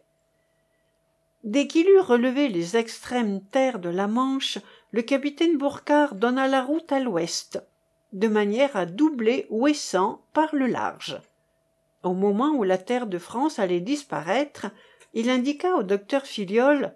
Dès 1.45 1.67
qu'il 1.67 1.87
eut 1.87 2.01
relevé 2.01 2.49
les 2.49 2.75
extrêmes 2.75 3.41
terres 3.41 3.79
de 3.79 3.89
la 3.89 4.07
Manche, 4.07 4.57
le 4.91 5.03
capitaine 5.03 5.57
Bourcard 5.57 6.15
donna 6.15 6.49
la 6.49 6.63
route 6.63 6.91
à 6.91 6.99
l'ouest, 6.99 7.63
de 8.11 8.27
manière 8.27 8.75
à 8.75 8.85
doubler 8.85 9.47
Ouessant 9.49 10.21
par 10.33 10.53
le 10.53 10.67
large. 10.67 11.21
Au 12.07 12.13
moment 12.13 12.51
où 12.51 12.63
la 12.63 12.77
terre 12.77 13.05
de 13.05 13.17
France 13.17 13.59
allait 13.59 13.81
disparaître, 13.81 14.67
il 15.13 15.29
indiqua 15.29 15.75
au 15.75 15.83
docteur 15.83 16.25
Filiol 16.25 16.95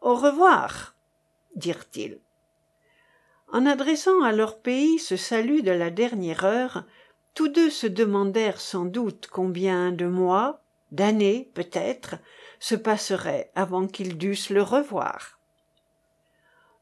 Au 0.00 0.14
revoir, 0.14 0.94
dirent-ils. 1.56 2.20
En 3.52 3.66
adressant 3.66 4.22
à 4.22 4.30
leur 4.30 4.60
pays 4.60 5.00
ce 5.00 5.16
salut 5.16 5.62
de 5.62 5.72
la 5.72 5.90
dernière 5.90 6.44
heure, 6.44 6.84
tous 7.34 7.48
deux 7.48 7.68
se 7.68 7.88
demandèrent 7.88 8.60
sans 8.60 8.84
doute 8.84 9.26
combien 9.28 9.90
de 9.90 10.06
mois, 10.06 10.60
d'années 10.92 11.50
peut-être, 11.54 12.14
se 12.60 12.76
passeraient 12.76 13.50
avant 13.56 13.88
qu'ils 13.88 14.16
dussent 14.18 14.50
le 14.50 14.62
revoir. 14.62 15.40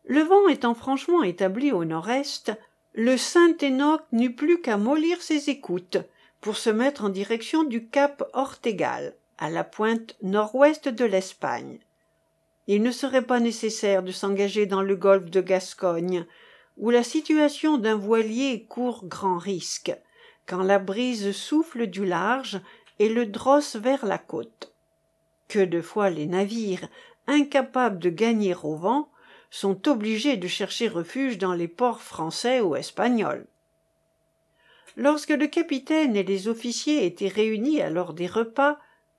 Le 0.04 0.20
vent 0.20 0.46
étant 0.48 0.74
franchement 0.74 1.22
établi 1.22 1.72
au 1.72 1.86
nord-est, 1.86 2.52
le 2.92 3.16
saint 3.16 3.56
Enoch 3.62 4.02
n'eut 4.12 4.34
plus 4.34 4.60
qu'à 4.60 4.76
mollir 4.76 5.22
ses 5.22 5.48
écoutes 5.48 5.96
pour 6.40 6.56
se 6.56 6.70
mettre 6.70 7.04
en 7.04 7.08
direction 7.08 7.64
du 7.64 7.86
cap 7.86 8.22
Ortegal, 8.32 9.14
à 9.38 9.50
la 9.50 9.64
pointe 9.64 10.16
nord-ouest 10.22 10.88
de 10.88 11.04
l'Espagne. 11.04 11.78
Il 12.66 12.82
ne 12.82 12.92
serait 12.92 13.22
pas 13.22 13.40
nécessaire 13.40 14.02
de 14.02 14.12
s'engager 14.12 14.66
dans 14.66 14.82
le 14.82 14.96
golfe 14.96 15.30
de 15.30 15.40
Gascogne, 15.40 16.26
où 16.76 16.90
la 16.90 17.02
situation 17.02 17.78
d'un 17.78 17.96
voilier 17.96 18.64
court 18.68 19.06
grand 19.06 19.38
risque, 19.38 19.92
quand 20.46 20.62
la 20.62 20.78
brise 20.78 21.32
souffle 21.32 21.86
du 21.86 22.04
large 22.04 22.60
et 22.98 23.08
le 23.08 23.26
drosse 23.26 23.76
vers 23.76 24.06
la 24.06 24.18
côte. 24.18 24.72
Que 25.48 25.64
de 25.64 25.80
fois 25.80 26.10
les 26.10 26.26
navires, 26.26 26.88
incapables 27.26 27.98
de 27.98 28.10
gagner 28.10 28.54
au 28.62 28.76
vent, 28.76 29.10
sont 29.50 29.88
obligés 29.88 30.36
de 30.36 30.46
chercher 30.46 30.88
refuge 30.88 31.38
dans 31.38 31.54
les 31.54 31.68
ports 31.68 32.02
français 32.02 32.60
ou 32.60 32.76
espagnols. 32.76 33.46
Lorsque 35.00 35.30
le 35.30 35.48
capitaine 35.48 36.14
et 36.14 36.22
les 36.22 36.46
officiers 36.46 37.04
étaient 37.04 37.26
réunis 37.26 37.80
à 37.80 37.90
l'heure 37.90 38.14
des 38.14 38.28
repas, 38.28 38.78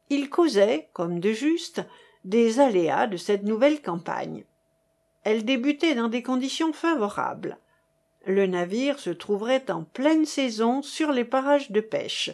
ils 0.10 0.30
causaient, 0.30 0.88
comme 0.94 1.20
de 1.20 1.34
juste, 1.34 1.82
des 2.24 2.62
aléas 2.62 3.08
de 3.08 3.18
cette 3.18 3.44
nouvelle 3.44 3.82
campagne 3.82 4.46
elle 5.24 5.46
débutait 5.46 5.96
dans 5.96 6.08
des 6.08 6.24
conditions 6.24 6.74
favorables. 6.74 7.58
Le 8.26 8.46
navire 8.48 9.00
se 9.00 9.10
trouverait 9.10 9.70
en 9.70 9.84
pleine 9.84 10.26
saison 10.26 10.82
sur 10.82 11.12
les 11.12 11.26
parages 11.26 11.72
de 11.72 11.82
pêche, 11.82 12.32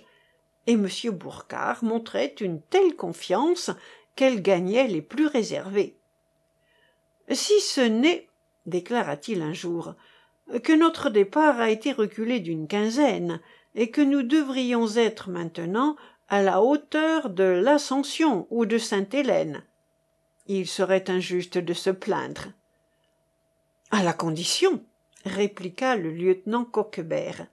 et 0.68 0.74
M. 0.74 0.88
Bourcard 1.12 1.84
montrait 1.84 2.36
une 2.42 2.62
telle 2.62 2.96
confiance 2.96 3.72
qu'elle 4.16 4.42
gagnait 4.42 4.88
les 4.88 5.02
plus 5.02 5.28
réservés. 5.28 5.96
Si 7.32 7.60
ce 7.62 7.82
n'est, 7.82 8.28
déclara-t-il 8.66 9.42
un 9.42 9.54
jour, 9.54 9.94
que 10.64 10.74
notre 10.74 11.10
départ 11.10 11.60
a 11.60 11.70
été 11.70 11.92
reculé 11.92 12.40
d'une 12.40 12.68
quinzaine, 12.68 13.40
et 13.76 13.92
que 13.92 14.02
nous 14.02 14.24
devrions 14.24 14.88
être 14.96 15.30
maintenant 15.30 15.96
à 16.30 16.42
la 16.42 16.62
hauteur 16.62 17.30
de 17.30 17.44
l'Ascension 17.44 18.48
ou 18.50 18.66
de 18.66 18.78
Sainte-Hélène. 18.78 19.64
Il 20.48 20.68
serait 20.68 21.10
injuste 21.10 21.58
de 21.58 21.74
se 21.74 21.90
plaindre 21.90 22.48
À 23.92 24.04
la 24.04 24.14
condition, 24.14 24.84
répliqua 25.26 25.96
le 25.96 26.12
lieutenant 26.12 26.66
Coquebert, 26.66 27.48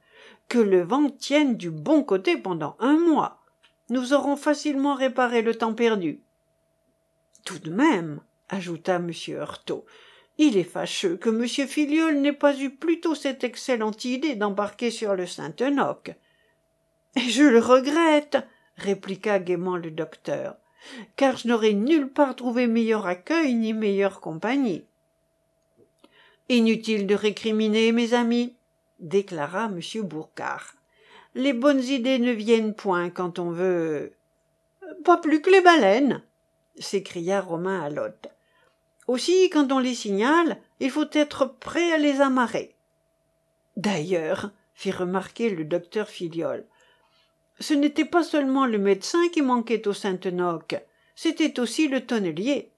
que 0.48 0.58
le 0.58 0.82
vent 0.82 1.10
tienne 1.10 1.56
du 1.56 1.70
bon 1.70 2.02
côté 2.02 2.36
pendant 2.36 2.76
un 2.78 2.98
mois. 2.98 3.42
Nous 3.90 4.12
aurons 4.12 4.36
facilement 4.36 4.94
réparé 4.94 5.42
le 5.42 5.54
temps 5.54 5.74
perdu. 5.74 6.20
Tout 7.44 7.58
de 7.58 7.70
même, 7.70 8.20
ajouta 8.48 8.96
M. 8.96 9.10
il 10.38 10.56
est 10.56 10.64
fâcheux 10.64 11.16
que 11.16 11.30
M. 11.30 11.46
Filiol 11.68 12.16
n'ait 12.16 12.32
pas 12.32 12.58
eu 12.58 12.70
plus 12.70 13.00
tôt 13.00 13.14
cette 13.14 13.44
excellente 13.44 14.04
idée 14.04 14.34
d'embarquer 14.34 14.90
sur 14.90 15.14
le 15.14 15.26
Saint-Enoch. 15.26 16.12
Je 17.16 17.44
le 17.44 17.60
regrette, 17.60 18.38
répliqua 18.76 19.38
gaiement 19.38 19.76
le 19.76 19.90
docteur, 19.90 20.56
car 21.16 21.36
je 21.36 21.48
n'aurais 21.48 21.72
nulle 21.72 22.08
part 22.08 22.34
trouvé 22.34 22.66
meilleur 22.66 23.06
accueil 23.06 23.54
ni 23.54 23.72
meilleure 23.72 24.20
compagnie. 24.20 24.84
Inutile 26.48 27.06
de 27.06 27.14
récriminer, 27.14 27.92
mes 27.92 28.12
amis, 28.12 28.56
déclara 28.98 29.66
M. 29.66 29.80
Bourcard. 30.02 30.74
Les 31.34 31.52
bonnes 31.52 31.82
idées 31.82 32.18
ne 32.18 32.32
viennent 32.32 32.74
point 32.74 33.10
quand 33.10 33.38
on 33.38 33.50
veut. 33.50 34.12
Pas 35.04 35.16
plus 35.16 35.40
que 35.40 35.50
les 35.50 35.60
baleines, 35.60 36.22
s'écria 36.78 37.40
Romain 37.40 37.80
à 37.80 37.90
l'hôte. 37.90 38.33
Aussi, 39.06 39.50
quand 39.50 39.70
on 39.72 39.78
les 39.78 39.94
signale, 39.94 40.58
il 40.80 40.90
faut 40.90 41.10
être 41.12 41.46
prêt 41.58 41.92
à 41.92 41.98
les 41.98 42.20
amarrer. 42.20 42.74
D'ailleurs, 43.76 44.50
fit 44.74 44.92
remarquer 44.92 45.50
le 45.50 45.64
docteur 45.64 46.08
Filiol, 46.08 46.64
ce 47.60 47.74
n'était 47.74 48.04
pas 48.04 48.24
seulement 48.24 48.66
le 48.66 48.78
médecin 48.78 49.28
qui 49.28 49.40
manquait 49.40 49.86
au 49.86 49.92
Saint-Enoch, 49.92 50.74
c'était 51.14 51.60
aussi 51.60 51.86
le 51.88 52.04
tonnelier. 52.04 52.70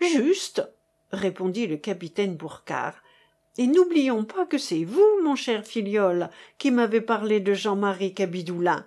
Juste, 0.00 0.66
répondit 1.12 1.66
le 1.66 1.76
capitaine 1.76 2.36
Bourcard. 2.36 2.94
Et 3.58 3.66
n'oublions 3.66 4.24
pas 4.24 4.44
que 4.44 4.58
c'est 4.58 4.84
vous, 4.84 5.06
mon 5.22 5.34
cher 5.34 5.64
Filiol, 5.64 6.30
qui 6.58 6.70
m'avez 6.70 7.00
parlé 7.00 7.40
de 7.40 7.54
Jean-Marie 7.54 8.12
Cabidoulin. 8.12 8.84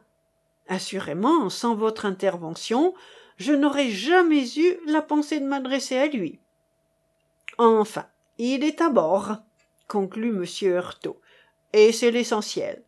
Assurément, 0.67 1.49
sans 1.49 1.75
votre 1.75 2.05
intervention, 2.05 2.93
je 3.39 3.53
n'aurais 3.53 3.89
jamais 3.89 4.45
eu 4.57 4.77
la 4.85 5.01
pensée 5.01 5.39
de 5.39 5.45
m'adresser 5.45 5.97
à 5.97 6.07
lui. 6.07 6.39
Enfin, 7.57 8.05
il 8.37 8.63
est 8.63 8.81
à 8.81 8.89
bord, 8.89 9.37
conclut 9.87 10.35
M. 10.35 10.45
Heurtault, 10.69 11.19
et 11.73 11.91
c'est 11.93 12.11
l'essentiel. 12.11 12.83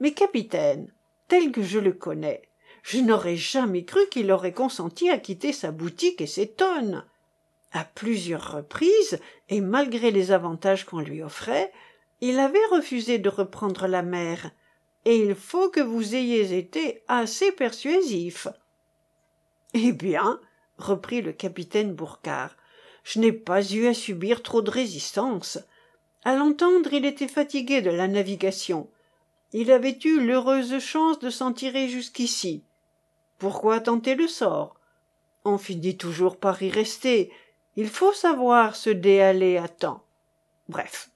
Mais 0.00 0.12
capitaine, 0.12 0.92
tel 1.28 1.50
que 1.52 1.62
je 1.62 1.80
le 1.80 1.92
connais, 1.92 2.42
je 2.82 2.98
n'aurais 2.98 3.36
jamais 3.36 3.84
cru 3.84 4.00
qu'il 4.10 4.30
aurait 4.30 4.52
consenti 4.52 5.10
à 5.10 5.18
quitter 5.18 5.52
sa 5.52 5.72
boutique 5.72 6.20
et 6.20 6.26
ses 6.26 6.48
tonnes. 6.48 7.04
À 7.72 7.84
plusieurs 7.84 8.52
reprises, 8.52 9.18
et 9.48 9.60
malgré 9.60 10.10
les 10.10 10.30
avantages 10.30 10.84
qu'on 10.84 11.00
lui 11.00 11.22
offrait, 11.22 11.72
il 12.20 12.38
avait 12.38 12.66
refusé 12.70 13.18
de 13.18 13.28
reprendre 13.28 13.88
la 13.88 14.02
mer, 14.02 14.52
et 15.04 15.16
il 15.16 15.34
faut 15.34 15.70
que 15.70 15.80
vous 15.80 16.14
ayez 16.14 16.56
été 16.56 17.02
assez 17.08 17.50
persuasif. 17.50 18.46
Eh 19.74 19.92
bien, 19.92 20.40
reprit 20.78 21.22
le 21.22 21.32
capitaine 21.32 21.94
Bourcard, 21.94 22.56
je 23.04 23.18
n'ai 23.18 23.32
pas 23.32 23.62
eu 23.72 23.86
à 23.86 23.94
subir 23.94 24.42
trop 24.42 24.62
de 24.62 24.70
résistance. 24.70 25.58
À 26.24 26.36
l'entendre, 26.36 26.92
il 26.92 27.04
était 27.04 27.28
fatigué 27.28 27.82
de 27.82 27.90
la 27.90 28.06
navigation. 28.06 28.88
Il 29.52 29.70
avait 29.72 29.98
eu 30.04 30.20
l'heureuse 30.20 30.78
chance 30.78 31.18
de 31.18 31.30
s'en 31.30 31.52
tirer 31.52 31.88
jusqu'ici. 31.88 32.64
Pourquoi 33.38 33.80
tenter 33.80 34.14
le 34.14 34.28
sort? 34.28 34.76
On 35.44 35.58
finit 35.58 35.96
toujours 35.96 36.36
par 36.36 36.62
y 36.62 36.70
rester. 36.70 37.32
Il 37.74 37.88
faut 37.88 38.12
savoir 38.12 38.76
se 38.76 38.90
déhaler 38.90 39.56
à 39.56 39.68
temps. 39.68 40.04
Bref, 40.68 41.10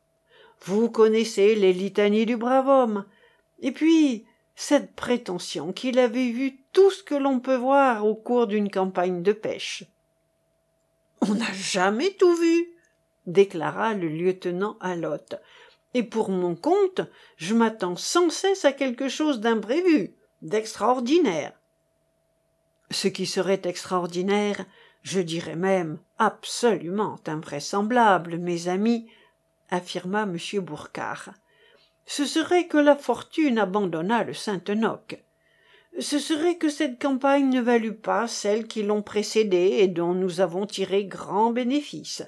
vous 0.64 0.90
connaissez 0.90 1.54
les 1.54 1.72
litanies 1.72 2.26
du 2.26 2.36
brave 2.36 2.68
homme. 2.68 3.04
Et 3.61 3.70
puis, 3.70 4.26
cette 4.57 4.94
prétention 4.94 5.72
qu'il 5.72 5.98
avait 5.98 6.30
vu 6.30 6.59
tout 6.77 6.91
ce 6.91 7.03
que 7.03 7.14
l'on 7.14 7.41
peut 7.41 7.57
voir 7.57 8.05
au 8.05 8.14
cours 8.14 8.47
d'une 8.47 8.70
campagne 8.70 9.22
de 9.22 9.33
pêche. 9.33 9.85
On 11.22 11.35
n'a 11.35 11.51
jamais 11.55 12.11
tout 12.11 12.35
vu, 12.35 12.68
déclara 13.27 13.95
le 13.95 14.09
lieutenant 14.09 14.77
Alotte. 14.83 15.37
Et 15.95 16.03
pour 16.03 16.29
mon 16.29 16.55
compte, 16.55 17.01
je 17.39 17.55
m'attends 17.55 17.97
sans 17.97 18.29
cesse 18.29 18.66
à 18.66 18.72
quelque 18.72 19.09
chose 19.09 19.41
d'imprévu, 19.41 20.14
d'extraordinaire. 20.43 21.55
Ce 22.91 23.09
qui 23.09 23.24
serait 23.24 23.62
extraordinaire, 23.64 24.66
je 25.01 25.20
dirais 25.20 25.57
même 25.57 25.99
absolument 26.18 27.18
invraisemblable, 27.27 28.37
mes 28.37 28.68
amis, 28.68 29.11
affirma 29.70 30.24
M. 30.24 30.37
Bourcard 30.61 31.31
ce 32.07 32.24
serait 32.24 32.68
que 32.68 32.77
la 32.77 32.97
fortune 32.97 33.59
abandonnât 33.59 34.22
le 34.22 34.33
Saint-Enoch. 34.33 35.18
Ce 35.99 36.18
serait 36.18 36.57
que 36.57 36.68
cette 36.68 37.01
campagne 37.01 37.49
ne 37.49 37.61
valût 37.62 37.97
pas 37.97 38.28
celles 38.28 38.66
qui 38.66 38.82
l'ont 38.82 39.01
précédée 39.01 39.76
et 39.78 39.88
dont 39.88 40.12
nous 40.12 40.42
avons 40.42 40.66
tiré 40.66 41.07
grand 41.07 41.53
bénéfice. 41.53 42.22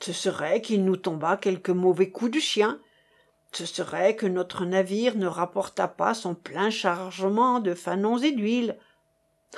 Ce 0.00 0.12
serait 0.12 0.60
qu'il 0.62 0.84
nous 0.84 0.96
tombât 0.96 1.36
quelque 1.36 1.70
mauvais 1.70 2.10
coup 2.10 2.28
de 2.28 2.40
chien. 2.40 2.80
Ce 3.52 3.66
serait 3.66 4.16
que 4.16 4.26
notre 4.26 4.64
navire 4.64 5.16
ne 5.16 5.28
rapportât 5.28 5.86
pas 5.86 6.12
son 6.12 6.34
plein 6.34 6.70
chargement 6.70 7.60
de 7.60 7.72
fanons 7.74 8.18
et 8.18 8.32
d'huile. 8.32 8.76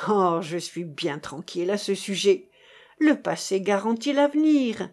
Oh, 0.07 0.41
je 0.43 0.59
suis 0.59 0.85
bien 0.85 1.19
tranquille 1.19 1.71
à 1.71 1.79
ce 1.79 1.95
sujet. 1.95 2.51
Le 2.99 3.23
passé 3.23 3.63
garantit 3.63 4.13
l'avenir. 4.13 4.91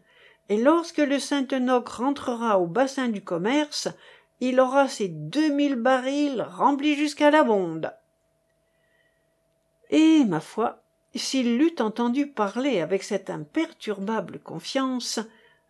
Et 0.47 0.57
lorsque 0.57 0.99
le 0.99 1.19
Saint-Enoch 1.19 1.89
rentrera 1.89 2.59
au 2.59 2.67
bassin 2.67 3.09
du 3.09 3.21
commerce, 3.21 3.89
il 4.39 4.61
aura 4.61 4.87
ses 4.87 5.09
deux 5.09 5.49
mille 5.49 5.75
barils 5.75 6.47
remplis 6.49 6.95
jusqu'à 6.95 7.29
la 7.29 7.43
bonde. 7.43 7.91
Et, 9.89 10.23
ma 10.25 10.39
foi, 10.39 10.81
s'il 11.15 11.57
l'eût 11.57 11.75
entendu 11.79 12.27
parler 12.27 12.81
avec 12.81 13.03
cette 13.03 13.29
imperturbable 13.29 14.39
confiance, 14.39 15.19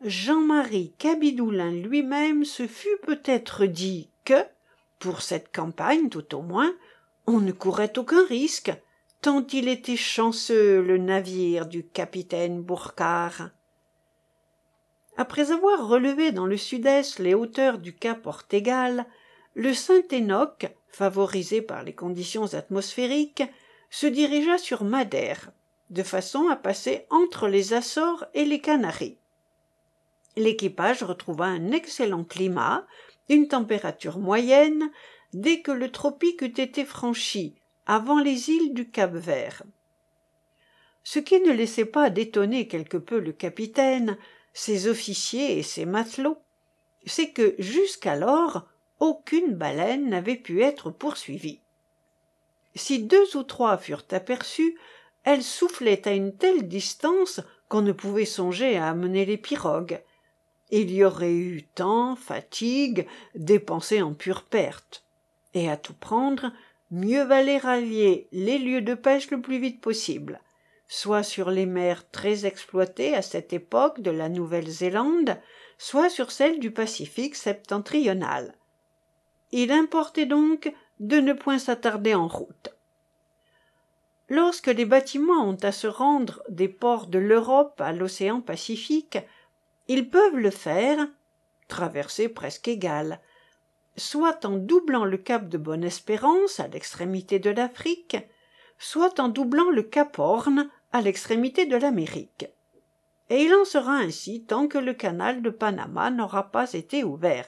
Jean-Marie 0.02 0.94
Cabidoulin 0.98 1.72
lui-même 1.72 2.46
se 2.46 2.68
fût 2.68 2.98
peut-être 3.04 3.66
dit 3.66 4.10
que, 4.26 4.46
pour 5.00 5.22
cette 5.22 5.56
campagne 5.56 6.10
tout 6.10 6.36
au 6.36 6.42
moins, 6.42 6.74
on 7.26 7.40
ne 7.40 7.52
courait 7.52 7.98
aucun 7.98 8.26
risque, 8.26 8.72
tant 9.22 9.46
il 9.52 9.68
était 9.68 9.96
chanceux 9.96 10.82
le 10.82 10.98
navire 10.98 11.66
du 11.66 11.86
capitaine 11.86 12.62
Bourcard. 12.62 13.50
Après 15.18 15.52
avoir 15.52 15.88
relevé 15.88 16.32
dans 16.32 16.46
le 16.46 16.58
sud-est 16.58 17.20
les 17.20 17.34
hauteurs 17.34 17.80
du 17.80 17.96
cap 17.96 18.26
Ortegal, 18.28 19.06
le 19.56 19.74
Saint-Enoch, 19.74 20.68
favorisé 20.90 21.64
par 21.64 21.84
les 21.84 21.94
conditions 21.94 22.54
atmosphériques, 22.54 23.44
se 23.90 24.08
dirigea 24.08 24.58
sur 24.58 24.84
Madère, 24.84 25.52
de 25.90 26.04
façon 26.04 26.50
à 26.50 26.56
passer 26.56 27.06
entre 27.10 27.48
les 27.48 27.74
Açores 27.74 28.26
et 28.34 28.46
les 28.46 28.60
Canaries. 28.60 29.18
L'équipage 30.36 31.04
retrouva 31.04 31.46
un 31.46 31.72
excellent 31.72 32.24
climat, 32.24 32.86
une 33.30 33.48
température 33.48 34.20
moyenne, 34.20 34.92
dès 35.34 35.62
que 35.62 35.72
le 35.72 35.92
tropique 35.92 36.42
eut 36.42 36.62
été 36.62 36.86
franchi, 36.86 37.56
avant 37.86 38.20
les 38.20 38.50
îles 38.50 38.74
du 38.74 38.90
Cap-Vert. 38.90 39.64
Ce 41.04 41.20
qui 41.20 41.40
ne 41.40 41.52
laissait 41.52 41.86
pas 41.86 42.10
d'étonner 42.10 42.68
quelque 42.68 42.98
peu 42.98 43.20
le 43.20 43.32
capitaine, 43.32 44.18
ses 44.54 44.88
officiers 44.88 45.58
et 45.58 45.64
ses 45.64 45.86
matelots, 45.86 46.38
c'est 47.06 47.32
que 47.32 47.56
jusqu'alors 47.60 48.68
aucune 49.00 49.54
baleine 49.54 50.10
n'avait 50.10 50.36
pu 50.36 50.62
être 50.62 50.92
poursuivie. 50.92 51.62
Si 52.78 53.04
deux 53.04 53.36
ou 53.36 53.44
trois 53.44 53.78
furent 53.78 54.06
aperçues, 54.12 54.78
elles 55.24 55.44
soufflaient 55.44 56.08
à 56.08 56.14
une 56.14 56.36
telle 56.36 56.68
distance 56.68 57.42
qu'on 57.68 57.82
ne 57.82 57.92
pouvait 57.92 58.26
songer 58.26 58.78
à 58.78 58.88
amener 58.88 59.26
les 59.26 59.38
pirogues. 59.38 60.02
Il 60.70 60.92
y 60.92 61.04
aurait 61.04 61.34
eu 61.34 61.64
temps, 61.64 62.16
fatigue, 62.16 63.08
dépensées 63.36 64.02
en 64.02 64.14
pure 64.14 64.44
perte. 64.44 65.04
Et 65.54 65.70
à 65.70 65.76
tout 65.76 65.94
prendre, 65.94 66.52
mieux 66.92 67.24
valait 67.24 67.58
rallier 67.58 68.28
les 68.32 68.58
lieux 68.58 68.82
de 68.82 68.94
pêche 68.94 69.32
le 69.32 69.42
plus 69.42 69.60
vite 69.60 69.82
possible 69.82 70.40
soit 70.88 71.24
sur 71.24 71.52
les 71.52 71.66
mers 71.66 72.10
très 72.10 72.46
exploitées 72.46 73.14
à 73.14 73.22
cette 73.22 73.54
époque 73.54 74.02
de 74.02 74.12
la 74.12 74.30
Nouvelle-Zélande, 74.30 75.38
soit 75.78 76.10
sur 76.10 76.32
celles 76.32 76.60
du 76.60 76.72
Pacifique 76.72 77.36
septentrional. 77.36 78.56
Il 79.52 79.72
importait 79.72 80.26
donc 80.26 80.74
de 81.00 81.18
ne 81.18 81.34
point 81.34 81.60
s'attarder 81.60 82.16
en 82.16 82.28
route. 82.28 82.70
Lorsque 84.30 84.68
les 84.68 84.86
bâtiments 84.86 85.48
ont 85.48 85.58
à 85.62 85.72
se 85.72 85.88
rendre 85.88 86.44
des 86.50 86.68
ports 86.68 87.08
de 87.08 87.20
l'Europe 87.20 87.80
à 87.80 87.94
l'océan 87.94 88.42
Pacifique, 88.42 89.20
ils 89.88 90.10
peuvent 90.10 90.36
le 90.36 90.50
faire, 90.50 91.08
traversée 91.70 92.28
presque 92.28 92.68
égale, 92.68 93.22
soit 93.96 94.46
en 94.46 94.58
doublant 94.58 95.06
le 95.06 95.18
cap 95.18 95.48
de 95.48 95.58
Bonne-Espérance 95.58 96.60
à 96.60 96.68
l'extrémité 96.68 97.40
de 97.40 97.50
l'Afrique, 97.50 98.18
soit 98.78 99.20
en 99.20 99.30
doublant 99.30 99.70
le 99.70 99.84
cap 99.84 100.20
Horn 100.20 100.70
à 100.92 101.02
l'extrémité 101.02 101.66
de 101.66 101.78
l'Amérique. 101.78 102.48
et 103.30 103.44
il 103.44 103.54
en 103.54 103.66
sera 103.66 103.94
ainsi 103.94 104.44
tant 104.44 104.68
que 104.68 104.78
le 104.78 104.94
canal 104.94 105.42
de 105.42 105.50
Panama 105.50 106.10
n'aura 106.12 106.52
pas 106.52 106.72
été 106.74 107.04
ouvert. 107.04 107.48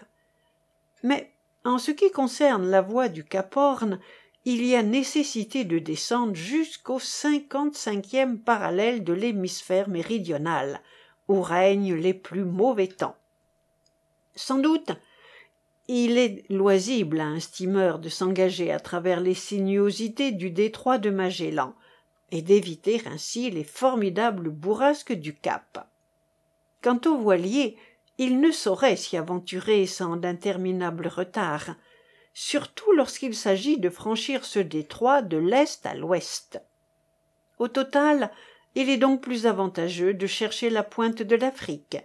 Mais 1.04 1.32
en 1.66 1.78
ce 1.78 1.92
qui 1.92 2.12
concerne 2.12 2.70
la 2.70 2.82
voie 2.82 3.10
du 3.10 3.24
Cap 3.24 3.56
Horn, 3.56 4.00
il 4.46 4.66
y 4.66 4.76
a 4.76 4.84
nécessité 4.84 5.66
de 5.66 5.80
descendre 5.80 6.36
jusqu'au 6.36 7.00
cinquante-cinquième 7.00 8.40
parallèle 8.40 9.04
de 9.04 9.14
l'hémisphère 9.14 9.90
méridional, 9.90 10.82
où 11.28 11.42
règnent 11.42 11.96
les 11.96 12.14
plus 12.14 12.46
mauvais 12.46 12.88
temps. 12.88 13.16
Sans 14.36 14.58
doute, 14.58 14.92
il 15.88 16.18
est 16.18 16.46
loisible 16.50 17.20
à 17.20 17.26
un 17.26 17.40
steamer 17.40 18.00
de 18.00 18.10
s'engager 18.10 18.72
à 18.72 18.80
travers 18.80 19.20
les 19.20 19.34
sinuosités 19.34 20.32
du 20.32 20.52
détroit 20.52 20.98
de 20.98 21.10
Magellan, 21.10 21.76
et 22.32 22.42
d'éviter 22.42 23.02
ainsi 23.08 23.50
les 23.50 23.64
formidables 23.64 24.50
bourrasques 24.50 25.14
du 25.14 25.36
Cap. 25.36 25.88
Quant 26.82 27.00
aux 27.06 27.18
voiliers, 27.18 27.76
ils 28.20 28.42
ne 28.42 28.52
sauraient 28.52 28.98
s'y 28.98 29.16
aventurer 29.16 29.88
sans 29.88 30.18
d'interminables 30.18 31.08
retards, 31.08 31.76
surtout 32.34 32.92
lorsqu'il 32.92 33.34
s'agit 33.34 33.80
de 33.80 33.90
franchir 33.90 34.44
ce 34.44 34.60
détroit 34.60 35.22
de 35.22 35.38
l'est 35.38 35.86
à 35.86 35.96
l'ouest. 35.96 36.62
Au 37.60 37.70
total, 37.70 38.30
il 38.76 38.90
est 38.90 38.98
donc 38.98 39.22
plus 39.22 39.48
avantageux 39.48 40.14
de 40.14 40.28
chercher 40.28 40.70
la 40.70 40.84
pointe 40.84 41.22
de 41.22 41.36
l'Afrique, 41.38 41.98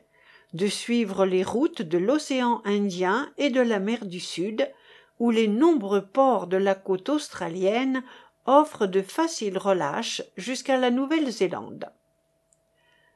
de 0.53 0.69
suivre 0.69 1.27
les 1.27 1.43
routes 1.43 1.83
de 1.83 1.99
l'océan 1.99 2.63
Indien 2.65 3.33
et 3.37 3.51
de 3.51 3.61
la 3.61 3.81
mer 3.81 4.07
du 4.07 4.21
Sud, 4.21 4.71
où 5.19 5.33
les 5.33 5.49
nombreux 5.49 6.07
ports 6.07 6.47
de 6.47 6.57
la 6.57 6.77
côte 6.77 7.09
australienne 7.09 8.05
offrent 8.47 8.87
de 8.87 9.03
faciles 9.03 9.59
relâches 9.59 10.23
jusqu'à 10.37 10.77
la 10.77 10.93
Nouvelle-Zélande. 10.93 11.91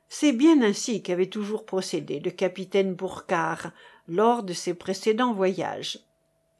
C'est 0.09 0.32
bien 0.32 0.62
ainsi 0.62 1.02
qu'avait 1.02 1.26
toujours 1.26 1.66
procédé 1.66 2.20
le 2.20 2.30
capitaine 2.30 2.94
Bourcard 2.94 3.72
lors 4.06 4.42
de 4.42 4.54
ses 4.54 4.74
précédents 4.74 5.34
voyages, 5.34 6.00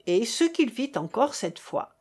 et 0.07 0.25
ce 0.25 0.45
qu'il 0.45 0.71
fit 0.71 0.93
encore 0.97 1.35
cette 1.35 1.59
fois. 1.59 1.95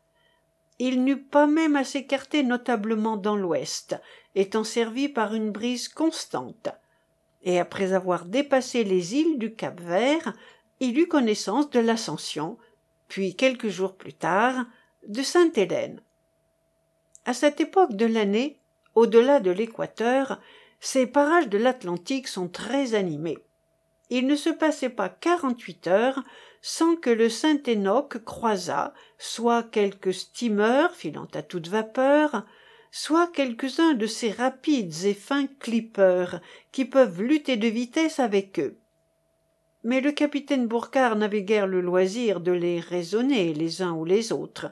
Il 0.80 1.04
n'eut 1.04 1.22
pas 1.22 1.48
même 1.48 1.76
à 1.76 1.84
s'écarter 1.84 2.44
notablement 2.44 3.18
dans 3.18 3.36
l'ouest, 3.36 3.96
étant 4.36 4.64
servi 4.64 5.10
par 5.10 5.34
une 5.34 5.52
brise 5.52 5.88
constante, 5.88 6.70
et 7.44 7.60
après 7.60 7.94
avoir 7.94 8.26
dépassé 8.26 8.84
les 8.84 9.16
îles 9.16 9.40
du 9.40 9.54
Cap 9.54 9.80
Vert, 9.80 10.34
il 10.80 11.00
eut 11.00 11.08
connaissance 11.08 11.70
de 11.70 11.80
l'Ascension, 11.80 12.58
puis 13.08 13.36
quelques 13.36 13.70
jours 13.70 13.96
plus 13.96 14.14
tard 14.14 14.66
de 15.08 15.24
Sainte-Hélène. 15.24 16.02
À 17.26 17.34
cette 17.34 17.60
époque 17.62 17.96
de 17.96 18.06
l'année, 18.06 18.60
au-delà 18.96 19.40
de 19.40 19.52
l'équateur, 19.52 20.40
ces 20.80 21.08
parages 21.08 21.50
de 21.50 21.58
l'Atlantique 21.58 22.28
sont 22.28 22.48
très 22.48 22.94
animés. 22.94 23.40
Il 24.10 24.28
ne 24.28 24.36
se 24.36 24.50
passait 24.50 24.90
pas 24.90 25.10
quarante-huit 25.10 25.88
heures 25.88 26.24
sans 26.62 26.96
que 26.96 27.10
le 27.10 27.30
Saint-Enoch 27.30 28.24
croisât 28.24 28.94
soit 29.18 29.64
quelques 29.64 30.14
steamers 30.14 30.96
filant 30.96 31.28
à 31.34 31.42
toute 31.42 31.68
vapeur, 31.68 32.46
soit 32.92 33.28
quelques-uns 33.28 33.94
de 33.94 34.08
ces 34.08 34.32
rapides 34.32 35.04
et 35.04 35.14
fins 35.14 35.48
clippers 35.60 36.42
qui 36.72 36.86
peuvent 36.86 37.22
lutter 37.22 37.58
de 37.58 37.68
vitesse 37.68 38.20
avec 38.20 38.60
eux. 38.60 38.78
Mais 39.84 40.02
le 40.02 40.12
capitaine 40.12 40.68
Bourcard 40.68 41.16
n'avait 41.16 41.44
guère 41.44 41.68
le 41.68 41.82
loisir 41.82 42.40
de 42.40 42.52
les 42.52 42.80
raisonner 42.80 43.54
les 43.54 43.82
uns 43.82 43.94
ou 43.94 44.06
les 44.06 44.32
autres. 44.32 44.72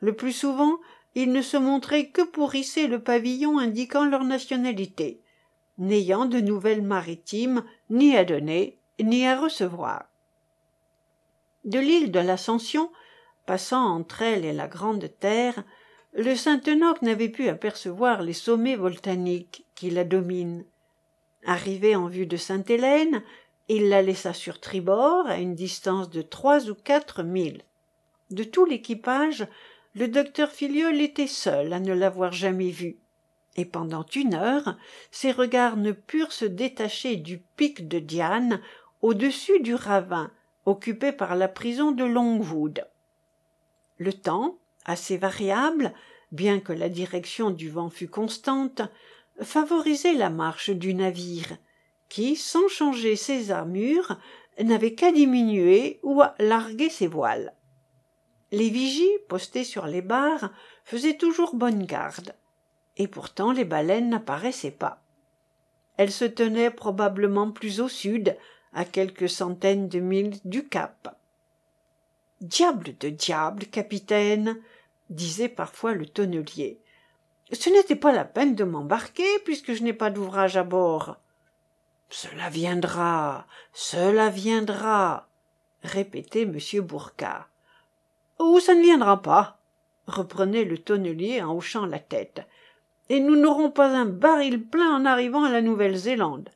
Le 0.00 0.14
plus 0.14 0.32
souvent, 0.32 0.78
il 1.14 1.32
ne 1.32 1.42
se 1.42 1.56
montrait 1.56 2.08
que 2.08 2.22
pour 2.22 2.54
hisser 2.54 2.86
le 2.86 3.02
pavillon 3.02 3.58
indiquant 3.58 4.04
leur 4.04 4.24
nationalité, 4.24 5.20
n'ayant 5.80 6.26
de 6.26 6.38
nouvelles 6.38 6.82
maritimes 6.82 7.64
ni 7.88 8.16
à 8.16 8.24
donner 8.24 8.78
ni 9.00 9.26
à 9.26 9.40
recevoir. 9.40 10.04
De 11.64 11.78
l'île 11.78 12.12
de 12.12 12.20
l'Ascension, 12.20 12.90
passant 13.46 13.84
entre 13.84 14.22
elle 14.22 14.44
et 14.44 14.52
la 14.52 14.68
Grande 14.68 15.10
Terre, 15.18 15.64
le 16.12 16.36
Saint-Enoch 16.36 17.02
n'avait 17.02 17.28
pu 17.28 17.48
apercevoir 17.48 18.22
les 18.22 18.34
sommets 18.34 18.76
volcaniques 18.76 19.64
qui 19.74 19.90
la 19.90 20.04
dominent. 20.04 20.64
Arrivé 21.46 21.96
en 21.96 22.08
vue 22.08 22.26
de 22.26 22.36
Sainte-Hélène, 22.36 23.22
il 23.68 23.88
la 23.88 24.02
laissa 24.02 24.34
sur 24.34 24.60
tribord 24.60 25.26
à 25.28 25.38
une 25.38 25.54
distance 25.54 26.10
de 26.10 26.20
trois 26.20 26.68
ou 26.68 26.74
quatre 26.74 27.22
milles. 27.22 27.62
De 28.30 28.44
tout 28.44 28.66
l'équipage, 28.66 29.46
le 29.94 30.08
docteur 30.08 30.50
Filiol 30.50 31.00
était 31.00 31.26
seul 31.26 31.72
à 31.72 31.80
ne 31.80 31.94
l'avoir 31.94 32.32
jamais 32.32 32.70
vue 32.70 32.98
et 33.56 33.64
pendant 33.64 34.06
une 34.14 34.34
heure 34.34 34.76
ses 35.10 35.32
regards 35.32 35.76
ne 35.76 35.92
purent 35.92 36.32
se 36.32 36.44
détacher 36.44 37.16
du 37.16 37.38
pic 37.38 37.88
de 37.88 37.98
diane 37.98 38.60
au-dessus 39.02 39.60
du 39.60 39.74
ravin 39.74 40.30
occupé 40.66 41.12
par 41.12 41.34
la 41.36 41.48
prison 41.48 41.92
de 41.92 42.04
longwood. 42.04 42.86
Le 43.98 44.12
temps 44.12 44.58
assez 44.84 45.16
variable 45.16 45.92
bien 46.32 46.60
que 46.60 46.72
la 46.72 46.88
direction 46.88 47.50
du 47.50 47.70
vent 47.70 47.90
fût 47.90 48.08
constante 48.08 48.82
favorisait 49.42 50.14
la 50.14 50.30
marche 50.30 50.70
du 50.70 50.94
navire 50.94 51.56
qui 52.08 52.36
sans 52.36 52.68
changer 52.68 53.16
ses 53.16 53.50
armures 53.50 54.18
n'avait 54.58 54.94
qu'à 54.94 55.12
diminuer 55.12 56.00
ou 56.02 56.20
à 56.20 56.34
larguer 56.38 56.90
ses 56.90 57.06
voiles. 57.06 57.54
Les 58.52 58.68
vigies 58.68 59.18
postées 59.28 59.64
sur 59.64 59.86
les 59.86 60.02
barres 60.02 60.52
faisaient 60.84 61.16
toujours 61.16 61.54
bonne 61.54 61.84
garde 61.84 62.34
et 63.00 63.08
pourtant 63.08 63.50
les 63.50 63.64
baleines 63.64 64.10
n'apparaissaient 64.10 64.70
pas. 64.70 65.00
Elles 65.96 66.12
se 66.12 66.26
tenaient 66.26 66.70
probablement 66.70 67.50
plus 67.50 67.80
au 67.80 67.88
sud 67.88 68.36
à 68.74 68.84
quelques 68.84 69.30
centaines 69.30 69.88
de 69.88 70.00
milles 70.00 70.38
du 70.44 70.68
cap. 70.68 71.16
Diable 72.42 72.94
de 73.00 73.08
diable 73.08 73.64
capitaine 73.64 74.60
disait 75.08 75.48
parfois 75.48 75.94
le 75.94 76.04
tonnelier. 76.04 76.78
Ce 77.52 77.70
n'était 77.70 77.96
pas 77.96 78.12
la 78.12 78.26
peine 78.26 78.54
de 78.54 78.64
m'embarquer 78.64 79.38
puisque 79.46 79.72
je 79.72 79.82
n'ai 79.82 79.94
pas 79.94 80.10
d'ouvrage 80.10 80.58
à 80.58 80.62
bord. 80.62 81.16
Cela 82.10 82.50
viendra 82.50 83.46
cela 83.72 84.28
viendra 84.28 85.26
répétait 85.84 86.42
m. 86.42 86.58
Bourcard 86.82 87.48
ou 88.38 88.60
ça 88.60 88.74
ne 88.74 88.82
viendra 88.82 89.22
pas 89.22 89.58
reprenait 90.06 90.64
le 90.64 90.76
tonnelier 90.76 91.40
en 91.40 91.56
hochant 91.56 91.86
la 91.86 91.98
tête 91.98 92.42
et 93.10 93.18
nous 93.18 93.34
n'aurons 93.34 93.72
pas 93.72 93.88
un 93.88 94.06
baril 94.06 94.64
plein 94.64 94.94
en 94.94 95.04
arrivant 95.04 95.42
à 95.42 95.50
la 95.50 95.60
Nouvelle-Zélande. 95.60 96.48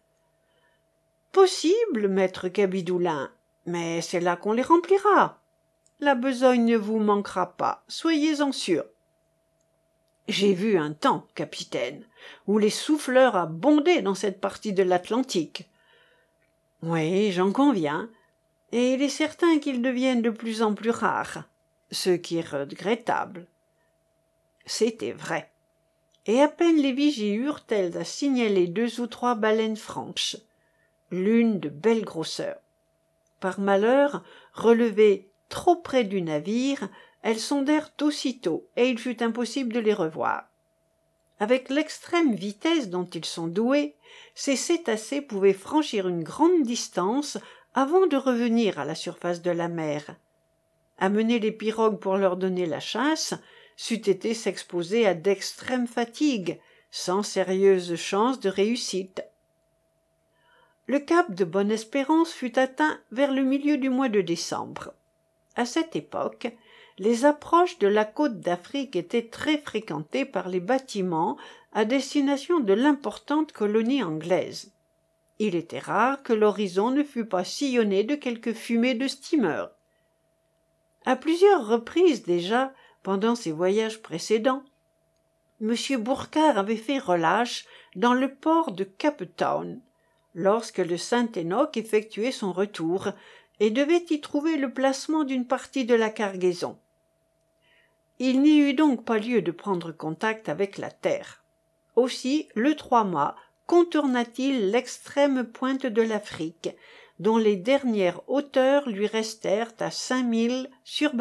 Possible, 1.33 2.07
maître 2.07 2.49
Cabidoulin, 2.49 3.33
mais 3.67 4.01
c'est 4.01 4.21
là 4.21 4.37
qu'on 4.37 4.53
les 4.53 4.63
remplira. 4.63 5.41
La 5.99 6.15
besogne 6.15 6.65
ne 6.65 6.77
vous 6.77 7.01
manquera 7.01 7.57
pas, 7.57 7.83
soyez-en 7.89 8.53
sûr. 8.53 8.85
J'ai 10.29 10.55
vu 10.55 10.79
un 10.79 10.93
temps, 10.93 11.27
capitaine, 11.35 12.07
où 12.47 12.59
les 12.59 12.71
souffleurs 12.71 13.35
abondaient 13.35 14.03
dans 14.03 14.15
cette 14.15 14.41
partie 14.41 14.73
de 14.73 14.85
l'Atlantique. 14.85 15.69
Oui, 16.83 17.33
j'en 17.33 17.51
conviens, 17.51 18.09
et 18.71 18.93
il 18.93 19.03
est 19.03 19.09
certain 19.09 19.59
qu'ils 19.59 19.83
deviennent 19.83 20.23
de 20.23 20.31
plus 20.31 20.63
en 20.63 20.73
plus 20.73 20.91
rares, 20.91 21.49
ce 21.91 22.11
qui 22.11 22.39
est 22.39 22.49
regrettable. 22.49 23.49
C'était 24.67 25.13
vrai 25.13 25.51
et 26.27 26.41
à 26.41 26.49
peine 26.49 26.77
les 26.77 26.93
vigies 26.93 27.35
eurent-elles 27.35 27.97
à 27.97 28.05
signaler 28.05 28.67
deux 28.67 29.01
ou 29.01 29.07
trois 29.07 29.35
baleines 29.35 29.77
franches 29.77 30.37
l'une 31.11 31.61
de 31.61 31.69
belle 31.69 32.05
grosseur. 32.05 32.57
Par 33.41 33.61
malheur 33.61 34.25
relevées 34.53 35.29
trop 35.49 35.77
près 35.77 36.05
du 36.05 36.23
navire 36.23 36.89
elles 37.23 37.41
sondèrent 37.41 37.91
aussitôt 38.03 38.67
et 38.77 38.89
il 38.89 38.99
fut 38.99 39.23
impossible 39.23 39.73
de 39.73 39.81
les 39.81 39.95
revoir. 39.95 40.45
Avec 41.41 41.69
l'extrême 41.69 42.35
vitesse 42.35 42.91
dont 42.91 43.05
ils 43.07 43.25
sont 43.25 43.49
doués 43.49 43.95
ces 44.35 44.57
cétacés 44.57 45.21
pouvaient 45.21 45.53
franchir 45.53 46.09
une 46.09 46.23
grande 46.23 46.63
distance 46.63 47.39
avant 47.75 48.07
de 48.07 48.17
revenir 48.17 48.79
à 48.79 48.85
la 48.85 48.95
surface 48.95 49.43
de 49.43 49.51
la 49.51 49.69
mer. 49.69 50.17
Amener 50.99 51.41
les 51.41 51.51
pirogues 51.51 51.99
pour 51.99 52.17
leur 52.17 52.37
donner 52.37 52.67
la 52.67 52.81
chasse 52.81 53.35
c'eût 53.77 54.09
été 54.09 54.35
s'exposer 54.35 55.07
à 55.07 55.15
d'extrêmes 55.15 55.87
fatigues 55.87 56.59
sans 56.91 57.23
sérieuse 57.23 57.97
chance 57.97 58.39
de 58.41 58.49
réussite. 58.49 59.25
Le 60.87 61.01
cap 61.01 61.33
de 61.33 61.45
bonne-espérance 61.45 62.33
fut 62.33 62.59
atteint 62.59 63.01
vers 63.11 63.33
le 63.33 63.43
milieu 63.43 63.79
du 63.79 63.89
mois 63.89 64.09
de 64.09 64.21
décembre. 64.21 64.93
À 65.57 65.65
cette 65.65 65.97
époque 65.97 66.53
les 66.99 67.25
approches 67.25 67.79
de 67.79 67.89
la 67.89 68.05
côte 68.05 68.41
d'afrique 68.41 68.95
étaient 68.95 69.27
très 69.27 69.59
fréquentées 69.59 70.25
par 70.25 70.49
les 70.49 70.61
bâtiments 70.61 71.37
à 71.73 71.85
destination 71.85 72.61
de 72.61 72.73
l'importante 72.73 73.53
colonie 73.53 74.05
anglaise. 74.05 74.71
Il 75.41 75.57
était 75.57 75.81
rare 75.81 76.23
que 76.23 76.33
l'horizon 76.33 76.91
ne 76.91 77.03
fût 77.03 77.25
pas 77.25 77.43
sillonné 77.43 78.05
de 78.05 78.15
quelques 78.15 78.53
fumées 78.53 78.95
de 78.95 79.09
steamers. 79.09 79.71
À 81.05 81.17
plusieurs 81.17 81.67
reprises 81.67 82.23
déjà 82.23 82.73
pendant 83.05 83.37
ses 83.37 83.53
voyages 83.53 84.03
précédents 84.03 84.65
m 85.61 85.75
bourcard 86.01 86.59
avait 86.59 86.77
fait 86.77 86.99
relâche 86.99 87.65
dans 87.95 88.13
le 88.13 88.35
port 88.35 88.73
de 88.73 88.85
Town, 89.37 89.81
lorsque 90.35 90.79
le 90.79 90.97
Saint-Enoch 90.97 91.77
effectuait 91.77 92.33
son 92.33 92.53
retour 92.53 93.11
et 93.61 93.71
devait 93.71 94.05
y 94.11 94.21
trouver 94.21 94.57
le 94.57 94.73
placement 94.73 95.25
d'une 95.25 95.47
partie 95.47 95.85
de 95.85 95.95
la 95.95 96.11
cargaison. 96.11 96.77
Il 98.19 98.43
n'y 98.43 98.59
eut 98.59 98.75
donc 98.75 99.05
pas 99.05 99.19
lieu 99.19 99.43
de 99.43 99.53
prendre 99.53 99.93
contact 99.93 100.49
avec 100.49 100.77
la 100.79 100.91
terre. 100.91 101.45
Aussi, 101.97 102.49
le 102.55 102.75
trois 102.75 103.05
mâts 103.05 103.37
contourna-t-il 103.67 104.71
l'extrême 104.71 105.45
pointe 105.45 105.87
de 105.87 106.03
l'Afrique, 106.03 106.71
dont 107.21 107.39
les 107.39 107.57
dernières 107.57 108.21
hauteurs 108.29 108.89
lui 108.89 109.07
restèrent 109.07 109.73
à 109.79 109.91
cinq 109.91 110.25
milles 110.25 110.69
sur. 110.85 111.13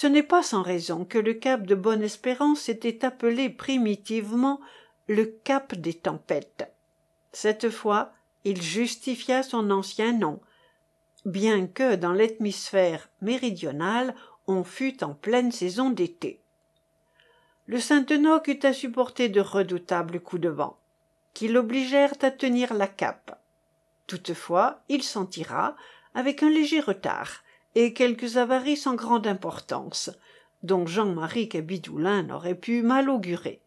Ce 0.00 0.06
n'est 0.06 0.22
pas 0.22 0.44
sans 0.44 0.62
raison 0.62 1.04
que 1.04 1.18
le 1.18 1.34
cap 1.34 1.66
de 1.66 1.74
Bonne-Espérance 1.74 2.68
était 2.68 3.04
appelé 3.04 3.50
primitivement 3.50 4.60
le 5.08 5.24
cap 5.24 5.74
des 5.74 5.94
tempêtes. 5.94 6.72
Cette 7.32 7.68
fois, 7.68 8.12
il 8.44 8.62
justifia 8.62 9.42
son 9.42 9.72
ancien 9.72 10.12
nom, 10.12 10.38
bien 11.24 11.66
que 11.66 11.96
dans 11.96 12.12
l'hémisphère 12.12 13.08
méridional 13.22 14.14
on 14.46 14.62
fût 14.62 15.02
en 15.02 15.14
pleine 15.14 15.50
saison 15.50 15.90
d'été. 15.90 16.38
Le 17.66 17.80
Saint-Enoch 17.80 18.46
eut 18.46 18.60
à 18.62 18.72
supporter 18.72 19.28
de 19.28 19.40
redoutables 19.40 20.20
coups 20.20 20.42
de 20.42 20.48
vent, 20.48 20.78
qui 21.34 21.48
l'obligèrent 21.48 22.14
à 22.22 22.30
tenir 22.30 22.72
la 22.72 22.86
cape. 22.86 23.36
Toutefois, 24.06 24.80
il 24.88 25.02
s'en 25.02 25.26
tira, 25.26 25.74
avec 26.14 26.44
un 26.44 26.50
léger 26.50 26.78
retard, 26.78 27.42
et 27.80 27.92
quelques 27.92 28.38
avaries 28.38 28.76
sans 28.76 28.96
grande 28.96 29.28
importance, 29.28 30.10
dont 30.64 30.84
Jean-Marie 30.84 31.48
Cabidoulin 31.48 32.24
n'aurait 32.24 32.56
pu 32.56 32.82
mal 32.82 33.08
augurer. 33.08 33.60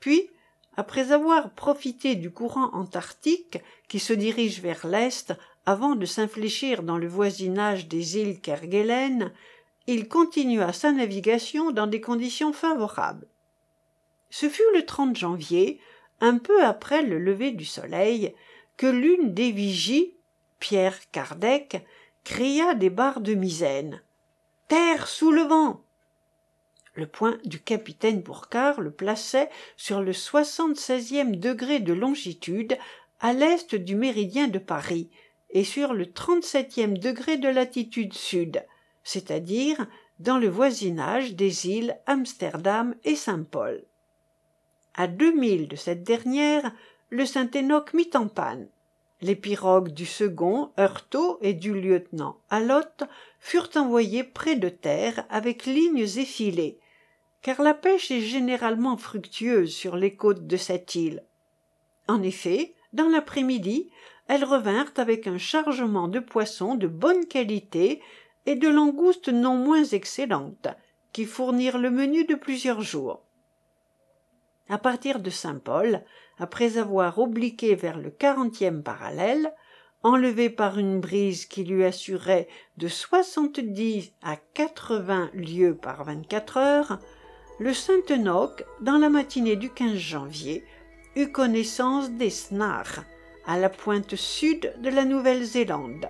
Puis, 0.00 0.30
après 0.76 1.12
avoir 1.12 1.50
profité 1.50 2.16
du 2.16 2.32
courant 2.32 2.74
antarctique 2.74 3.58
qui 3.86 4.00
se 4.00 4.12
dirige 4.12 4.60
vers 4.60 4.84
l'est 4.84 5.32
avant 5.64 5.94
de 5.94 6.06
s'infléchir 6.06 6.82
dans 6.82 6.98
le 6.98 7.06
voisinage 7.06 7.86
des 7.86 8.18
îles 8.18 8.40
Kerguelen, 8.40 9.32
il 9.86 10.08
continua 10.08 10.72
sa 10.72 10.90
navigation 10.90 11.70
dans 11.70 11.86
des 11.86 12.00
conditions 12.00 12.52
favorables. 12.52 13.28
Ce 14.28 14.48
fut 14.48 14.74
le 14.74 14.84
30 14.84 15.16
janvier, 15.16 15.80
un 16.20 16.36
peu 16.38 16.64
après 16.64 17.02
le 17.02 17.20
lever 17.20 17.52
du 17.52 17.64
soleil, 17.64 18.34
que 18.76 18.88
l'une 18.88 19.34
des 19.34 19.52
vigies, 19.52 20.16
Pierre 20.58 20.98
Kardec, 21.12 21.86
cria 22.24 22.74
des 22.74 22.90
barres 22.90 23.20
de 23.20 23.34
misaine. 23.34 24.02
Terre 24.68 25.08
sous 25.08 25.32
le 25.32 25.42
vent 25.42 25.82
le 26.94 27.06
point 27.06 27.38
du 27.44 27.60
capitaine 27.60 28.20
Bourcard 28.20 28.80
le 28.80 28.90
plaçait 28.90 29.48
sur 29.76 30.02
le 30.02 30.12
soixante-seizième 30.12 31.36
degré 31.36 31.80
de 31.80 31.92
longitude 31.92 32.76
à 33.20 33.32
l'est 33.32 33.74
du 33.74 33.94
méridien 33.94 34.48
de 34.48 34.58
Paris 34.58 35.08
et 35.50 35.64
sur 35.64 35.92
le 35.94 36.12
trente-septième 36.12 36.98
degré 36.98 37.36
de 37.36 37.48
latitude 37.48 38.12
sud, 38.12 38.64
c'est-à-dire 39.02 39.86
dans 40.18 40.38
le 40.38 40.48
voisinage 40.48 41.34
des 41.34 41.68
îles 41.68 41.96
Amsterdam 42.06 42.94
et 43.04 43.16
Saint-Paul. 43.16 43.84
À 44.94 45.06
deux 45.06 45.32
milles 45.32 45.68
de 45.68 45.76
cette 45.76 46.02
dernière, 46.02 46.72
le 47.08 47.24
Saint-Enoch 47.24 47.94
mit 47.94 48.10
en 48.14 48.28
panne. 48.28 48.68
Les 49.22 49.36
pirogues 49.36 49.90
du 49.90 50.06
second, 50.06 50.70
Heurtaud, 50.78 51.38
et 51.42 51.52
du 51.52 51.78
lieutenant 51.78 52.38
Allotte 52.48 53.04
furent 53.38 53.70
envoyées 53.74 54.24
près 54.24 54.56
de 54.56 54.70
terre 54.70 55.26
avec 55.28 55.66
lignes 55.66 55.98
effilées, 55.98 56.78
car 57.42 57.60
la 57.60 57.74
pêche 57.74 58.10
est 58.10 58.22
généralement 58.22 58.96
fructueuse 58.96 59.72
sur 59.72 59.96
les 59.96 60.14
côtes 60.14 60.46
de 60.46 60.56
cette 60.56 60.94
île. 60.94 61.22
En 62.08 62.22
effet, 62.22 62.74
dans 62.92 63.08
l'après-midi, 63.08 63.90
elles 64.26 64.44
revinrent 64.44 64.92
avec 64.96 65.26
un 65.26 65.38
chargement 65.38 66.08
de 66.08 66.20
poissons 66.20 66.74
de 66.74 66.86
bonne 66.86 67.26
qualité 67.26 68.00
et 68.46 68.54
de 68.54 68.68
langoustes 68.68 69.28
non 69.28 69.56
moins 69.56 69.84
excellentes, 69.84 70.68
qui 71.12 71.24
fournirent 71.24 71.78
le 71.78 71.90
menu 71.90 72.24
de 72.24 72.34
plusieurs 72.34 72.80
jours. 72.80 73.22
À 74.68 74.78
partir 74.78 75.18
de 75.18 75.30
Saint-Paul, 75.30 76.04
après 76.40 76.78
avoir 76.78 77.18
obliqué 77.18 77.74
vers 77.74 77.98
le 77.98 78.10
quarantième 78.10 78.82
parallèle, 78.82 79.54
enlevé 80.02 80.48
par 80.48 80.78
une 80.78 80.98
brise 80.98 81.44
qui 81.44 81.64
lui 81.64 81.84
assurait 81.84 82.48
de 82.78 82.88
soixante-dix 82.88 84.12
à 84.22 84.36
quatre-vingts 84.54 85.30
lieues 85.34 85.76
par 85.76 86.04
vingt-quatre 86.04 86.56
heures, 86.56 86.98
le 87.58 87.74
Saint-Enoch, 87.74 88.64
dans 88.80 88.96
la 88.96 89.10
matinée 89.10 89.56
du 89.56 89.68
15 89.68 89.94
janvier, 89.96 90.64
eut 91.14 91.30
connaissance 91.30 92.10
des 92.10 92.30
Snarrs, 92.30 93.04
à 93.46 93.58
la 93.58 93.68
pointe 93.68 94.16
sud 94.16 94.72
de 94.82 94.88
la 94.88 95.04
Nouvelle-Zélande. 95.04 96.08